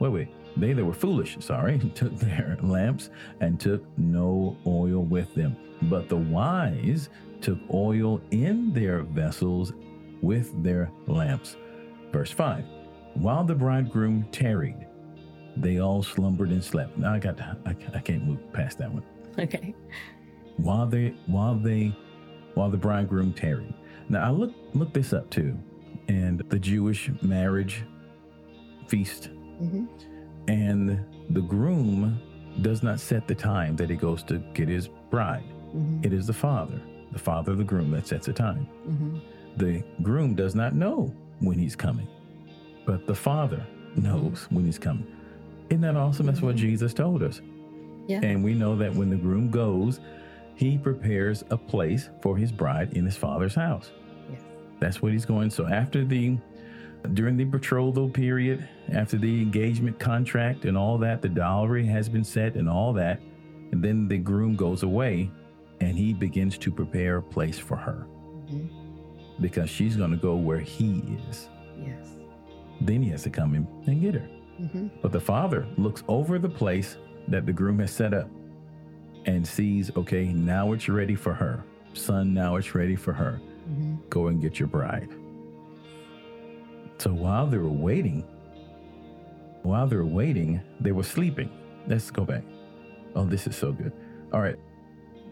wait, 0.00 0.08
wait. 0.08 0.28
They 0.56 0.72
that 0.72 0.84
were 0.84 0.94
foolish, 0.94 1.36
sorry, 1.40 1.78
took 1.94 2.16
their 2.18 2.58
lamps 2.62 3.10
and 3.40 3.58
took 3.58 3.84
no 3.98 4.56
oil 4.66 5.02
with 5.04 5.34
them. 5.34 5.56
But 5.82 6.08
the 6.08 6.16
wise 6.16 7.08
took 7.40 7.58
oil 7.72 8.20
in 8.30 8.72
their 8.72 9.02
vessels 9.02 9.72
with 10.20 10.62
their 10.62 10.90
lamps. 11.06 11.56
Verse 12.12 12.30
5 12.30 12.64
While 13.14 13.44
the 13.44 13.54
bridegroom 13.54 14.26
tarried, 14.32 14.86
they 15.56 15.78
all 15.78 16.02
slumbered 16.02 16.50
and 16.50 16.62
slept. 16.62 16.98
Now 16.98 17.14
I 17.14 17.18
got, 17.18 17.36
to, 17.38 17.56
I, 17.66 17.76
I 17.94 18.00
can't 18.00 18.24
move 18.24 18.52
past 18.52 18.78
that 18.78 18.92
one. 18.92 19.04
Okay. 19.38 19.74
While 20.56 20.86
they, 20.86 21.14
while 21.26 21.54
they, 21.54 21.96
while 22.54 22.70
the 22.70 22.76
bridegroom 22.76 23.32
tarried. 23.32 23.74
Now 24.08 24.26
I 24.26 24.30
look, 24.30 24.52
look 24.74 24.92
this 24.92 25.12
up 25.12 25.30
too, 25.30 25.56
and 26.08 26.40
the 26.50 26.58
Jewish 26.58 27.10
marriage 27.22 27.84
feast, 28.88 29.26
hmm 29.58 29.86
and 30.48 31.04
the 31.30 31.40
groom 31.42 32.20
does 32.62 32.82
not 32.82 32.98
set 33.00 33.26
the 33.28 33.34
time 33.34 33.76
that 33.76 33.88
he 33.90 33.96
goes 33.96 34.22
to 34.24 34.38
get 34.54 34.68
his 34.68 34.88
bride. 35.10 35.44
hmm 35.72 36.00
It 36.02 36.12
is 36.12 36.26
the 36.26 36.32
father, 36.32 36.80
the 37.12 37.18
father 37.18 37.52
of 37.52 37.58
the 37.58 37.64
groom, 37.64 37.90
that 37.92 38.06
sets 38.06 38.26
the 38.26 38.32
time. 38.32 38.66
hmm 38.84 39.18
The 39.56 39.82
groom 40.02 40.34
does 40.34 40.54
not 40.54 40.74
know 40.74 41.12
when 41.40 41.58
he's 41.58 41.76
coming, 41.76 42.08
but 42.86 43.06
the 43.06 43.14
father 43.14 43.64
knows 43.96 44.46
when 44.50 44.64
he's 44.64 44.78
coming. 44.78 45.06
Isn't 45.70 45.82
that 45.82 45.96
awesome? 45.96 46.26
That's 46.26 46.42
what 46.42 46.56
Mhm. 46.56 46.58
Jesus 46.58 46.92
told 46.94 47.22
us. 47.22 47.40
Yeah. 48.06 48.20
And 48.22 48.42
we 48.42 48.54
know 48.54 48.74
that 48.76 48.94
when 48.94 49.10
the 49.10 49.16
groom 49.16 49.50
goes, 49.50 50.00
he 50.56 50.76
prepares 50.78 51.44
a 51.50 51.56
place 51.56 52.10
for 52.20 52.36
his 52.36 52.50
bride 52.52 52.92
in 52.94 53.04
his 53.04 53.16
father's 53.16 53.54
house. 53.54 53.92
Yes. 54.30 54.40
That's 54.80 55.00
what 55.02 55.12
he's 55.12 55.24
going. 55.24 55.50
So 55.50 55.66
after 55.66 56.04
the 56.04 56.36
during 57.14 57.36
the 57.36 57.44
betrothal 57.44 58.08
period, 58.08 58.68
after 58.92 59.16
the 59.16 59.40
engagement 59.42 59.98
contract 59.98 60.64
and 60.64 60.76
all 60.76 60.98
that, 60.98 61.22
the 61.22 61.28
dowry 61.28 61.86
has 61.86 62.08
been 62.08 62.24
set 62.24 62.54
and 62.54 62.68
all 62.68 62.92
that, 62.94 63.20
and 63.72 63.82
then 63.82 64.08
the 64.08 64.18
groom 64.18 64.56
goes 64.56 64.82
away 64.82 65.30
and 65.80 65.96
he 65.96 66.12
begins 66.12 66.58
to 66.58 66.70
prepare 66.70 67.16
a 67.18 67.22
place 67.22 67.58
for 67.58 67.76
her 67.76 68.06
hmm 68.48 68.66
because 69.40 69.70
she's 69.70 69.96
going 69.96 70.10
to 70.10 70.18
go 70.18 70.34
where 70.36 70.58
he 70.60 71.02
is. 71.30 71.48
Yes. 71.78 72.10
Then 72.82 73.02
he 73.02 73.08
has 73.08 73.22
to 73.22 73.30
come 73.30 73.54
in 73.54 73.66
and 73.86 73.98
get 74.02 74.12
her. 74.14 74.28
hmm 74.58 74.88
But 75.00 75.12
the 75.12 75.20
father 75.20 75.66
looks 75.78 76.02
over 76.08 76.38
the 76.38 76.48
place 76.50 76.98
that 77.28 77.46
the 77.46 77.52
groom 77.54 77.78
has 77.78 77.90
set 77.90 78.12
up 78.12 78.28
and 79.24 79.46
sees, 79.46 79.90
okay, 79.96 80.26
now 80.26 80.72
it's 80.74 80.90
ready 80.90 81.14
for 81.14 81.32
her. 81.32 81.64
Son, 81.94 82.34
now 82.34 82.56
it's 82.56 82.74
ready 82.74 82.96
for 82.96 83.14
her. 83.14 83.40
hmm 83.66 83.94
Go 84.10 84.26
and 84.26 84.42
get 84.42 84.58
your 84.58 84.68
bride. 84.68 85.08
So 87.00 87.12
while 87.12 87.46
they 87.46 87.58
were 87.58 87.68
waiting, 87.68 88.24
while 89.62 89.86
they 89.86 89.96
were 89.96 90.04
waiting, 90.06 90.60
they 90.80 90.92
were 90.92 91.02
sleeping. 91.02 91.50
Let's 91.86 92.10
go 92.10 92.24
back. 92.24 92.44
Oh, 93.14 93.24
this 93.24 93.46
is 93.46 93.56
so 93.56 93.72
good. 93.72 93.92
All 94.32 94.40
right. 94.40 94.56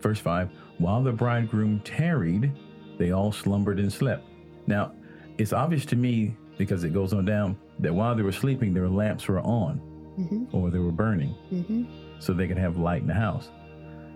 Verse 0.00 0.18
5 0.18 0.50
While 0.78 1.02
the 1.02 1.12
bridegroom 1.12 1.80
tarried, 1.80 2.52
they 2.98 3.12
all 3.12 3.32
slumbered 3.32 3.78
and 3.78 3.92
slept. 3.92 4.24
Now, 4.66 4.92
it's 5.38 5.52
obvious 5.52 5.84
to 5.86 5.96
me 5.96 6.36
because 6.56 6.84
it 6.84 6.92
goes 6.92 7.12
on 7.12 7.24
down 7.24 7.56
that 7.78 7.94
while 7.94 8.14
they 8.16 8.22
were 8.22 8.32
sleeping, 8.32 8.74
their 8.74 8.88
lamps 8.88 9.28
were 9.28 9.40
on 9.40 9.76
hmm 10.16 10.44
or 10.52 10.68
they 10.70 10.80
were 10.80 10.90
burning 10.90 11.30
hmm 11.50 11.84
so 12.18 12.32
they 12.32 12.48
could 12.48 12.58
have 12.58 12.76
light 12.76 13.02
in 13.02 13.06
the 13.06 13.14
house. 13.14 13.50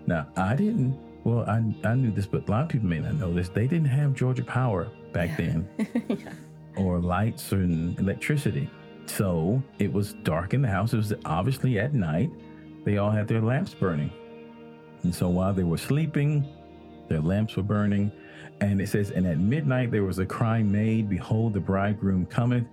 Now, 0.05 0.27
I 0.35 0.55
didn't, 0.57 0.99
well, 1.23 1.45
I, 1.47 1.63
I 1.87 1.95
knew 1.95 2.11
this, 2.11 2.25
but 2.25 2.45
a 2.49 2.51
lot 2.51 2.63
of 2.63 2.69
people 2.69 2.89
may 2.89 2.99
not 2.99 3.13
know 3.15 3.33
this. 3.33 3.47
They 3.47 3.67
didn't 3.67 3.87
have 3.87 4.13
Georgia 4.13 4.43
Power 4.43 4.89
back 5.13 5.29
Yeah. 5.29 5.35
then 5.37 5.69
yeah. 6.09 6.33
Or 6.75 6.99
lights 6.99 7.51
and 7.51 7.97
electricity. 7.99 8.69
So 9.05 9.61
it 9.79 9.91
was 9.91 10.13
dark 10.23 10.53
in 10.53 10.61
the 10.61 10.67
house. 10.69 10.93
It 10.93 10.97
was 10.97 11.13
obviously 11.25 11.79
at 11.79 11.93
night. 11.93 12.29
They 12.85 12.97
all 12.97 13.11
had 13.11 13.27
their 13.27 13.41
lamps 13.41 13.73
burning. 13.73 14.11
And 15.03 15.13
so 15.13 15.29
while 15.29 15.53
they 15.53 15.63
were 15.63 15.77
sleeping, 15.77 16.45
their 17.09 17.19
lamps 17.21 17.55
were 17.55 17.63
burning. 17.63 18.11
And 18.61 18.79
it 18.81 18.87
says, 18.89 19.11
And 19.11 19.27
at 19.27 19.37
midnight 19.39 19.91
there 19.91 20.03
was 20.03 20.19
a 20.19 20.25
cry 20.25 20.63
made, 20.63 21.09
Behold, 21.09 21.53
the 21.53 21.59
bridegroom 21.59 22.25
cometh, 22.27 22.65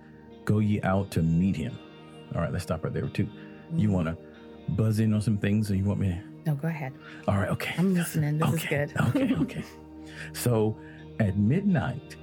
go 0.45 0.59
ye 0.59 0.81
out 0.83 1.11
to 1.11 1.21
meet 1.21 1.55
him. 1.55 1.77
All 2.33 2.41
right, 2.41 2.51
let's 2.51 2.63
stop 2.63 2.83
right 2.83 2.93
there 2.93 3.07
too. 3.09 3.27
You 3.75 3.89
Mhm. 3.89 3.91
want 3.91 4.07
to 4.07 4.17
buzz 4.69 4.99
in 4.99 5.13
on 5.13 5.21
some 5.21 5.37
things 5.37 5.69
or 5.69 5.75
you 5.75 5.83
want 5.83 5.99
me 5.99 6.07
to? 6.09 6.19
No, 6.45 6.55
go 6.55 6.69
ahead. 6.69 6.93
All 7.27 7.37
right, 7.37 7.49
okay. 7.49 7.75
I'm 7.77 7.93
listening. 7.93 8.37
This 8.37 8.47
is 8.49 8.55
okay, 8.55 8.85
good. 8.87 9.01
okay, 9.07 9.35
okay. 9.35 9.63
So 10.33 10.77
at 11.19 11.37
midnight, 11.37 12.15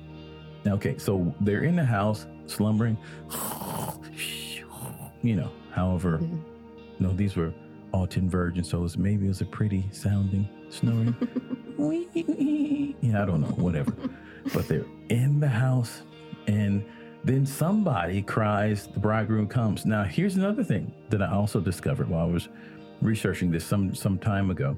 okay, 0.75 0.97
so 0.99 1.35
they're 1.41 1.63
in 1.65 1.77
the 1.77 1.85
house 1.85 2.27
slumbering. 2.47 2.97
You 5.23 5.37
know, 5.37 5.51
however, 5.73 6.19
Mhm. 6.19 6.41
no, 7.01 7.13
these 7.13 7.37
were 7.37 7.53
all 7.93 8.07
10 8.07 8.29
virgins, 8.31 8.69
so 8.69 8.79
it 8.79 8.83
was, 8.83 8.99
maybe 8.99 9.25
it 9.25 9.29
was 9.29 9.41
a 9.41 9.47
pretty 9.47 9.85
sounding 9.91 10.49
snoring. 10.71 11.15
yeah, 13.03 13.23
I 13.23 13.27
don't 13.27 13.41
know, 13.41 13.49
whatever. 13.57 13.93
But 14.55 14.69
they're 14.69 14.85
in 15.09 15.41
the 15.41 15.49
house, 15.49 16.03
and 16.47 16.85
then 17.25 17.45
somebody 17.47 18.23
cries, 18.23 18.87
The 18.87 19.01
bridegroom 19.01 19.49
comes. 19.49 19.85
Now, 19.85 20.05
here's 20.05 20.37
another 20.37 20.63
thing 20.65 20.93
that 21.11 21.21
I 21.23 21.31
also 21.33 21.61
discovered 21.61 22.09
while 22.09 22.27
I 22.29 22.31
was 22.33 22.49
researching 23.03 23.51
this 23.51 23.65
some, 23.65 23.95
some 23.95 24.19
time 24.19 24.51
ago 24.51 24.77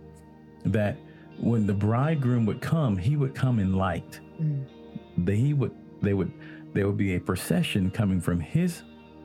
that 0.64 0.96
when 1.38 1.66
the 1.66 1.74
bridegroom 1.74 2.46
would 2.46 2.60
come, 2.60 2.96
he 2.96 3.16
would 3.16 3.34
come 3.34 3.58
in 3.58 3.74
light. 3.74 4.20
Mm. 4.40 4.64
They 5.18 5.36
he 5.36 5.54
would 5.54 5.72
they 6.02 6.14
would 6.14 6.32
there 6.72 6.86
would 6.86 6.96
be 6.96 7.14
a 7.16 7.20
procession 7.20 7.90
coming 7.90 8.20
from 8.20 8.40
his 8.40 8.82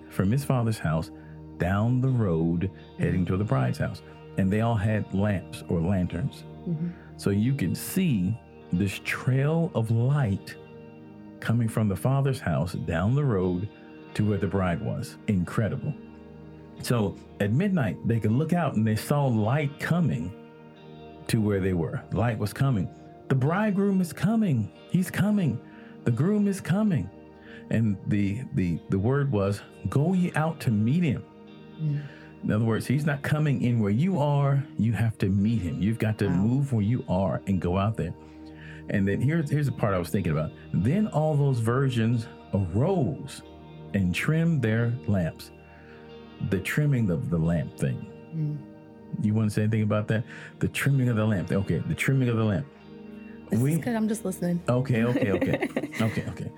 from 0.09 0.31
his 0.31 0.43
father's 0.43 0.79
house 0.79 1.11
down 1.57 2.01
the 2.01 2.09
road 2.09 2.71
heading 2.97 3.25
to 3.25 3.37
the 3.37 3.43
bride's 3.43 3.77
house. 3.77 4.01
And 4.37 4.51
they 4.51 4.61
all 4.61 4.75
had 4.75 5.13
lamps 5.13 5.63
or 5.69 5.79
lanterns. 5.79 6.43
Mhm. 6.67 6.91
So 7.17 7.29
you 7.29 7.53
can 7.53 7.75
see 7.75 8.37
this 8.73 8.99
trail 9.03 9.71
of 9.73 9.91
light 9.91 10.55
coming 11.39 11.67
from 11.67 11.87
the 11.87 11.95
father's 11.95 12.39
house 12.39 12.73
down 12.73 13.15
the 13.15 13.23
road 13.23 13.69
to 14.15 14.27
where 14.27 14.37
the 14.37 14.47
bride 14.47 14.81
was. 14.81 15.17
Incredible. 15.27 15.93
So 16.81 17.15
at 17.39 17.51
midnight, 17.53 17.97
they 18.05 18.19
could 18.19 18.31
look 18.31 18.51
out 18.53 18.75
and 18.75 18.85
they 18.85 18.95
saw 18.95 19.25
light 19.27 19.79
coming 19.79 20.31
to 21.27 21.39
where 21.39 21.59
they 21.59 21.73
were. 21.73 22.01
Light 22.11 22.37
was 22.37 22.51
coming. 22.53 22.89
The 23.29 23.35
bridegroom 23.35 24.01
is 24.01 24.11
coming. 24.13 24.69
He's 24.89 25.09
coming. 25.09 25.59
The 26.05 26.11
groom 26.11 26.47
is 26.47 26.61
coming. 26.61 27.09
And 27.71 27.97
the 28.07 28.41
the 28.53 28.79
the 28.89 28.99
word 28.99 29.31
was, 29.31 29.61
"Go 29.89 30.13
ye 30.13 30.31
out 30.35 30.59
to 30.61 30.71
meet 30.71 31.03
him." 31.03 31.23
Mm. 31.81 32.01
In 32.43 32.51
other 32.51 32.65
words, 32.65 32.85
he's 32.85 33.07
not 33.07 33.23
coming 33.23 33.63
in 33.63 33.79
where 33.79 33.91
you 33.91 34.19
are. 34.19 34.63
You 34.77 34.93
have 34.93 35.17
to 35.17 35.29
meet 35.29 35.61
him. 35.63 35.81
You've 35.81 35.97
got 35.97 36.19
to 36.19 36.27
Wow. 36.27 36.35
move 36.35 36.73
where 36.73 36.83
you 36.83 37.03
are 37.09 37.41
and 37.47 37.59
go 37.59 37.77
out 37.77 37.97
there. 37.97 38.13
And 38.89 39.07
then 39.07 39.19
here's 39.19 39.49
here's 39.49 39.65
the 39.65 39.71
part 39.71 39.95
I 39.95 39.97
was 39.97 40.09
thinking 40.09 40.31
about. 40.31 40.51
Then 40.73 41.07
all 41.07 41.35
those 41.35 41.59
virgins 41.59 42.27
arose 42.53 43.41
and 43.95 44.13
trimmed 44.13 44.61
their 44.61 44.93
lamps. 45.07 45.49
The 46.51 46.59
trimming 46.59 47.09
of 47.09 47.31
the 47.31 47.39
lamp 47.39 47.77
thing. 47.79 48.05
Mm. 48.35 48.57
You 49.25 49.33
want 49.33 49.49
to 49.49 49.53
say 49.55 49.63
anything 49.63 49.81
about 49.81 50.07
that? 50.09 50.23
The 50.59 50.67
trimming 50.67 51.09
of 51.09 51.15
the 51.15 51.25
lamp. 51.25 51.51
Okay, 51.51 51.79
the 51.87 51.95
trimming 51.95 52.29
of 52.29 52.37
the 52.37 52.43
lamp. 52.43 52.67
This 53.49 53.59
We- 53.59 53.73
is 53.73 53.77
good. 53.79 53.95
I'm 53.95 54.07
just 54.07 54.25
listening. 54.25 54.61
Okay, 54.67 55.03
okay, 55.03 55.31
okay. 55.31 55.69
okay, 56.01 56.23
okay. 56.29 56.51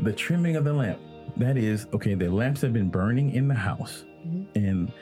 The 0.00 0.12
trimming 0.12 0.56
of 0.56 0.64
the 0.64 0.72
lamp. 0.72 0.98
That 1.36 1.56
is, 1.56 1.86
okay, 1.94 2.14
the 2.14 2.28
lamps 2.30 2.60
have 2.62 2.72
been 2.72 2.88
burning 2.90 3.32
in 3.32 3.48
the 3.48 3.54
house. 3.54 4.04
Mhm. 4.26 4.46
And 4.54 4.92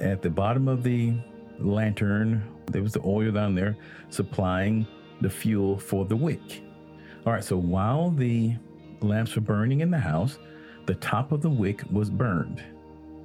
at 0.00 0.22
the 0.22 0.30
bottom 0.30 0.68
of 0.68 0.82
the 0.82 1.14
lantern, 1.58 2.42
there 2.66 2.82
was 2.82 2.92
the 2.92 3.02
oil 3.04 3.32
down 3.32 3.54
there 3.54 3.76
supplying 4.10 4.86
the 5.20 5.30
fuel 5.30 5.78
for 5.78 6.04
the 6.04 6.16
wick. 6.16 6.62
All 7.26 7.32
right, 7.32 7.42
so 7.44 7.56
while 7.56 8.10
the 8.10 8.54
lamps 9.00 9.34
were 9.34 9.42
burning 9.42 9.80
in 9.80 9.90
the 9.90 9.98
house, 9.98 10.38
the 10.86 10.94
top 10.96 11.32
of 11.32 11.42
the 11.42 11.50
wick 11.50 11.82
was 11.90 12.10
burned. 12.10 12.62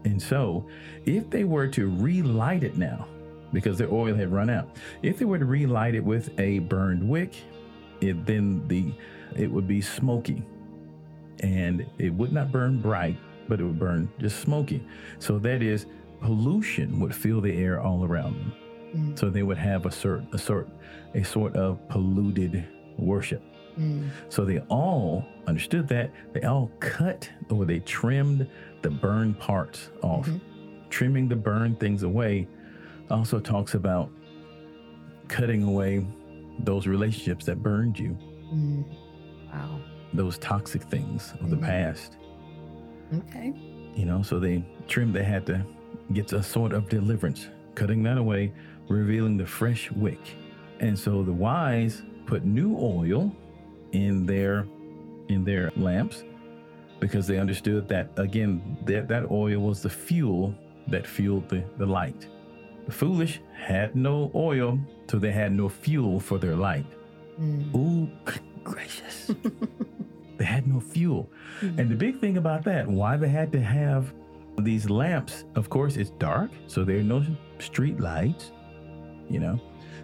And 0.05 0.21
so, 0.21 0.65
if 1.05 1.29
they 1.29 1.43
were 1.45 1.67
to 1.67 1.89
relight 1.89 2.63
it 2.63 2.77
now, 2.77 3.07
because 3.53 3.77
the 3.77 3.87
oil 3.89 4.15
had 4.15 4.31
run 4.31 4.49
out, 4.49 4.67
if 5.01 5.19
they 5.19 5.25
were 5.25 5.39
to 5.39 5.45
relight 5.45 5.95
it 5.95 6.03
with 6.03 6.37
a 6.39 6.59
burned 6.59 7.07
wick, 7.07 7.35
it 8.01 8.25
then 8.25 8.67
the 8.67 8.93
it 9.37 9.49
would 9.49 9.67
be 9.67 9.81
smoky, 9.81 10.43
and 11.39 11.85
it 11.97 12.13
would 12.13 12.33
not 12.33 12.51
burn 12.51 12.81
bright, 12.81 13.17
but 13.47 13.59
it 13.59 13.63
would 13.63 13.79
burn 13.79 14.11
just 14.19 14.39
smoky. 14.39 14.83
So 15.19 15.39
that 15.39 15.61
is 15.61 15.85
pollution 16.19 16.99
would 16.99 17.15
fill 17.15 17.41
the 17.41 17.55
air 17.57 17.81
all 17.81 18.03
around 18.05 18.33
them. 18.35 18.53
Mm. 18.95 19.19
So 19.19 19.29
they 19.29 19.43
would 19.43 19.57
have 19.57 19.85
a 19.85 19.91
sort 19.91 20.23
a 20.33 20.37
sort 20.37 20.67
a 21.13 21.23
sort 21.23 21.55
of 21.55 21.87
polluted 21.89 22.65
worship. 22.97 23.41
Mm. 23.79 24.09
So 24.29 24.45
they 24.45 24.59
all 24.69 25.25
understood 25.47 25.87
that. 25.89 26.11
They 26.33 26.41
all 26.41 26.71
cut 26.79 27.29
or 27.49 27.65
they 27.65 27.79
trimmed 27.79 28.47
the 28.81 28.89
burned 28.89 29.39
parts 29.39 29.89
off. 30.01 30.27
Mhm. 30.27 30.39
Trimming 30.89 31.27
the 31.27 31.35
burned 31.35 31.79
things 31.79 32.03
away 32.03 32.47
also 33.09 33.39
talks 33.39 33.73
about 33.73 34.09
cutting 35.27 35.63
away 35.63 36.05
those 36.59 36.87
relationships 36.87 37.45
that 37.45 37.61
burned 37.61 37.97
you, 37.97 38.17
Mm. 38.53 38.83
Wow. 39.51 39.79
those 40.13 40.37
toxic 40.37 40.83
things 40.83 41.33
of 41.41 41.49
the 41.49 41.55
Mhm. 41.55 41.61
past. 41.63 42.17
Okay. 43.13 43.53
You 43.95 44.05
know, 44.05 44.21
so 44.21 44.39
they 44.39 44.63
trim 44.87 45.11
they 45.11 45.23
had 45.23 45.45
to 45.47 45.65
get 46.13 46.31
a 46.33 46.41
sort 46.43 46.73
of 46.73 46.89
deliverance, 46.89 47.49
cutting 47.75 48.03
that 48.03 48.17
away, 48.17 48.51
revealing 48.89 49.37
the 49.37 49.45
fresh 49.45 49.91
wick. 49.91 50.19
And 50.79 50.97
so 50.97 51.23
the 51.23 51.33
wise 51.33 52.03
put 52.25 52.43
new 52.45 52.75
oil 52.77 53.31
in 53.91 54.25
their 54.25 54.65
in 55.29 55.43
their 55.43 55.71
lamps 55.77 56.23
because 56.99 57.25
they 57.27 57.37
understood 57.39 57.87
that 57.87 58.09
again 58.17 58.77
that, 58.85 59.07
that 59.07 59.31
oil 59.31 59.59
was 59.61 59.81
the 59.81 59.89
fuel 59.89 60.53
that 60.87 61.07
fueled 61.07 61.47
the, 61.49 61.63
the 61.77 61.85
light. 61.85 62.27
The 62.85 62.91
foolish 62.91 63.41
had 63.55 63.95
no 63.95 64.31
oil, 64.35 64.79
so 65.09 65.17
they 65.17 65.31
had 65.31 65.51
no 65.53 65.69
fuel 65.69 66.19
for 66.19 66.37
their 66.37 66.55
light. 66.55 66.85
Mm. 67.39 67.75
Ooh, 67.75 68.09
gracious. 68.63 69.31
they 70.37 70.45
had 70.45 70.67
no 70.67 70.79
fuel. 70.79 71.29
And 71.61 71.89
the 71.89 71.95
big 71.95 72.19
thing 72.19 72.37
about 72.37 72.63
that, 72.65 72.87
why 72.87 73.17
they 73.17 73.29
had 73.29 73.51
to 73.53 73.61
have 73.61 74.13
these 74.59 74.89
lamps, 74.89 75.45
of 75.55 75.69
course, 75.69 75.95
it's 75.95 76.11
dark, 76.11 76.51
so 76.67 76.83
there 76.83 76.99
are 76.99 77.03
no 77.03 77.25
street 77.59 77.99
lights, 77.99 78.51
you 79.29 79.39
know. 79.39 79.59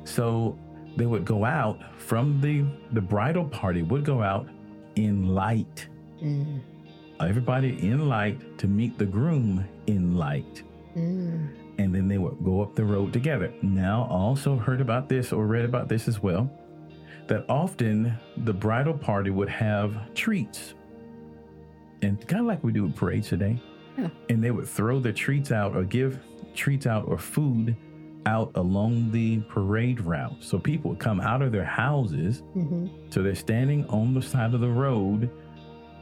So 0.05 0.57
they 0.95 1.05
would 1.05 1.25
go 1.25 1.45
out 1.45 1.79
from 1.97 2.41
the 2.41 2.65
the 2.93 3.01
bridal 3.01 3.45
party 3.45 3.83
would 3.83 4.05
go 4.05 4.21
out 4.21 4.47
in 4.95 5.27
light. 5.27 5.87
Mm. 6.21 6.61
Everybody 7.19 7.69
in 7.85 8.07
light 8.07 8.57
to 8.59 8.67
meet 8.67 8.97
the 8.97 9.05
groom 9.05 9.67
in 9.87 10.15
light. 10.15 10.63
Mm. 10.95 11.49
And 11.79 11.95
then 11.95 12.07
they 12.07 12.17
would 12.17 12.43
go 12.43 12.61
up 12.61 12.75
the 12.75 12.83
road 12.83 13.13
together. 13.13 13.51
Now, 13.61 14.07
also 14.11 14.57
heard 14.57 14.81
about 14.81 15.07
this 15.07 15.31
or 15.31 15.47
read 15.47 15.65
about 15.65 15.87
this 15.87 16.07
as 16.07 16.21
well 16.21 16.51
that 17.27 17.45
often 17.47 18.11
the 18.37 18.53
bridal 18.53 18.93
party 18.93 19.29
would 19.29 19.49
have 19.49 20.13
treats, 20.13 20.73
and 22.01 22.19
kind 22.27 22.41
of 22.41 22.47
like 22.47 22.63
we 22.63 22.71
do 22.71 22.83
with 22.83 22.95
parades 22.95 23.29
today. 23.29 23.61
Yeah. 23.97 24.09
And 24.29 24.43
they 24.43 24.51
would 24.51 24.67
throw 24.67 24.99
the 24.99 25.13
treats 25.13 25.51
out 25.51 25.75
or 25.75 25.83
give 25.83 26.19
treats 26.55 26.85
out 26.87 27.07
or 27.07 27.17
food 27.17 27.75
out 28.25 28.51
along 28.55 29.11
the 29.11 29.39
parade 29.41 30.01
route. 30.01 30.37
So 30.41 30.57
people 30.57 30.91
would 30.91 30.99
come 30.99 31.21
out 31.21 31.41
of 31.41 31.51
their 31.51 31.65
houses 31.65 32.43
hmm 32.53 32.87
so 33.09 33.23
they're 33.23 33.35
standing 33.35 33.85
on 33.87 34.13
the 34.13 34.21
side 34.21 34.53
of 34.53 34.59
the 34.59 34.69
road, 34.69 35.29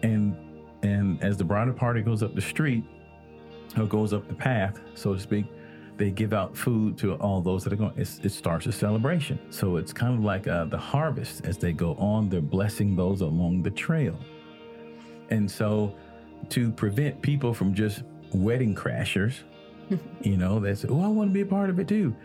and 0.02 0.36
and 0.82 1.22
as 1.24 1.38
the 1.38 1.44
bridal 1.44 1.74
party 1.74 2.02
goes 2.02 2.24
up 2.24 2.36
the 2.36 2.42
street 2.42 2.84
or 3.78 3.86
goes 3.86 4.13
up 4.13 4.28
the 4.28 4.34
path, 4.34 4.80
so 4.96 5.13
to 5.13 5.20
speak, 5.20 5.46
they 5.98 6.12
give 6.12 6.32
out 6.34 6.56
food 6.56 6.98
to 7.00 7.16
all 7.16 7.42
those 7.42 7.64
that 7.64 7.74
are 7.74 7.78
going. 7.78 7.94
It's, 7.98 8.20
it 8.20 8.32
starts 8.32 8.66
a 8.68 8.72
celebration. 8.72 9.40
So 9.50 9.78
it's 9.78 9.92
kind 9.92 10.14
of 10.14 10.24
like 10.24 10.48
uh, 10.48 10.66
the 10.66 10.78
harvest 10.78 11.46
as 11.46 11.58
they 11.58 11.74
go 11.74 11.96
on. 11.96 12.30
They're 12.30 12.42
blessing 12.42 12.96
those 12.96 13.22
along 13.22 13.64
the 13.64 13.72
trail, 13.72 14.18
and 15.30 15.50
so 15.50 15.94
to 16.50 16.72
prevent 16.72 17.22
people 17.22 17.54
from 17.54 17.74
just 17.74 18.04
wedding 18.34 18.76
crashers, 18.76 19.40
you 20.22 20.38
know, 20.38 20.60
that's 20.60 20.86
oh 20.86 21.02
I 21.02 21.08
want 21.08 21.30
to 21.32 21.34
be 21.34 21.42
a 21.42 21.46
part 21.46 21.70
of 21.70 21.80
it 21.80 21.88
too. 21.88 22.16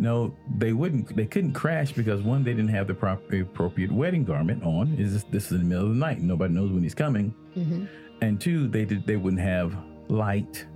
No, 0.00 0.32
they 0.56 0.72
wouldn't. 0.72 1.14
They 1.16 1.26
couldn't 1.26 1.54
crash 1.54 1.92
because 1.92 2.22
one, 2.22 2.44
they 2.44 2.54
didn't 2.54 2.70
have 2.70 2.86
the 2.86 2.94
proper 2.94 3.40
appropriate 3.40 3.90
wedding 3.90 4.24
garment 4.24 4.62
on. 4.62 4.94
Is 4.94 5.12
this, 5.12 5.24
this 5.24 5.46
is 5.46 5.52
in 5.52 5.58
the 5.58 5.64
middle 5.64 5.86
of 5.86 5.90
the 5.90 5.96
night? 5.96 6.20
Nobody 6.20 6.54
knows 6.54 6.70
when 6.70 6.82
he's 6.84 6.94
coming. 6.94 7.34
hmm 7.54 7.86
And 8.22 8.40
two, 8.40 8.68
they 8.68 8.84
did. 8.84 9.06
They 9.06 9.16
wouldn't 9.16 9.42
have 9.42 9.76
light 10.08 10.66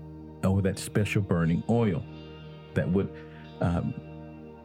or 0.45 0.61
that 0.63 0.77
special 0.77 1.23
burning 1.23 1.63
oil 1.71 2.03
that 2.75 2.89
would 2.89 3.09
um, 3.61 3.95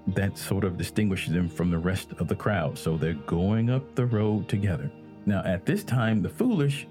that 0.08 0.38
sort 0.38 0.64
of 0.64 0.78
distinguishes 0.78 1.34
them 1.34 1.50
from 1.50 1.70
the 1.70 1.78
rest 1.78 2.14
of 2.20 2.28
the 2.28 2.36
crowd. 2.36 2.78
So 2.78 2.98
they're 2.98 3.14
going 3.14 3.70
up 3.70 3.96
the 3.96 4.06
road 4.06 4.48
together. 4.48 4.90
Now, 5.26 5.44
at 5.44 5.66
this 5.66 5.84
time, 5.84 6.22
the 6.22 6.30
foolish 6.30 6.88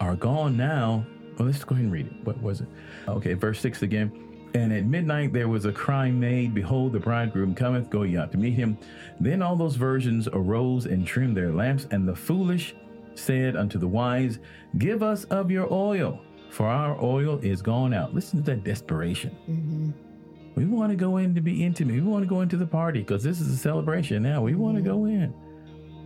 are 0.00 0.14
gone 0.14 0.56
now. 0.56 1.04
Well, 1.38 1.46
let's 1.46 1.64
go 1.64 1.74
ahead 1.74 1.84
and 1.84 1.92
read 1.92 2.06
it. 2.06 2.12
What 2.24 2.40
was 2.40 2.60
it? 2.60 2.68
Okay, 3.08 3.34
verse 3.34 3.60
6 3.60 3.82
again. 3.82 4.12
And 4.54 4.72
at 4.72 4.84
midnight 4.84 5.32
there 5.32 5.48
was 5.48 5.64
a 5.64 5.72
cry 5.72 6.10
made, 6.10 6.54
Behold, 6.54 6.92
the 6.92 7.00
bridegroom 7.00 7.54
cometh, 7.54 7.88
go 7.90 8.02
ye 8.02 8.16
out 8.16 8.32
to 8.32 8.38
meet 8.38 8.54
him. 8.54 8.78
Then 9.18 9.42
all 9.42 9.56
those 9.56 9.76
virgins 9.76 10.28
arose 10.28 10.86
and 10.86 11.06
trimmed 11.06 11.36
their 11.36 11.52
lamps, 11.52 11.86
and 11.90 12.06
the 12.06 12.16
foolish 12.16 12.74
said 13.14 13.56
unto 13.56 13.78
the 13.78 13.86
wise, 13.88 14.38
Give 14.78 15.02
us 15.02 15.24
of 15.24 15.50
your 15.50 15.72
oil, 15.72 16.20
for 16.50 16.66
our 16.66 17.00
oil 17.02 17.38
is 17.42 17.62
gone 17.62 17.94
out. 17.94 18.14
Listen 18.14 18.42
to 18.42 18.44
that 18.50 18.64
desperation. 18.64 19.30
hmm 19.46 19.90
We 20.56 20.64
want 20.66 20.90
to 20.90 20.96
go 20.96 21.16
in 21.18 21.34
to 21.34 21.40
be 21.40 21.64
intimate. 21.64 21.94
We 21.94 22.00
want 22.02 22.22
to 22.24 22.28
go 22.28 22.40
into 22.40 22.56
the 22.56 22.66
party 22.66 23.00
because 23.00 23.22
this 23.22 23.40
is 23.40 23.48
a 23.52 23.56
celebration 23.56 24.22
now. 24.22 24.42
We 24.42 24.54
want 24.54 24.76
to 24.76 24.82
go 24.82 25.06
in. 25.06 25.32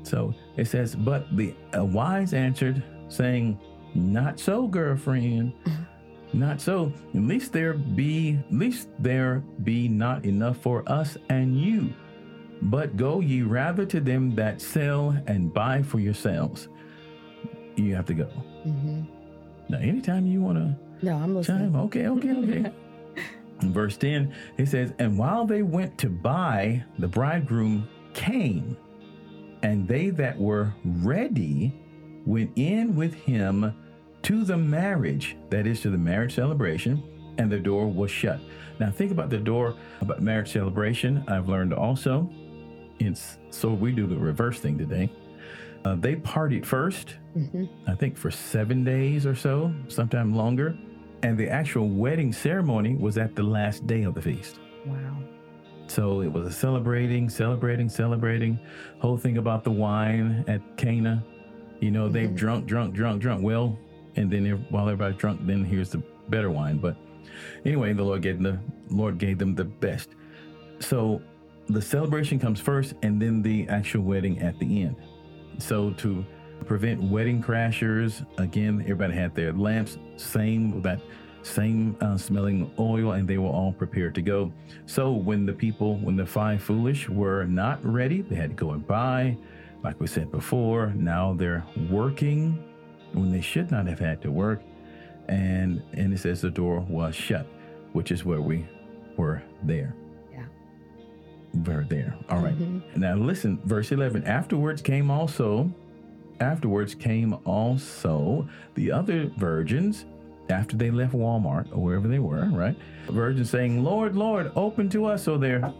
So 0.03 0.35
it 0.57 0.67
says, 0.67 0.95
But 0.95 1.35
the 1.37 1.55
wise 1.75 2.35
answered, 2.35 2.83
saying, 3.09 3.59
Not 3.95 4.39
so, 4.39 4.67
girlfriend. 4.67 5.53
Not 6.33 6.61
so. 6.61 6.93
At 7.15 7.23
least 7.23 7.53
there 7.53 7.75
be, 7.75 8.39
at 8.49 8.53
least 8.53 8.89
there 8.99 9.45
be 9.63 9.87
not 9.89 10.25
enough 10.25 10.57
for 10.59 10.83
us 10.91 11.17
and 11.31 11.57
you. 11.61 11.95
But 12.63 12.97
go 12.97 13.21
ye 13.21 13.43
rather 13.43 13.87
to 13.87 14.01
them 14.01 14.35
that 14.35 14.61
sell 14.61 15.17
and 15.29 15.55
buy 15.55 15.83
for 15.83 16.01
yourselves. 16.01 16.69
You 17.77 17.95
have 17.95 18.07
to 18.07 18.15
go. 18.15 18.25
hmm 18.25 19.03
Now, 19.69 19.79
anytime 19.79 20.27
you 20.27 20.41
want 20.41 20.59
to 20.59 20.77
No, 21.07 21.17
I'm 21.17 21.37
listening. 21.37 21.73
Chime. 21.73 21.77
Okay, 21.83 22.09
okay, 22.09 22.33
okay. 22.33 22.73
In 23.65 23.73
verse 23.73 23.97
10, 23.97 24.35
it 24.59 24.67
says, 24.67 24.93
And 24.99 25.19
while 25.19 25.47
they 25.47 25.63
went 25.63 25.97
to 25.99 26.09
buy, 26.11 26.85
the 26.99 27.09
bridegroom 27.09 27.89
came, 28.13 28.77
and 29.63 29.89
they 29.89 30.11
that 30.11 30.39
were 30.39 30.75
ready 30.85 31.73
went 32.27 32.53
in 32.57 32.95
with 32.95 33.15
him 33.15 33.75
to 34.23 34.45
the 34.45 34.57
marriage, 34.57 35.37
that 35.51 35.67
is 35.67 35.81
to 35.81 35.91
the 35.91 35.99
marriage 35.99 36.35
celebration, 36.35 37.03
and 37.39 37.51
the 37.51 37.59
door 37.59 37.87
was 37.87 38.11
shut. 38.11 38.39
Now, 38.79 38.91
think 38.91 39.11
about 39.11 39.31
the 39.31 39.39
door 39.39 39.77
about 40.01 40.21
marriage 40.21 40.53
celebration. 40.53 41.25
I've 41.27 41.49
learned 41.49 41.73
also, 41.73 42.31
it's 42.99 43.39
so 43.51 43.71
we 43.71 43.93
do 43.93 44.07
the 44.07 44.17
reverse 44.17 44.61
thing 44.61 44.77
today. 44.77 45.11
Uh, 45.85 45.97
they 45.97 46.17
partied 46.17 46.65
first, 46.67 47.17
hmm 47.35 47.65
I 47.87 47.95
think 47.95 48.17
for 48.17 48.31
seven 48.31 48.85
days 48.85 49.27
or 49.27 49.35
so, 49.35 49.73
sometime 49.89 50.35
longer. 50.35 50.77
And 51.25 51.39
the 51.39 51.49
actual 51.49 51.89
wedding 51.89 52.35
ceremony 52.35 52.97
was 52.97 53.17
at 53.17 53.35
the 53.35 53.43
last 53.43 53.87
day 53.87 54.03
of 54.03 54.13
the 54.13 54.21
feast. 54.21 54.61
Wow. 54.85 55.17
So 55.87 56.21
it 56.21 56.31
was 56.31 56.47
a 56.47 56.53
celebrating, 56.53 57.31
celebrating, 57.31 57.89
celebrating. 57.89 58.59
Whole 58.99 59.17
thing 59.17 59.39
about 59.39 59.65
the 59.65 59.71
wine 59.71 60.45
at 60.49 60.61
Cana. 60.77 61.25
You 61.81 61.91
know, 61.93 62.11
they've 62.11 62.29
Mhm. 62.29 62.37
drunk, 62.37 62.67
drunk, 62.67 62.93
drunk, 62.93 63.23
drunk. 63.23 63.43
Well, 63.43 63.79
and 64.17 64.31
then 64.31 64.67
while 64.69 64.85
everybody's 64.87 65.17
drunk, 65.17 65.47
then 65.47 65.65
here's 65.65 65.89
the 65.89 66.03
better 66.29 66.51
wine. 66.51 66.77
But 66.77 66.95
anyway, 67.65 67.95
the 67.95 68.05
Lord 68.05 68.21
gave 68.21 68.43
them 68.43 68.61
the 68.89 68.95
Lord 68.95 69.17
gave 69.17 69.39
them 69.39 69.55
the 69.55 69.65
best. 69.65 70.11
So 70.79 71.23
the 71.71 71.81
celebration 71.81 72.39
comes 72.39 72.61
first, 72.61 72.95
and 73.03 73.21
then 73.21 73.41
the 73.41 73.67
actual 73.69 74.03
wedding 74.03 74.41
at 74.41 74.59
the 74.59 74.83
end. 74.83 74.97
So 75.57 75.91
to 75.93 76.23
prevent 76.67 77.03
wedding 77.03 77.43
crashers, 77.43 78.25
again, 78.39 78.81
everybody 78.83 79.15
had 79.15 79.35
their 79.35 79.53
lamps, 79.53 79.99
same 80.17 80.81
that 80.83 81.01
same 81.43 81.95
uh, 82.01 82.17
smelling 82.17 82.73
oil, 82.79 83.13
and 83.13 83.29
they 83.29 83.37
were 83.37 83.51
all 83.51 83.73
prepared 83.73 84.15
to 84.15 84.23
go. 84.23 84.51
So 84.87 85.13
when 85.13 85.45
the 85.45 85.53
people, 85.53 85.97
when 85.99 86.17
the 86.17 86.25
five 86.25 86.63
foolish 86.63 87.07
were 87.09 87.45
not 87.45 87.85
ready, 87.85 88.23
they 88.23 88.35
had 88.35 88.51
to 88.51 88.57
go 88.57 88.71
and 88.71 88.87
buy. 88.87 89.37
Like 89.83 90.01
we 90.01 90.07
said 90.07 90.31
before, 90.31 90.87
now 90.97 91.35
they're 91.35 91.63
working 91.91 92.65
when 93.13 93.31
they 93.31 93.43
should 93.43 93.71
not 93.71 93.87
have 93.87 93.99
had 93.99 94.23
to 94.23 94.31
work. 94.31 94.63
And 95.29 95.83
and 95.93 96.13
it 96.15 96.19
says 96.19 96.41
the 96.41 96.51
door 96.51 96.81
was 96.81 97.15
shut, 97.15 97.47
which 97.93 98.11
is 98.11 98.25
where 98.25 98.41
we 98.41 98.67
were 99.19 99.43
there. 99.63 99.95
Yeah. 100.33 100.45
We're 101.67 101.85
there. 101.85 102.17
All 102.31 102.41
right. 102.41 102.59
Mhm. 102.59 102.97
Now 102.97 103.17
listen, 103.17 103.61
verse 103.65 103.93
11. 103.93 104.25
Afterwards 104.25 104.81
came 104.81 105.11
also, 105.11 105.71
afterwards 106.41 106.95
came 106.95 107.35
also 107.45 108.49
the 108.75 108.91
other 108.93 109.31
virgins 109.37 110.07
after 110.51 110.77
they 110.77 110.91
left 110.91 111.15
Walmart 111.15 111.71
or 111.73 111.79
wherever 111.83 112.07
they 112.09 112.19
were, 112.19 112.47
right? 112.53 112.77
Virgins 113.09 113.51
saying, 113.51 113.83
Lord, 113.83 114.15
Lord, 114.17 114.53
open 114.57 114.89
to 114.91 115.07
us. 115.07 115.23
So 115.23 115.39
they're, 115.39 115.73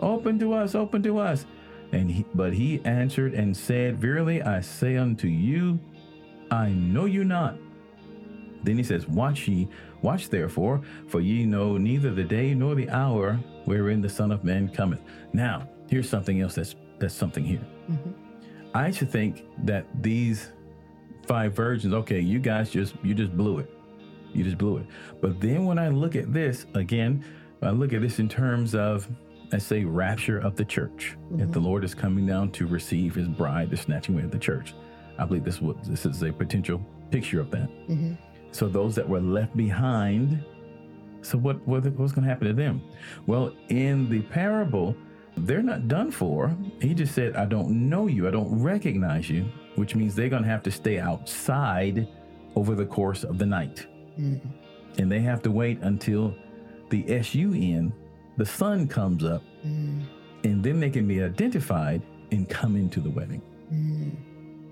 open 0.00 0.38
to 0.40 0.52
us, 0.52 0.74
open 0.74 1.02
to 1.04 1.18
us. 1.18 1.46
And 1.92 2.10
he, 2.10 2.24
but 2.34 2.52
he 2.52 2.80
answered 2.84 3.34
and 3.34 3.56
said, 3.56 3.98
Verily 3.98 4.42
I 4.42 4.60
say 4.60 4.96
unto 4.96 5.28
you, 5.28 5.78
I 6.50 6.70
know 6.70 7.04
you 7.06 7.24
not. 7.24 7.56
Then 8.64 8.76
he 8.76 8.82
says, 8.82 9.06
Watch 9.06 9.46
ye, 9.48 9.68
watch 10.02 10.28
therefore, 10.28 10.82
for 11.06 11.20
ye 11.20 11.44
know 11.46 11.78
neither 11.78 12.12
the 12.12 12.24
day 12.24 12.54
nor 12.54 12.74
the 12.74 12.90
hour 12.90 13.34
wherein 13.64 14.00
the 14.00 14.08
Son 14.08 14.32
of 14.32 14.44
Man 14.44 14.68
cometh. 14.68 15.00
Now, 15.32 15.68
here's 15.88 16.08
something 16.08 16.40
else 16.40 16.54
that's 16.56 16.74
that's 16.98 17.14
something 17.14 17.44
here. 17.44 17.64
Mhm. 17.88 18.12
I 18.74 18.90
should 18.90 19.10
think 19.10 19.44
that 19.64 19.86
these 20.02 20.52
five 21.26 21.54
virgins, 21.54 21.94
okay, 21.94 22.20
you 22.20 22.38
guys 22.38 22.70
just 22.70 22.94
you 23.02 23.14
just 23.14 23.36
blew 23.36 23.58
it. 23.58 23.70
You 24.34 24.44
just 24.44 24.58
blew 24.58 24.78
it. 24.78 24.86
But 25.20 25.40
then 25.40 25.64
when 25.66 25.78
I 25.78 25.88
look 25.88 26.16
at 26.16 26.32
this 26.32 26.66
again, 26.74 27.24
I 27.62 27.70
look 27.70 27.92
at 27.92 28.02
this 28.02 28.18
in 28.18 28.28
terms 28.28 28.74
of 28.74 29.08
I 29.52 29.58
say 29.58 29.84
rapture 29.84 30.38
of 30.38 30.56
the 30.56 30.64
church. 30.64 31.16
If 31.38 31.50
the 31.52 31.60
Lord 31.60 31.84
is 31.84 31.94
coming 31.94 32.26
down 32.26 32.52
to 32.52 32.66
receive 32.66 33.14
his 33.14 33.28
bride, 33.28 33.70
the 33.70 33.76
snatching 33.76 34.14
away 34.14 34.24
of 34.24 34.30
the 34.30 34.38
church. 34.38 34.74
I 35.18 35.24
believe 35.24 35.44
this 35.44 35.60
what 35.60 35.82
this 35.84 36.06
is 36.06 36.22
a 36.22 36.32
potential 36.32 36.80
picture 37.10 37.40
of 37.40 37.50
that. 37.52 37.68
hmm 37.86 38.14
So 38.52 38.68
those 38.68 38.94
that 38.96 39.08
were 39.08 39.20
left 39.20 39.56
behind 39.56 40.44
So 41.22 41.38
what, 41.38 41.66
what 41.66 41.84
what's 41.94 42.12
going 42.12 42.24
to 42.24 42.28
happen 42.30 42.46
to 42.48 42.54
them? 42.54 42.82
Well, 43.26 43.52
in 43.70 44.08
the 44.08 44.22
parable, 44.22 44.96
they're 45.46 45.62
not 45.62 45.88
done 45.88 46.10
for. 46.10 46.54
He 46.80 46.94
just 46.94 47.14
said, 47.14 47.36
"I 47.36 47.44
don't 47.46 47.88
know 47.88 48.06
you. 48.06 48.26
I 48.28 48.30
don't 48.30 48.62
recognize 48.62 49.28
you," 49.30 49.46
which 49.76 49.94
means 49.94 50.14
they're 50.14 50.28
going 50.28 50.42
to 50.42 50.48
have 50.48 50.62
to 50.64 50.70
stay 50.70 50.98
outside 50.98 52.08
over 52.56 52.74
the 52.74 52.86
course 52.86 53.24
of 53.24 53.38
the 53.38 53.46
night, 53.46 53.86
Mm. 54.18 54.40
and 54.98 55.10
they 55.12 55.20
have 55.20 55.42
to 55.42 55.50
wait 55.50 55.78
until 55.82 56.34
the 56.90 57.04
sun, 57.04 57.92
the 58.36 58.46
sun 58.46 58.86
comes 58.88 59.24
up, 59.24 59.42
Mm. 59.66 60.00
and 60.44 60.62
then 60.62 60.80
they 60.80 60.90
can 60.90 61.06
be 61.06 61.22
identified 61.22 62.02
and 62.32 62.48
come 62.48 62.76
into 62.76 63.00
the 63.00 63.10
wedding 63.10 63.42
Mm. 63.72 64.10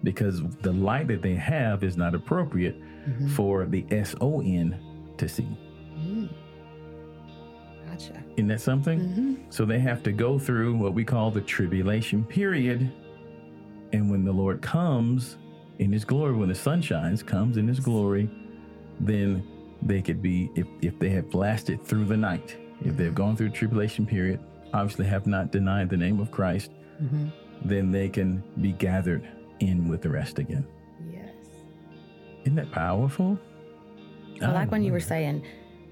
because 0.03 0.43
the 0.63 0.73
light 0.73 1.09
that 1.09 1.23
they 1.23 1.35
have 1.35 1.83
is 1.85 1.97
not 1.97 2.15
appropriate 2.15 2.77
Mhm. 3.09 3.31
for 3.31 3.67
the 3.67 3.85
son 3.91 4.75
to 5.19 5.29
see. 5.29 5.47
Gotcha. 7.99 8.23
Isn't 8.37 8.49
that 8.49 8.61
something? 8.61 8.99
hmm 9.01 9.35
So 9.51 9.65
they 9.65 9.79
have 9.79 10.03
to 10.05 10.13
go 10.13 10.39
through 10.39 10.77
what 10.77 10.95
we 10.95 11.05
call 11.05 11.31
the 11.31 11.41
tribulation 11.41 12.25
period. 12.25 12.93
And 13.93 14.11
when 14.11 14.25
the 14.25 14.33
Lord 14.33 14.61
comes 14.63 15.39
in 15.79 15.93
his 15.93 16.05
glory, 16.05 16.35
when 16.35 16.49
the 16.49 16.55
sun 16.55 16.83
shines, 16.83 17.23
comes 17.23 17.57
in 17.57 17.69
his 17.69 17.81
glory, 17.81 18.29
then 19.01 19.47
they 19.83 20.03
could 20.03 20.21
be, 20.23 20.51
if, 20.57 20.67
if 20.83 20.99
they 20.99 21.11
have 21.11 21.35
lasted 21.35 21.85
through 21.85 22.07
the 22.07 22.17
night, 22.17 22.57
if 22.85 22.97
they've 22.97 23.15
gone 23.15 23.37
through 23.37 23.51
the 23.51 23.55
tribulation 23.55 24.07
period, 24.07 24.41
obviously 24.75 25.07
have 25.07 25.27
not 25.27 25.53
denied 25.53 25.89
the 25.89 25.97
name 25.97 26.21
of 26.21 26.31
Christ, 26.31 26.71
hmm 26.99 27.29
then 27.65 27.91
they 27.91 28.07
can 28.07 28.43
be 28.61 28.73
gathered 28.73 29.27
in 29.61 29.89
with 29.89 30.03
the 30.03 30.11
rest 30.11 30.39
again. 30.39 30.65
Yes. 31.11 31.33
Isn't 32.43 32.57
that 32.57 32.71
powerful? 32.71 33.39
I 34.43 34.53
like 34.53 34.71
when 34.71 34.83
you 34.83 34.93
were 34.93 35.01
saying 35.01 35.43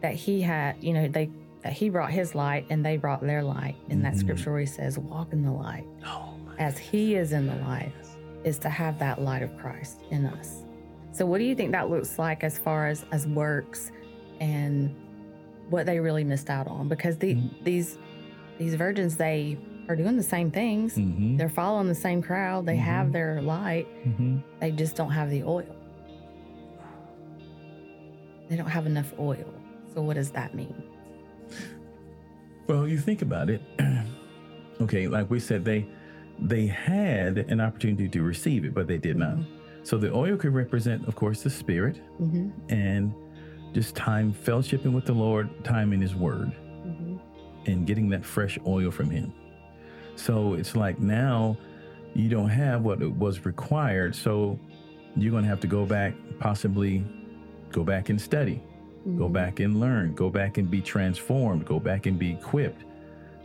that 0.02 0.14
he 0.14 0.42
had, 0.42 0.76
you 0.84 0.92
know, 0.92 1.08
they 1.08 1.30
he 1.72 1.88
brought 1.88 2.10
his 2.10 2.34
light 2.34 2.66
and 2.70 2.84
they 2.84 2.96
brought 2.96 3.20
their 3.22 3.42
light. 3.42 3.76
In 3.88 4.02
that 4.02 4.14
Mhm. 4.14 4.18
scripture 4.20 4.50
where 4.52 4.60
he 4.60 4.66
says, 4.66 4.98
"Walk 4.98 5.32
in 5.32 5.42
the 5.42 5.50
light, 5.52 5.86
Oh, 6.06 6.34
as 6.58 6.76
He 6.78 7.14
is 7.14 7.32
in 7.32 7.46
the 7.46 7.56
light," 7.56 7.92
is 8.44 8.58
to 8.60 8.68
have 8.68 8.98
that 8.98 9.20
light 9.22 9.42
of 9.42 9.56
Christ 9.56 10.00
in 10.10 10.26
us. 10.26 10.64
So, 11.12 11.24
what 11.26 11.38
do 11.38 11.44
you 11.44 11.54
think 11.54 11.72
that 11.72 11.88
looks 11.90 12.18
like 12.18 12.44
as 12.44 12.58
far 12.58 12.86
as 12.88 13.04
as 13.12 13.26
works 13.26 13.90
and 14.40 14.94
what 15.70 15.86
they 15.86 16.00
really 16.00 16.24
missed 16.24 16.50
out 16.50 16.66
on? 16.66 16.88
Because 16.88 17.16
the, 17.18 17.34
Mhm. 17.36 17.64
these 17.64 17.98
these 18.58 18.74
virgins, 18.76 19.16
they 19.16 19.58
are 19.88 19.96
doing 19.96 20.16
the 20.16 20.22
same 20.22 20.50
things. 20.50 20.96
Mm-hmm. 20.96 21.36
They're 21.38 21.48
following 21.48 21.88
the 21.88 21.94
same 21.94 22.22
crowd. 22.22 22.66
They 22.66 22.76
have 22.76 23.08
Mhm. 23.08 23.12
their 23.12 23.42
light. 23.42 23.86
Mm-hmm. 24.06 24.36
They 24.60 24.70
just 24.70 24.94
don't 24.96 25.10
have 25.10 25.28
the 25.28 25.42
oil. 25.42 25.64
They 28.48 28.54
don't 28.56 28.68
have 28.70 28.86
enough 28.86 29.12
oil. 29.18 29.44
So, 29.92 30.02
what 30.02 30.14
does 30.14 30.30
that 30.32 30.54
mean? 30.54 30.83
Well, 32.66 32.88
you 32.88 32.98
think 32.98 33.22
about 33.22 33.50
it. 33.50 33.60
okay, 34.80 35.06
like 35.08 35.30
we 35.30 35.40
said, 35.40 35.64
they 35.64 35.86
they 36.38 36.66
had 36.66 37.38
an 37.38 37.60
opportunity 37.60 38.08
to 38.08 38.22
receive 38.22 38.64
it, 38.64 38.74
but 38.74 38.86
they 38.88 38.98
did 38.98 39.16
not. 39.16 39.36
So 39.84 39.98
the 39.98 40.12
oil 40.12 40.36
could 40.36 40.52
represent, 40.54 41.06
of 41.06 41.14
course, 41.14 41.42
the 41.42 41.50
spirit 41.50 42.00
Mm-hmm. 42.20 42.50
and 42.72 43.14
just 43.72 43.94
time 43.94 44.32
fellowshipping 44.32 44.92
with 44.92 45.04
the 45.04 45.12
Lord, 45.12 45.64
time 45.64 45.92
in 45.92 46.00
His 46.00 46.14
Word, 46.14 46.52
Mm-hmm. 46.86 47.16
and 47.66 47.86
getting 47.86 48.08
that 48.10 48.24
fresh 48.24 48.58
oil 48.66 48.90
from 48.90 49.10
Him. 49.10 49.32
So 50.16 50.54
it's 50.54 50.74
like 50.76 50.98
now 50.98 51.56
you 52.14 52.28
don't 52.28 52.48
have 52.48 52.82
what 52.82 53.00
was 53.16 53.44
required, 53.44 54.14
so 54.16 54.58
you're 55.16 55.30
going 55.32 55.42
to 55.44 55.48
have 55.48 55.60
to 55.60 55.66
go 55.66 55.84
back, 55.84 56.14
possibly 56.40 57.04
go 57.70 57.84
back 57.84 58.08
and 58.08 58.20
study. 58.20 58.62
Go 59.18 59.28
back 59.28 59.60
and 59.60 59.78
learn. 59.80 60.14
Go 60.14 60.30
back 60.30 60.56
and 60.58 60.70
be 60.70 60.80
transformed. 60.80 61.66
Go 61.66 61.78
back 61.78 62.06
and 62.06 62.18
be 62.18 62.30
equipped. 62.32 62.84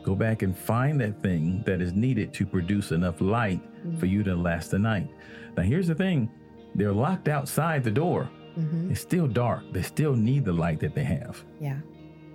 Go 0.03 0.15
back 0.15 0.41
and 0.41 0.57
find 0.57 0.99
that 1.01 1.21
thing 1.21 1.61
that 1.65 1.81
is 1.81 1.91
needed 1.93 2.33
to 2.35 2.45
produce 2.45 2.91
enough 2.91 3.19
light 3.19 3.59
for 3.99 4.05
you 4.05 4.23
to 4.23 4.33
last 4.35 4.71
the 4.71 4.79
night. 4.79 5.09
Now, 5.57 5.63
here's 5.63 5.87
the 5.87 5.95
thing 5.95 6.29
they're 6.75 6.93
locked 6.93 7.27
outside 7.27 7.83
the 7.83 7.91
door. 7.91 8.29
Mm-hmm. 8.57 8.91
It's 8.91 9.01
still 9.01 9.27
dark. 9.27 9.63
They 9.73 9.81
still 9.81 10.15
need 10.15 10.45
the 10.45 10.53
light 10.53 10.79
that 10.79 10.95
they 10.95 11.03
have. 11.03 11.43
Yeah. 11.59 11.79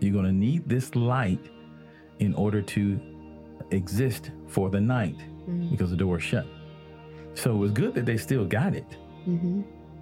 You're 0.00 0.12
going 0.12 0.26
to 0.26 0.32
need 0.32 0.68
this 0.68 0.94
light 0.94 1.40
in 2.18 2.34
order 2.34 2.60
to 2.60 3.00
exist 3.70 4.30
for 4.46 4.70
the 4.70 4.80
night 4.80 5.16
Mm-hmm. 5.48 5.70
because 5.72 5.90
the 5.90 5.96
door 5.96 6.16
is 6.16 6.22
shut. 6.24 6.46
So 7.34 7.52
it 7.54 7.58
was 7.58 7.70
good 7.70 7.94
that 7.94 8.06
they 8.06 8.16
still 8.16 8.44
got 8.46 8.74
it 8.74 8.96
Mm-hmm. 9.28 9.60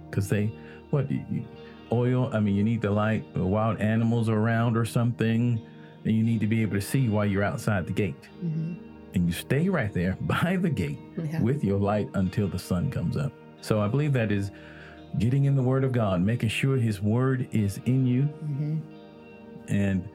because 0.09 0.29
they 0.29 0.53
what 0.89 1.09
you- 1.11 1.45
oil 1.91 2.29
i 2.33 2.39
mean 2.39 2.55
you 2.55 2.63
need 2.63 2.81
the 2.81 2.89
light 2.89 3.23
wild 3.35 3.79
animals 3.79 4.29
around 4.29 4.77
or 4.77 4.85
something 4.85 5.61
and 6.05 6.15
you 6.15 6.23
need 6.23 6.39
to 6.39 6.47
be 6.47 6.61
able 6.61 6.73
to 6.73 6.81
see 6.81 7.07
while 7.09 7.25
you're 7.25 7.43
outside 7.43 7.85
the 7.85 7.93
gate 7.93 8.15
Mm-hmm. 8.43 8.73
and 9.15 9.27
you 9.27 9.33
stay 9.33 9.69
right 9.69 9.93
there 9.93 10.17
by 10.21 10.57
the 10.59 10.69
gate 10.69 10.99
Yeah. 11.17 11.41
with 11.41 11.63
your 11.63 11.79
light 11.79 12.09
until 12.15 12.47
the 12.47 12.59
sun 12.59 12.89
comes 12.91 13.15
up 13.17 13.31
so 13.61 13.81
i 13.81 13.87
believe 13.87 14.13
that 14.13 14.31
is 14.31 14.51
getting 15.19 15.45
in 15.45 15.55
the 15.55 15.61
word 15.63 15.83
of 15.83 15.91
god 15.91 16.21
making 16.21 16.49
sure 16.49 16.77
his 16.77 17.01
word 17.01 17.47
is 17.51 17.79
in 17.85 18.05
you 18.07 18.23
Mm-hmm. 18.23 18.77
and 19.67 20.07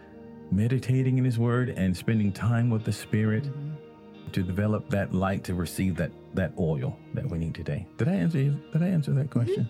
meditating 0.51 1.19
in 1.19 1.25
his 1.25 1.39
word 1.39 1.69
and 1.71 1.97
spending 1.97 2.33
time 2.33 2.71
with 2.71 2.85
the 2.85 2.93
spirit 2.93 3.45
Mm-hmm. 3.45 4.31
to 4.33 4.43
develop 4.43 4.89
that 4.91 5.15
light 5.15 5.45
to 5.45 5.55
receive 5.55 5.97
that 5.97 6.11
that 6.35 6.53
oil 6.59 6.97
that 7.15 7.29
we 7.29 7.39
need 7.39 7.55
today 7.55 7.87
did 7.97 8.09
i 8.09 8.13
answer 8.15 8.39
you 8.39 8.61
did 8.73 8.83
i 8.83 8.89
answer 8.89 9.13
that 9.13 9.31
question 9.31 9.69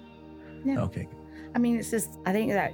Yeah. 0.65 0.81
okay 0.83 1.07
I 1.55 1.59
mean, 1.59 1.77
it's 1.79 1.91
just, 1.91 2.11
I 2.27 2.33
think 2.33 2.53
that 2.53 2.73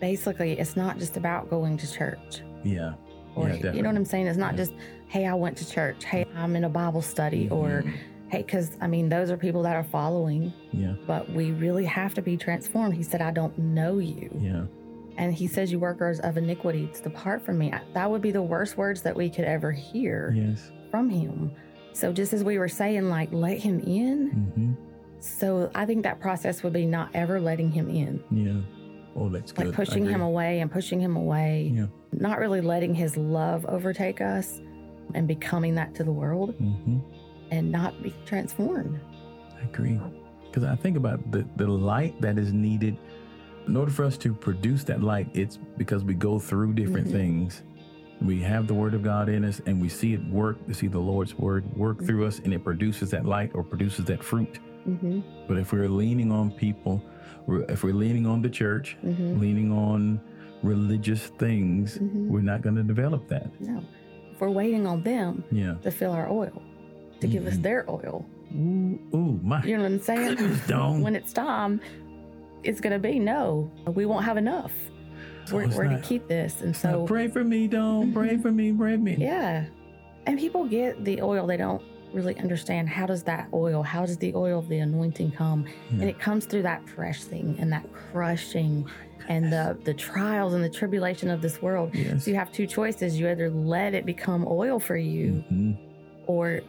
basically 0.00 0.52
it's 0.58 0.76
not 0.76 0.98
just 0.98 1.16
about 1.16 1.48
going 1.50 1.76
to 1.78 1.90
church. 1.92 2.42
yeah 2.64 2.94
Or, 3.34 3.48
Yeah, 3.50 3.72
you 3.72 3.82
know 3.82 3.90
what. 3.90 3.96
I'm 3.96 4.04
saying? 4.04 4.26
It's 4.26 4.38
not 4.38 4.52
Yeah. 4.54 4.58
just, 4.64 4.72
hey, 5.08 5.26
I 5.26 5.34
went 5.34 5.56
to 5.58 5.68
church. 5.68 6.04
Hey, 6.04 6.24
I'm 6.34 6.56
in 6.56 6.64
a 6.64 6.68
Bible 6.68 7.02
study. 7.02 7.48
Or, 7.50 7.82
Mhm. 7.84 7.92
hey, 8.28 8.42
because 8.42 8.76
I 8.80 8.86
mean, 8.86 9.08
those 9.08 9.30
are 9.30 9.36
people 9.36 9.62
that 9.62 9.76
are 9.76 9.84
following, 9.84 10.52
yeah 10.72 10.94
but 11.06 11.30
we 11.30 11.52
really 11.52 11.84
have 11.84 12.14
to 12.14 12.22
be 12.22 12.36
transformed. 12.36 12.94
He 12.94 13.02
said, 13.02 13.20
I 13.22 13.30
don't 13.30 13.56
know 13.58 13.98
you. 13.98 14.30
yeah 14.40 14.64
And 15.18 15.32
he 15.34 15.46
says, 15.46 15.70
You 15.72 15.78
workers 15.78 16.18
of 16.20 16.36
iniquity, 16.36 16.90
depart 17.02 17.40
from 17.42 17.58
me. 17.58 17.72
That 17.94 18.10
would 18.10 18.20
be 18.22 18.32
the 18.32 18.42
worst 18.42 18.76
words 18.76 19.00
that 19.02 19.14
we 19.16 19.28
could 19.30 19.44
ever 19.44 19.70
hear 19.72 20.32
yes 20.36 20.70
from 20.90 21.08
him. 21.10 21.50
So, 21.92 22.12
just 22.12 22.32
as 22.34 22.44
we 22.44 22.58
were 22.58 22.68
saying, 22.68 23.08
like, 23.08 23.30
let 23.32 23.58
him 23.58 23.80
in. 23.80 24.18
mm-hmm. 24.30 24.72
So, 25.26 25.70
I 25.74 25.84
think 25.86 26.02
that 26.04 26.20
process 26.20 26.62
would 26.62 26.72
be 26.72 26.86
not 26.86 27.10
ever 27.14 27.40
letting 27.40 27.70
him 27.70 27.90
in, 27.90 28.22
Yeah. 28.30 28.60
Oh, 29.16 29.28
that's 29.28 29.50
good. 29.52 29.66
like 29.66 29.74
pushing 29.74 30.04
him 30.06 30.20
away 30.20 30.60
and 30.60 30.70
pushing 30.70 31.00
him 31.00 31.16
away, 31.16 31.72
Yeah. 31.74 31.86
not 32.12 32.38
really 32.38 32.60
letting 32.60 32.94
his 32.94 33.16
love 33.16 33.64
overtake 33.66 34.20
us 34.20 34.60
and 35.14 35.26
becoming 35.26 35.74
that 35.76 35.94
to 35.96 36.04
the 36.04 36.12
world 36.12 36.54
Mm-hmm. 36.60 36.98
and 37.50 37.70
not 37.72 38.02
be 38.02 38.14
transformed. 38.24 39.00
I 39.58 39.64
agree. 39.64 39.98
Because 40.46 40.64
I 40.64 40.76
think 40.76 40.96
about 40.96 41.30
the, 41.32 41.44
the 41.56 41.66
light 41.66 42.20
that 42.20 42.38
is 42.38 42.52
needed 42.52 42.96
in 43.66 43.76
order 43.76 43.90
for 43.90 44.04
us 44.04 44.16
to 44.18 44.32
produce 44.32 44.84
that 44.84 45.02
light, 45.02 45.28
it's 45.34 45.58
because 45.76 46.04
we 46.04 46.14
go 46.14 46.38
through 46.38 46.74
different 46.74 47.08
Mhm. 47.08 47.12
things. 47.12 47.62
We 48.22 48.40
have 48.42 48.66
the 48.66 48.74
word 48.74 48.94
of 48.94 49.02
God 49.02 49.28
in 49.28 49.44
us 49.44 49.60
and 49.66 49.80
we 49.82 49.88
see 49.88 50.14
it 50.14 50.24
work, 50.30 50.56
we 50.66 50.72
see 50.74 50.86
the 50.86 50.98
Lord's 51.00 51.36
word 51.38 51.64
work 51.76 51.96
Mm-hmm. 51.98 52.06
through 52.06 52.26
us 52.26 52.38
and 52.44 52.54
it 52.54 52.62
produces 52.64 53.10
that 53.10 53.24
light 53.26 53.50
or 53.54 53.62
produces 53.64 54.04
that 54.06 54.22
fruit. 54.22 54.60
Mm-hmm. 54.86 55.20
But 55.48 55.58
if 55.58 55.72
we're 55.72 55.88
leaning 55.88 56.30
on 56.32 56.50
people, 56.50 57.02
if 57.68 57.82
we're 57.84 57.94
leaning 57.94 58.26
on 58.26 58.42
the 58.42 58.50
church, 58.50 58.96
Mm-hmm. 59.04 59.40
leaning 59.40 59.72
on 59.72 60.20
religious 60.62 61.26
things, 61.38 61.98
Mhm. 61.98 62.28
we're 62.28 62.40
not 62.40 62.62
going 62.62 62.76
to 62.76 62.82
develop 62.82 63.28
that. 63.28 63.48
No. 63.60 63.82
If 64.32 64.40
we're 64.40 64.50
waiting 64.50 64.86
on 64.86 65.02
them 65.02 65.44
Yeah. 65.52 65.74
to 65.82 65.90
fill 65.90 66.12
our 66.12 66.28
oil, 66.30 66.62
to 67.20 67.26
give 67.26 67.46
us 67.46 67.56
Mhm. 67.56 67.62
their 67.62 67.84
oil, 67.90 68.24
Ooh, 68.54 68.98
ooh, 69.14 69.40
my 69.42 69.62
you 69.64 69.76
know 69.76 69.82
what 69.82 69.92
I'm 69.92 70.00
saying? 70.00 70.36
goodness, 70.36 70.68
when 71.02 71.14
it's 71.16 71.32
time, 71.32 71.80
it's 72.62 72.80
going 72.80 72.92
to 72.92 72.98
be 72.98 73.18
no, 73.18 73.70
we 73.94 74.06
won't 74.06 74.24
have 74.24 74.36
enough. 74.36 74.72
So 75.44 75.56
we're 75.56 75.68
we're 75.68 75.88
to 75.88 76.00
keep 76.00 76.26
this. 76.26 76.62
And 76.62 76.74
So 76.74 76.90
so, 76.90 77.06
pray 77.06 77.28
for 77.28 77.44
me, 77.44 77.68
don't 77.68 78.12
pray 78.12 78.36
for 78.42 78.50
me, 78.50 78.72
pray 78.72 78.96
for 78.96 79.02
me. 79.02 79.16
yeah. 79.18 79.64
And 80.26 80.38
people 80.38 80.64
get 80.66 81.04
the 81.04 81.22
oil, 81.22 81.46
they 81.46 81.56
don't 81.56 81.82
really 82.16 82.36
understand 82.38 82.88
how 82.88 83.06
does 83.06 83.22
that 83.24 83.48
oil, 83.52 83.82
how 83.82 84.04
does 84.06 84.16
the 84.16 84.34
oil 84.34 84.58
of 84.58 84.68
the 84.68 84.78
anointing 84.78 85.30
come? 85.32 85.66
And 85.90 86.04
it 86.04 86.18
comes 86.18 86.46
through 86.46 86.62
that 86.62 86.84
pressing 86.86 87.56
and 87.60 87.70
that 87.72 87.86
crushing 87.92 88.88
and 89.28 89.52
the, 89.52 89.76
the 89.84 89.94
trials 89.94 90.54
and 90.54 90.64
the 90.64 90.68
tribulation 90.70 91.30
of 91.30 91.42
this 91.42 91.60
world. 91.60 91.90
Yes. 91.94 92.24
So 92.24 92.30
you 92.30 92.36
have 92.36 92.50
two 92.50 92.66
choices. 92.66 93.18
You 93.20 93.28
either 93.28 93.50
let 93.50 93.94
it 93.94 94.06
become 94.06 94.46
oil 94.48 94.78
for 94.80 94.96
you 94.96 95.44
Mhm. 95.52 95.76
or 96.26 96.60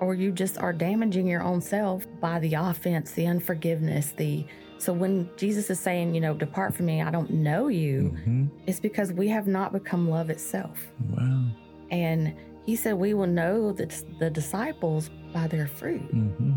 or 0.00 0.12
you 0.14 0.32
just 0.32 0.58
are 0.58 0.72
damaging 0.72 1.26
your 1.26 1.40
own 1.42 1.60
self 1.60 2.04
by 2.20 2.38
the 2.40 2.52
offense, 2.54 3.12
the 3.12 3.26
unforgiveness, 3.26 4.12
the 4.16 4.44
so 4.76 4.92
when 4.92 5.30
Jesus 5.36 5.70
is 5.70 5.78
saying, 5.80 6.14
you 6.14 6.20
know, 6.20 6.34
depart 6.34 6.74
from 6.74 6.86
me, 6.86 7.00
I 7.00 7.10
don't 7.10 7.30
know 7.30 7.68
you, 7.68 8.14
Mhm. 8.26 8.50
it's 8.66 8.80
because 8.80 9.12
we 9.12 9.28
have 9.28 9.46
not 9.46 9.72
become 9.72 10.10
love 10.10 10.30
itself. 10.30 10.92
Wow. 11.16 11.44
And 11.90 12.34
he 12.64 12.76
said 12.76 12.94
we 12.94 13.14
will 13.14 13.26
know 13.26 13.72
the, 13.72 13.86
the 14.18 14.30
disciples 14.30 15.10
by 15.32 15.46
their 15.46 15.66
fruit. 15.66 16.00
hmm 16.10 16.52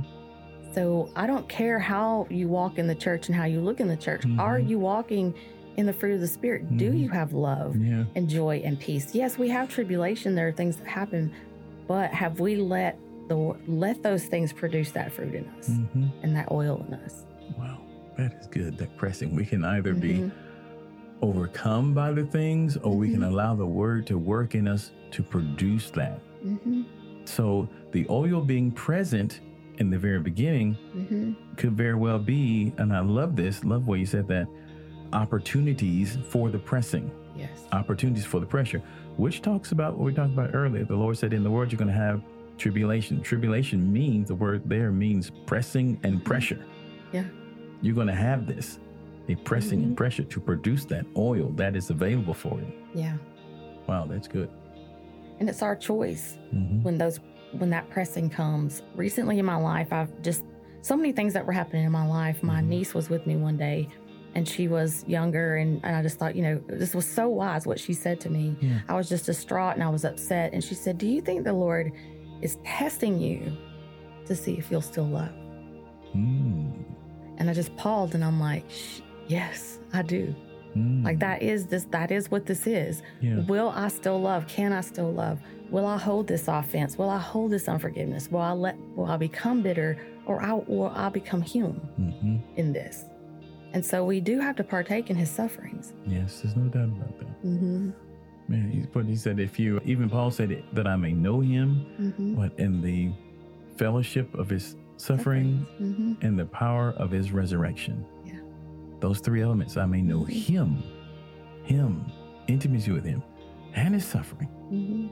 So 0.74 1.10
I 1.16 1.26
don't 1.28 1.48
care 1.50 1.80
how 1.80 2.28
you 2.30 2.48
walk 2.48 2.78
in 2.78 2.88
the 2.88 2.96
church 2.96 3.28
and 3.28 3.36
how 3.36 3.46
you 3.46 3.60
look 3.62 3.80
in 3.80 3.88
the 3.88 3.98
church. 3.98 4.22
Mhm. 4.24 4.40
Are 4.40 4.60
you 4.60 4.78
walking 4.80 5.34
in 5.78 5.86
the 5.86 5.94
fruit 5.94 6.14
of 6.16 6.22
the 6.22 6.28
Spirit? 6.28 6.78
Do 6.78 6.92
Mhm. 6.92 7.00
you 7.00 7.10
have 7.10 7.34
love 7.34 7.76
Yeah. 7.76 8.06
and 8.16 8.28
joy 8.30 8.62
and 8.64 8.80
peace? 8.80 9.14
Yes, 9.16 9.38
we 9.38 9.50
have 9.50 9.70
tribulation. 9.70 10.36
There 10.36 10.48
are 10.48 10.52
things 10.52 10.78
that 10.78 10.88
happen, 10.88 11.32
but 11.88 12.12
have 12.12 12.40
we 12.40 12.56
let 12.58 12.98
the 13.28 13.56
let 13.68 14.02
those 14.04 14.26
things 14.26 14.54
produce 14.54 14.92
that 14.92 15.12
fruit 15.12 15.36
in 15.36 15.46
us 15.60 15.68
hmm 15.94 16.06
and 16.24 16.36
that 16.36 16.50
oil 16.52 16.84
in 16.88 16.94
us? 16.94 17.26
Wow. 17.58 17.80
That 18.18 18.34
is 18.40 18.48
good. 18.48 18.78
That 18.78 18.96
pressing. 18.98 19.36
We 19.36 19.46
can 19.46 19.64
either 19.66 19.94
be 19.94 20.14
Mhm. 20.14 20.32
Overcome 21.22 21.94
by 21.94 22.12
the 22.12 22.24
things 22.26 22.78
or 22.78 22.96
we 22.96 23.10
can 23.12 23.22
Mhm. 23.22 23.28
allow 23.32 23.56
the 23.56 23.66
word 23.66 24.06
to 24.08 24.18
work 24.18 24.56
in 24.56 24.68
us 24.68 24.92
to 25.12 25.24
produce 25.24 25.90
that. 25.92 26.20
Mhm. 26.46 26.86
So 27.26 27.68
the 27.92 28.06
oil 28.10 28.42
being 28.42 28.72
present 28.72 29.42
in 29.80 29.90
the 29.90 29.98
very 29.98 30.20
beginning 30.20 30.76
Mhm. 30.96 31.36
could 31.56 31.74
very 31.74 31.96
well 31.96 32.20
be, 32.20 32.74
and 32.78 32.94
I 32.94 33.00
love 33.02 33.36
this, 33.36 33.64
love 33.64 33.88
what 33.88 34.00
you 34.00 34.06
said 34.06 34.28
that, 34.28 34.48
opportunities 35.14 36.18
for 36.30 36.50
the 36.50 36.60
pressing, 36.60 37.10
Yes. 37.36 37.68
opportunities 37.72 38.26
for 38.26 38.40
the 38.40 38.46
pressure, 38.46 38.82
which 39.18 39.42
talks 39.42 39.72
about 39.72 39.98
what 39.98 40.06
we 40.06 40.14
talked 40.14 40.34
about 40.34 40.52
earlier. 40.54 40.84
The 40.84 40.96
Lord 40.96 41.18
said, 41.18 41.34
In 41.34 41.44
the 41.44 41.52
world, 41.52 41.72
you're 41.72 41.78
going 41.80 41.88
to 41.88 41.94
have 41.94 42.22
tribulation. 42.58 43.22
Tribulation 43.22 43.92
means, 43.92 44.28
the 44.28 44.36
word 44.36 44.62
there 44.66 44.92
means 44.92 45.32
pressing 45.46 46.00
and 46.04 46.24
pressure. 46.24 46.60
Yeah. 47.14 47.24
You're 47.82 47.96
going 47.96 48.08
to 48.08 48.16
have 48.16 48.48
this, 48.48 48.80
a 49.30 49.36
pressing 49.36 49.84
and 49.84 49.92
Mhm. 49.94 49.98
pressure 49.98 50.24
to 50.24 50.40
produce 50.40 50.86
that 50.86 51.06
oil 51.16 51.50
that 51.56 51.76
is 51.76 51.90
available 51.90 52.34
for 52.34 52.60
you. 52.60 52.72
Yeah. 52.96 53.18
Wow, 53.88 54.06
that's 54.08 54.28
good. 54.28 54.50
And 55.40 55.50
it's 55.50 55.62
our 55.62 55.76
choice 55.76 56.38
hmm 56.52 56.82
when 56.84 56.98
those 56.98 57.20
when 57.60 57.70
that 57.70 57.90
pressing 57.90 58.30
comes. 58.30 58.84
Recently 58.96 59.40
in 59.40 59.46
my 59.46 59.56
life, 59.56 59.94
I've 59.94 60.22
just 60.22 60.44
so 60.82 60.96
many 60.98 61.12
things 61.12 61.34
that 61.34 61.46
were 61.46 61.54
happening 61.54 61.86
in 61.86 61.92
my 61.92 62.06
life. 62.06 62.44
My 62.44 62.62
Mhm. 62.62 62.68
niece 62.68 62.94
was 62.94 63.10
with 63.10 63.26
me 63.26 63.36
one 63.38 63.58
day 63.58 63.88
and 64.36 64.48
she 64.48 64.68
was 64.68 65.04
younger 65.08 65.56
and, 65.56 65.80
and 65.84 65.96
I 65.96 66.02
just 66.02 66.20
thought, 66.20 66.36
you 66.36 66.44
know, 66.44 66.62
this 66.68 66.94
was 66.94 67.06
so 67.06 67.28
wise 67.30 67.66
what 67.66 67.80
she 67.80 67.94
said 67.94 68.20
to 68.22 68.30
me. 68.30 68.56
Yeah. 68.62 68.80
I 68.90 68.96
was 68.96 69.08
just 69.10 69.26
distraught 69.26 69.76
and 69.76 69.84
I 69.84 69.90
was 69.90 70.04
upset. 70.06 70.54
And 70.54 70.64
she 70.64 70.76
said, 70.76 70.98
Do 70.98 71.08
you 71.08 71.22
think 71.22 71.44
the 71.46 71.54
Lord 71.54 71.92
is 72.42 72.58
testing 72.66 73.18
you 73.20 73.52
to 74.26 74.36
see 74.36 74.54
if 74.58 74.70
you'll 74.70 74.82
still 74.82 75.08
love? 75.08 75.32
Mm. 76.16 76.72
And 77.38 77.50
I 77.50 77.54
just 77.54 77.76
paused 77.78 78.14
and 78.16 78.24
I'm 78.24 78.40
like, 78.40 78.64
"Sh- 78.70 79.02
Yes, 79.28 79.80
I 79.94 80.02
do. 80.02 80.34
Mm. 80.76 81.04
Like 81.04 81.20
that 81.20 81.42
is 81.42 81.66
this 81.68 81.86
that 81.86 82.12
is 82.12 82.30
what 82.30 82.46
this 82.46 82.68
is. 82.68 83.02
Yeah. 83.22 83.40
Will 83.46 83.70
I 83.70 83.88
still 83.88 84.20
love? 84.22 84.48
Can 84.48 84.72
I 84.74 84.82
still 84.82 85.12
love? 85.12 85.40
Will 85.70 85.86
I 85.86 85.98
hold 85.98 86.28
this 86.28 86.48
offense? 86.48 86.98
Will 86.98 87.10
I 87.10 87.18
hold 87.20 87.52
this 87.52 87.68
unforgiveness? 87.68 88.30
Will 88.32 88.42
I 88.42 88.52
let 88.52 88.78
will 88.96 89.06
I 89.06 89.18
become 89.18 89.62
bitter 89.62 89.98
or 90.26 90.42
I 90.42 90.54
will 90.54 90.92
I 90.96 91.10
become 91.10 91.42
human 91.42 91.74
hmm 91.76 92.38
in 92.58 92.74
this? 92.74 93.06
And 93.74 93.86
so 93.86 94.06
we 94.06 94.20
do 94.22 94.40
have 94.40 94.56
to 94.58 94.64
partake 94.64 95.10
in 95.10 95.16
his 95.16 95.30
sufferings. 95.30 95.94
Yes, 96.06 96.40
there's 96.42 96.56
no 96.56 96.64
doubt 96.70 96.86
about 96.90 97.20
that. 97.20 97.44
Mm-hmm. 97.46 97.90
Man, 98.48 98.72
he, 98.72 98.80
but 98.94 99.06
he 99.06 99.16
said, 99.18 99.42
if 99.42 99.60
you, 99.60 99.82
even 99.84 100.10
Paul 100.10 100.32
said 100.32 100.52
it, 100.52 100.64
that 100.74 100.88
I 100.88 100.96
may 100.96 101.12
know 101.12 101.42
him, 101.42 101.86
Mm-hmm. 102.00 102.36
but 102.36 102.58
in 102.58 102.82
the 102.82 103.12
fellowship 103.78 104.34
of 104.36 104.50
his 104.50 104.78
suffering 104.96 105.68
Mm-hmm. 105.82 106.14
and 106.26 106.40
the 106.40 106.46
power 106.46 106.92
of 106.98 107.12
his 107.12 107.32
resurrection. 107.34 108.06
Those 109.00 109.20
three 109.20 109.42
elements, 109.42 109.78
I 109.78 109.86
may 109.86 110.02
know 110.02 110.22
Mhm. 110.22 110.30
him, 110.30 110.84
him, 111.64 112.06
intimacy 112.48 112.92
with 112.92 113.06
him, 113.06 113.22
and 113.76 113.94
his 113.94 114.06
suffering. 114.06 114.50
Mm-hmm. 114.72 115.08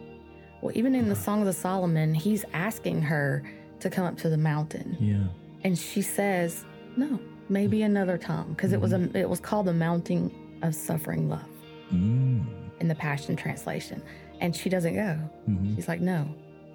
Well, 0.62 0.72
even 0.76 0.96
in 0.96 1.10
the 1.10 1.16
Songs 1.16 1.48
of 1.48 1.56
Solomon, 1.56 2.14
he's 2.14 2.46
asking 2.54 3.02
her 3.04 3.44
to 3.80 3.90
come 3.90 4.06
up 4.06 4.18
to 4.18 4.30
the 4.30 4.38
mountain, 4.38 4.98
Yeah. 5.00 5.28
and 5.64 5.78
she 5.78 6.02
says, 6.02 6.66
"No, 6.98 7.20
maybe 7.50 7.84
another 7.84 8.18
time," 8.18 8.50
because 8.50 8.72
it 8.74 8.82
was 8.82 8.94
a 8.94 9.10
it 9.18 9.30
was 9.30 9.40
called 9.40 9.68
the 9.68 9.74
mounting 9.74 10.32
of 10.64 10.74
suffering 10.74 11.30
love 11.30 11.46
Mm. 11.92 12.46
in 12.80 12.88
the 12.88 12.96
Passion 12.96 13.36
Translation, 13.36 14.02
and 14.42 14.56
she 14.56 14.70
doesn't 14.70 14.96
go. 14.96 15.14
hmm 15.46 15.76
She's 15.76 15.88
like, 15.88 16.02
no, 16.02 16.26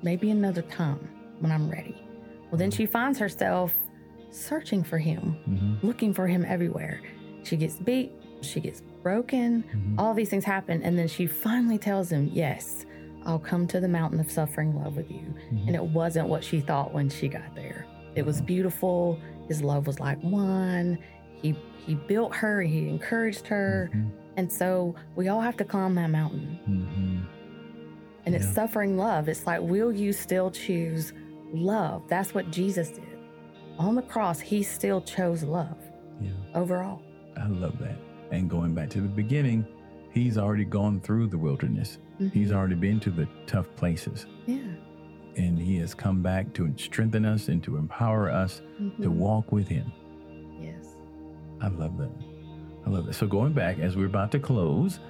maybe 0.03 0.31
another 0.31 0.63
time 0.63 1.01
when 1.41 1.51
I'm 1.51 1.69
ready. 1.69 1.97
Well, 2.51 2.59
then 2.59 2.71
she 2.71 2.87
finds 2.87 3.19
herself 3.19 3.75
searching 4.31 4.83
for 4.83 4.99
him, 4.99 5.37
hmm 5.45 5.87
looking 5.87 6.13
for 6.15 6.27
him 6.27 6.45
everywhere. 6.45 7.01
She 7.43 7.57
gets 7.57 7.77
beat, 7.77 8.13
she 8.43 8.61
gets 8.61 8.83
broken, 9.03 9.63
hmm 9.63 9.99
all 9.99 10.15
these 10.15 10.29
things 10.29 10.45
happen. 10.45 10.83
And 10.83 10.99
then 10.99 11.09
she 11.09 11.27
finally 11.27 11.79
tells 11.79 12.11
him, 12.11 12.31
yes, 12.33 12.87
I'll 13.27 13.39
come 13.39 13.67
to 13.69 13.81
the 13.81 13.89
mountain 13.89 14.19
of 14.21 14.31
suffering 14.31 14.75
love 14.75 14.97
with 14.97 15.11
you. 15.11 15.35
And 15.67 15.75
it 15.75 15.83
wasn't 15.83 16.29
what 16.29 16.43
she 16.43 16.61
thought 16.61 16.93
when 16.93 17.09
she 17.11 17.29
got 17.29 17.55
there. 17.55 17.87
It 18.15 18.25
was 18.25 18.41
beautiful. 18.41 19.19
His 19.49 19.63
love 19.63 19.87
was 19.87 20.01
like 20.01 20.19
one. 20.23 20.99
He 21.43 21.55
he 21.87 21.95
built 21.95 22.35
her, 22.37 22.63
he 22.63 22.89
encouraged 22.89 23.47
her. 23.49 23.91
And 24.37 24.51
so 24.51 24.95
we 25.17 25.29
all 25.29 25.41
have 25.41 25.57
to 25.59 25.65
climb 25.65 25.95
that 25.97 26.09
mountain. 26.11 26.59
hmm 26.65 27.19
And 28.27 28.35
it's 28.35 28.49
suffering 28.55 28.97
love. 28.97 29.29
It's 29.29 29.47
like, 29.47 29.61
will 29.61 29.93
you 29.93 30.13
still 30.13 30.51
choose 30.51 31.13
love? 31.53 32.03
That's 32.09 32.33
what 32.35 32.51
Jesus 32.51 32.91
did. 32.91 33.10
On 33.81 33.95
the 33.95 34.03
cross, 34.03 34.41
he 34.41 34.63
still 34.63 35.01
chose 35.01 35.43
love 35.43 35.79
Yeah. 36.21 36.29
overall. 36.55 37.01
I 37.39 37.47
love 37.49 37.79
that. 37.79 37.97
And 38.31 38.49
going 38.51 38.75
back 38.75 38.91
to 38.91 39.01
the 39.01 39.09
beginning, 39.09 39.65
he's 40.13 40.37
already 40.37 40.67
gone 40.67 41.01
through 41.01 41.29
the 41.29 41.39
wilderness. 41.39 41.99
He's 42.35 42.53
already 42.53 42.75
been 42.75 43.01
to 43.01 43.11
the 43.11 43.27
tough 43.47 43.75
places. 43.77 44.27
yeah. 44.47 44.59
And 45.37 45.59
he 45.59 45.77
has 45.79 45.95
come 45.95 46.21
back 46.23 46.53
to 46.55 46.71
strengthen 46.77 47.25
us 47.25 47.49
and 47.49 47.63
to 47.63 47.77
empower 47.79 48.29
us 48.31 48.61
to 49.01 49.09
Mhm. 49.09 49.17
walk 49.17 49.51
with 49.53 49.67
him. 49.69 49.91
Yes. 50.61 50.97
I 51.63 51.69
love 51.69 51.97
that. 51.99 52.11
I 52.85 52.91
love 52.91 53.07
that. 53.07 53.15
So 53.15 53.27
going 53.27 53.55
back 53.55 53.79
as 53.79 53.97
we're 53.97 54.07
about 54.07 54.31
to 54.33 54.39
close, 54.41 55.01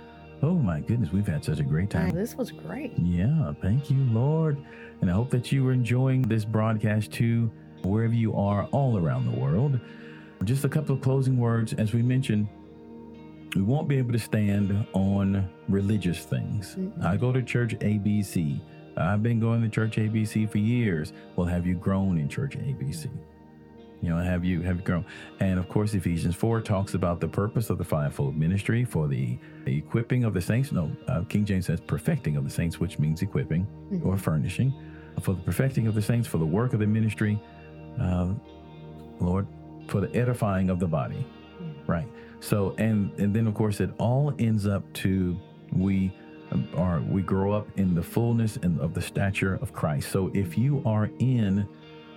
oh 0.43 0.55
my 0.55 0.81
goodness, 0.81 1.11
we've 1.13 1.27
had 1.27 1.43
such 1.43 1.59
a 1.59 1.65
great 1.65 1.89
Oh, 1.97 1.99
time. 1.99 2.11
this 2.15 2.37
was 2.37 2.53
great. 2.53 2.97
Yeah, 2.99 3.53
thank 3.61 3.91
you, 3.91 4.05
Lord. 4.13 4.59
And 5.01 5.11
I 5.11 5.15
hope 5.15 5.31
that 5.31 5.51
you 5.51 5.67
are 5.67 5.73
enjoying 5.73 6.23
this 6.23 6.45
broadcast 6.45 7.11
too, 7.11 7.51
wherever 7.83 8.15
you 8.15 8.35
are 8.35 8.65
all 8.73 8.99
around 8.99 9.27
the 9.31 9.39
world. 9.39 9.79
Just 10.45 10.65
a 10.65 10.69
couple 10.69 10.95
of 10.95 11.01
closing 11.03 11.37
words. 11.37 11.73
As 11.75 11.93
we 11.93 12.03
mentioned, 12.03 12.49
we 13.55 13.63
won't 13.63 13.89
be 13.89 13.99
able 13.99 14.13
to 14.13 14.19
stand 14.19 14.87
on 14.93 15.49
religious 15.69 16.25
things. 16.25 16.77
Mm-mm. 16.77 17.05
I 17.05 17.17
go 17.17 17.33
to 17.33 17.43
church 17.43 17.75
ABC. 17.81 18.61
I've 18.97 19.23
been 19.23 19.41
going 19.41 19.63
to 19.63 19.69
church 19.69 19.97
ABC 19.97 20.51
for 20.51 20.59
years. 20.59 21.13
Well, 21.37 21.47
have 21.47 21.67
you 21.67 21.75
grown 21.75 22.19
in 22.19 22.29
church 22.29 22.57
ABC? 22.57 23.11
You 24.03 24.09
know, 24.09 24.17
have 24.19 24.45
you 24.47 24.63
have 24.63 24.77
you 24.79 24.83
grown? 24.83 25.05
And 25.41 25.59
of 25.59 25.69
course, 25.69 25.93
Ephesians 25.93 26.35
4 26.35 26.63
talks 26.63 26.95
about 26.95 27.21
the 27.21 27.29
purpose 27.29 27.69
of 27.69 27.77
the 27.77 27.85
fivefold 27.85 28.35
ministry 28.37 28.85
for 28.85 29.09
the 29.09 29.39
equipping 29.67 30.25
of 30.25 30.33
the 30.33 30.41
saints. 30.41 30.73
No, 30.73 30.91
uh, 31.07 31.23
King 31.29 31.45
James 31.45 31.67
says 31.67 31.81
perfecting 31.81 32.37
of 32.37 32.45
the 32.45 32.51
saints, 32.51 32.81
which 32.81 32.99
means 32.99 33.21
equipping 33.21 33.67
Mhm. 33.93 34.07
or 34.07 34.17
furnishing. 34.17 34.73
For 35.21 35.35
the 35.35 35.43
perfecting 35.43 35.87
of 35.87 35.95
the 35.95 36.01
saints, 36.01 36.27
for 36.27 36.39
the 36.39 36.47
work 36.47 36.73
of 36.73 36.81
the 36.81 36.87
ministry, 36.87 37.39
uh, 37.99 38.29
Lord, 39.19 39.47
for 39.89 40.01
the 40.01 40.15
edifying 40.15 40.71
of 40.71 40.79
the 40.79 40.87
body. 40.87 41.27
Yeah. 41.61 41.67
Right. 41.87 42.09
So, 42.41 42.75
and 42.79 43.13
and 43.19 43.35
then 43.35 43.47
of 43.47 43.55
course, 43.55 43.81
it 43.81 43.91
all 43.99 44.33
ends 44.39 44.67
up 44.67 44.91
to 44.95 45.39
we 45.73 46.13
um, 46.53 46.69
are 46.77 47.01
we 47.01 47.23
grow 47.23 47.53
up 47.53 47.67
in 47.77 47.95
the 47.95 48.03
fullness 48.03 48.57
and 48.57 48.81
of 48.81 48.95
the 48.95 49.03
stature 49.03 49.55
of 49.57 49.73
Christ. 49.73 50.11
So, 50.11 50.31
if 50.35 50.57
you 50.57 50.83
are 50.87 51.11
in 51.19 51.69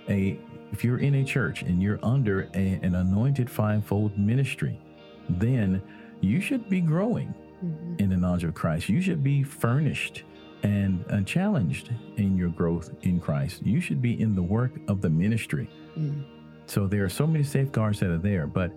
a 0.08 0.38
if 0.72 0.82
you're 0.82 0.98
in 0.98 1.16
a 1.16 1.24
church 1.24 1.62
and 1.62 1.82
you're 1.82 2.00
under 2.02 2.48
a, 2.54 2.78
an 2.82 2.94
anointed 2.96 3.48
fivefold 3.50 4.18
ministry, 4.18 4.80
then 5.28 5.80
you 6.20 6.40
should 6.40 6.68
be 6.68 6.80
growing 6.80 7.32
Mhm. 7.64 8.00
in 8.00 8.10
the 8.10 8.16
knowledge 8.16 8.44
of 8.44 8.52
Christ. 8.54 8.88
You 8.88 9.00
should 9.00 9.22
be 9.22 9.42
furnished 9.42 10.24
and 10.64 11.04
uh, 11.10 11.20
challenged 11.22 11.90
in 12.16 12.36
your 12.36 12.48
growth 12.48 12.90
in 13.02 13.20
Christ. 13.20 13.62
You 13.64 13.80
should 13.80 14.00
be 14.02 14.20
in 14.20 14.34
the 14.34 14.42
work 14.42 14.72
of 14.88 15.00
the 15.02 15.10
ministry. 15.10 15.68
Mm. 15.96 16.24
So 16.66 16.86
there 16.86 17.04
are 17.04 17.10
so 17.10 17.26
many 17.26 17.44
safeguards 17.44 18.00
that 18.00 18.10
are 18.10 18.18
there, 18.18 18.46
but 18.46 18.72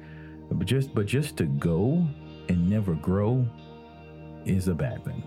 but 0.51 0.65
just 0.67 0.93
but 0.93 1.05
just 1.05 1.37
to 1.37 1.45
go 1.45 2.05
and 2.49 2.69
never 2.69 2.93
grow 2.93 3.47
is 4.45 4.67
a 4.67 4.75
bad 4.75 5.03
thing. 5.05 5.23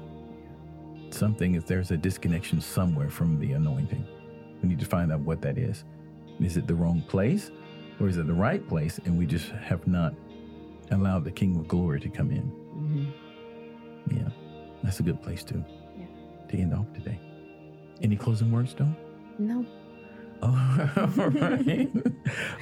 Something 1.10 1.54
if 1.54 1.66
there's 1.66 1.90
a 1.90 1.96
disconnection 1.96 2.60
somewhere 2.60 3.10
from 3.10 3.40
the 3.40 3.52
anointing. 3.52 4.06
We 4.62 4.68
need 4.68 4.80
to 4.80 4.86
find 4.86 5.10
out 5.10 5.20
what 5.20 5.40
that 5.42 5.56
is. 5.58 5.84
Is 6.40 6.56
it 6.56 6.66
the 6.66 6.74
wrong 6.74 7.02
place 7.08 7.50
or 7.98 8.08
is 8.08 8.18
it 8.18 8.26
the 8.26 8.34
right 8.34 8.66
place 8.68 9.00
and 9.06 9.18
we 9.18 9.26
just 9.26 9.48
have 9.50 9.86
not 9.86 10.14
allowed 10.90 11.24
the 11.24 11.30
King 11.30 11.56
of 11.56 11.66
Glory 11.68 12.00
to 12.00 12.08
come 12.08 12.30
in? 12.30 12.52
Mhm. 12.76 13.12
Yeah. 14.10 14.28
That's 14.82 15.00
a 15.00 15.02
good 15.02 15.22
place 15.22 15.42
to 15.44 15.54
Yeah. 15.54 15.79
To 16.50 16.58
end 16.58 16.74
off 16.74 16.92
today. 16.92 17.18
Any 18.02 18.16
closing 18.16 18.50
words, 18.50 18.74
Dawn? 18.74 18.96
No. 19.38 19.64
Oh, 20.42 20.90
all 20.96 21.28
right. 21.30 21.90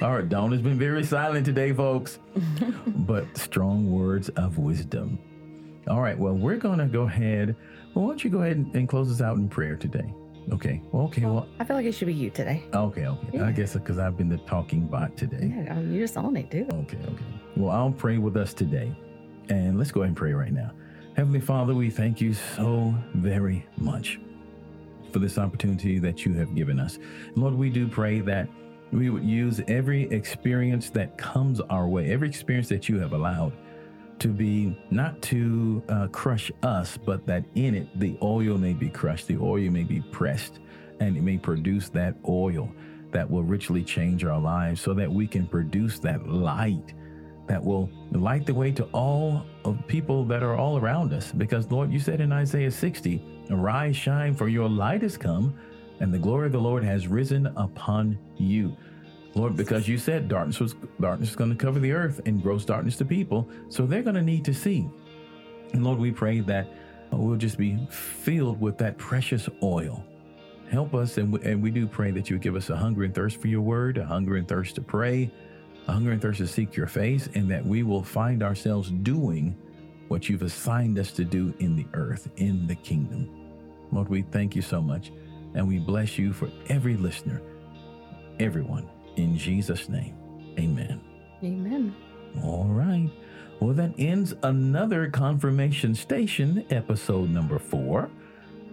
all 0.01 0.15
right. 0.15 0.27
Dawn 0.29 0.51
has 0.51 0.61
been 0.61 0.77
very 0.77 1.03
silent 1.03 1.45
today, 1.45 1.71
folks, 1.71 2.19
but 2.87 3.25
strong 3.37 3.89
words 3.91 4.29
of 4.29 4.57
wisdom. 4.57 5.17
All 5.87 6.01
right. 6.01 6.17
Well, 6.17 6.33
we're 6.33 6.57
going 6.57 6.79
to 6.79 6.87
go 6.87 7.03
ahead. 7.03 7.55
Well, 7.93 8.05
why 8.05 8.11
don't 8.11 8.23
you 8.23 8.29
go 8.29 8.41
ahead 8.41 8.57
and, 8.57 8.75
and 8.75 8.87
close 8.89 9.09
us 9.11 9.21
out 9.21 9.37
in 9.37 9.47
prayer 9.47 9.75
today? 9.77 10.13
Okay. 10.51 10.81
Well, 10.91 11.05
okay. 11.05 11.25
Well, 11.25 11.47
I 11.59 11.63
feel 11.63 11.77
like 11.77 11.85
it 11.85 11.93
should 11.93 12.07
be 12.07 12.13
you 12.13 12.29
today. 12.29 12.63
okay. 12.73 13.07
Okay. 13.07 13.29
Yeah. 13.33 13.45
I 13.47 13.51
guess 13.51 13.73
because 13.73 13.97
I've 13.97 14.17
been 14.17 14.29
the 14.29 14.37
talking 14.39 14.87
bot 14.87 15.15
today. 15.15 15.53
Yeah, 15.55 15.79
you're 15.79 16.01
just 16.03 16.17
on 16.17 16.35
it, 16.35 16.51
dude. 16.51 16.71
Okay, 16.73 16.97
okay. 16.97 17.23
Well, 17.55 17.71
I'll 17.71 17.91
pray 17.91 18.17
with 18.17 18.35
us 18.35 18.53
today. 18.53 18.95
And 19.49 19.77
let's 19.77 19.91
go 19.91 20.01
ahead 20.01 20.09
and 20.09 20.17
pray 20.17 20.33
right 20.33 20.51
now. 20.51 20.71
Heavenly 21.15 21.41
Father, 21.41 21.73
we 21.73 21.89
thank 21.89 22.21
you 22.21 22.33
so 22.33 22.93
very 23.15 23.65
much 23.77 24.19
for 25.11 25.19
this 25.19 25.37
opportunity 25.37 25.99
that 25.99 26.25
you 26.25 26.33
have 26.33 26.55
given 26.55 26.79
us. 26.79 26.97
Lord, 27.35 27.55
we 27.55 27.69
do 27.69 27.87
pray 27.87 28.21
that 28.21 28.47
we 28.91 29.09
would 29.09 29.23
use 29.23 29.61
every 29.67 30.03
experience 30.11 30.89
that 30.91 31.17
comes 31.17 31.59
our 31.61 31.87
way, 31.87 32.11
every 32.11 32.29
experience 32.29 32.69
that 32.69 32.87
you 32.87 32.99
have 32.99 33.13
allowed 33.13 33.53
to 34.19 34.29
be 34.29 34.77
not 34.91 35.21
to 35.23 35.83
uh, 35.89 36.07
crush 36.07 36.51
us, 36.63 36.97
but 36.97 37.25
that 37.25 37.43
in 37.55 37.75
it 37.75 37.99
the 37.99 38.17
oil 38.21 38.57
may 38.57 38.73
be 38.73 38.89
crushed, 38.89 39.27
the 39.27 39.37
oil 39.37 39.69
may 39.69 39.83
be 39.83 40.01
pressed, 40.11 40.59
and 40.99 41.17
it 41.17 41.21
may 41.21 41.37
produce 41.37 41.89
that 41.89 42.15
oil 42.27 42.71
that 43.11 43.29
will 43.29 43.43
richly 43.43 43.83
change 43.83 44.23
our 44.23 44.39
lives 44.39 44.81
so 44.81 44.93
that 44.93 45.11
we 45.11 45.27
can 45.27 45.47
produce 45.47 45.99
that 45.99 46.27
light 46.27 46.93
that 47.49 47.61
will 47.61 47.89
light 48.11 48.45
the 48.45 48.53
way 48.53 48.71
to 48.71 48.83
all 48.93 49.43
of 49.65 49.75
people 49.87 50.23
that 50.23 50.43
are 50.43 50.55
all 50.55 50.77
around 50.77 51.11
us. 51.11 51.31
Because, 51.31 51.69
Lord, 51.71 51.91
you 51.91 51.99
said 51.99 52.21
in 52.21 52.31
Isaiah 52.31 52.69
60, 52.69 53.21
Arise, 53.49 53.97
shine, 53.97 54.35
for 54.35 54.47
your 54.47 54.69
light 54.69 55.01
has 55.01 55.17
come, 55.17 55.55
and 55.99 56.13
the 56.13 56.19
glory 56.19 56.45
of 56.45 56.51
the 56.51 56.59
Lord 56.59 56.83
has 56.83 57.07
risen 57.07 57.47
upon 57.57 58.19
you. 58.37 58.77
Lord, 59.33 59.57
because 59.57 59.87
you 59.87 59.97
said 59.97 60.27
darkness 60.27 60.59
was 60.59 60.75
darkness 60.99 61.31
is 61.31 61.35
going 61.35 61.49
to 61.49 61.55
cover 61.55 61.79
the 61.79 61.91
earth 61.91 62.21
and 62.27 62.41
gross 62.41 62.65
darkness 62.65 62.97
to 62.97 63.05
people, 63.05 63.49
so 63.67 63.87
they're 63.87 64.03
going 64.03 64.15
to 64.15 64.21
need 64.21 64.45
to 64.45 64.53
see. 64.53 64.87
And 65.73 65.83
Lord, 65.83 65.97
we 65.97 66.11
pray 66.11 66.41
that 66.41 66.67
we'll 67.11 67.35
just 67.35 67.57
be 67.57 67.79
filled 67.89 68.61
with 68.61 68.77
that 68.77 68.99
precious 68.99 69.49
oil. 69.63 70.03
Help 70.69 70.93
us, 70.93 71.17
and 71.17 71.33
we, 71.33 71.41
and 71.41 71.63
we 71.63 71.71
do 71.71 71.87
pray 71.87 72.11
that 72.11 72.29
you 72.29 72.37
give 72.37 72.55
us 72.55 72.69
a 72.69 72.77
hunger 72.77 73.03
and 73.03 73.15
thirst 73.15 73.41
for 73.41 73.47
your 73.47 73.61
word, 73.61 73.97
a 73.97 74.05
hunger 74.05 74.35
and 74.35 74.47
thirst 74.47 74.75
to 74.75 74.81
pray, 74.81 75.31
hunger 75.91 76.11
and 76.11 76.21
thirst 76.21 76.39
to 76.39 76.47
seek 76.47 76.75
your 76.75 76.87
face, 76.87 77.29
and 77.35 77.49
that 77.51 77.65
we 77.65 77.83
will 77.83 78.03
find 78.03 78.43
ourselves 78.43 78.89
doing 78.89 79.55
what 80.07 80.29
you've 80.29 80.41
assigned 80.41 80.97
us 80.97 81.11
to 81.13 81.23
do 81.23 81.53
in 81.59 81.75
the 81.75 81.85
earth, 81.93 82.29
in 82.37 82.67
the 82.67 82.75
kingdom. 82.75 83.29
Lord, 83.91 84.09
we 84.09 84.23
thank 84.23 84.55
you 84.55 84.61
so 84.61 84.81
much, 84.81 85.11
and 85.55 85.67
we 85.67 85.79
bless 85.79 86.17
you 86.17 86.33
for 86.33 86.49
every 86.67 86.95
listener, 86.95 87.41
everyone 88.39 88.87
in 89.19 89.37
Jesus' 89.37 89.89
name, 89.89 90.15
amen. 90.57 91.01
Amen. 91.43 91.95
All 92.43 92.65
right. 92.65 93.09
Well, 93.59 93.73
that 93.73 93.93
ends 93.97 94.33
another 94.43 95.09
Confirmation 95.09 95.93
Station, 95.93 96.65
episode 96.69 97.29
number 97.29 97.59
four. 97.59 98.09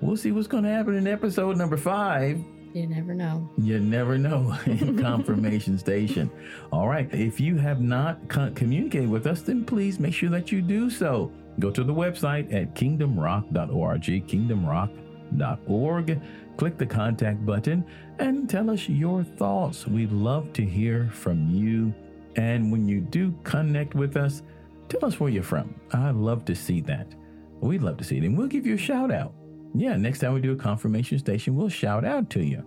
We'll 0.01 0.17
see 0.17 0.31
what's 0.31 0.47
going 0.47 0.64
to 0.64 0.71
happen 0.71 0.95
in 0.95 1.07
episode 1.07 1.57
number 1.57 1.77
five. 1.77 2.41
You 2.77 2.87
never 2.87 3.14
know. 3.14 3.49
You 3.57 3.81
never 3.81 4.18
know 4.18 4.55
Confirmation 5.01 5.79
Station. 5.79 6.31
All 6.70 6.87
right. 6.87 7.09
If 7.11 7.41
you 7.41 7.57
have 7.57 7.81
not 7.81 8.29
con- 8.29 8.55
communicated 8.55 9.09
with 9.09 9.27
us, 9.27 9.41
then 9.41 9.64
please 9.64 9.99
make 9.99 10.12
sure 10.12 10.29
that 10.29 10.53
you 10.53 10.61
do 10.61 10.91
so. 10.91 11.33
Go 11.59 11.70
to 11.70 11.83
the 11.83 11.95
website 11.95 12.53
at 12.53 12.74
kingdomrock.org, 12.74 14.03
kingdomrock.org 14.03 16.20
click 16.57 16.79
the 16.79 16.87
contact 16.87 17.45
button 17.45 17.85
and 18.18 18.49
tell 18.49 18.70
us 18.70 18.89
your 18.89 19.22
thoughts. 19.22 19.87
We'd 19.87 20.12
love 20.12 20.53
to 20.55 20.64
hear 20.64 21.11
from 21.12 21.51
you. 21.51 21.95
And 22.37 22.72
when 22.72 22.89
you 22.89 23.01
do 23.01 23.35
connect 23.45 23.95
with 23.95 24.16
us, 24.16 24.43
tell 24.89 25.05
us 25.05 25.20
where 25.20 25.31
you're 25.31 25.43
from. 25.43 25.74
I'd 25.93 26.14
love 26.14 26.45
to 26.47 26.55
see 26.55 26.81
that. 26.83 27.14
We'd 27.61 27.83
love 27.83 27.97
to 27.99 28.05
see 28.05 28.18
it. 28.18 28.24
And 28.24 28.37
we'll 28.37 28.49
give 28.49 28.66
you 28.66 28.74
a 28.74 28.79
shout 28.79 29.11
out. 29.11 29.33
Yeah, 29.75 29.97
next 29.97 30.21
time 30.21 30.35
we 30.35 30.41
do 30.41 30.53
a 30.53 30.57
confirmation 30.57 31.19
station, 31.19 31.55
we'll 31.55 31.69
shout 31.69 32.05
out 32.05 32.31
to 32.31 32.43
you. 32.43 32.64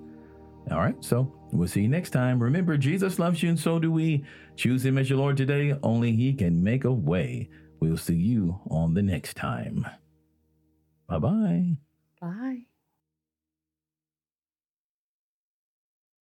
All 0.71 0.79
right, 0.79 0.95
so 1.03 1.33
we'll 1.51 1.67
see 1.67 1.81
you 1.81 1.87
next 1.87 2.11
time. 2.11 2.41
Remember, 2.41 2.77
Jesus 2.77 3.17
loves 3.17 3.41
you, 3.41 3.49
and 3.49 3.59
so 3.59 3.79
do 3.79 3.91
we. 3.91 4.23
Choose 4.55 4.85
Him 4.85 4.97
as 4.97 5.09
your 5.09 5.17
Lord 5.19 5.37
today. 5.37 5.75
Only 5.81 6.15
He 6.15 6.33
can 6.33 6.63
make 6.63 6.83
a 6.83 6.91
way. 6.91 7.49
We'll 7.79 7.97
see 7.97 8.15
you 8.15 8.59
on 8.69 8.93
the 8.93 9.01
next 9.01 9.35
time. 9.35 9.87
Bye-bye. 11.07 11.77
Bye. 12.21 12.68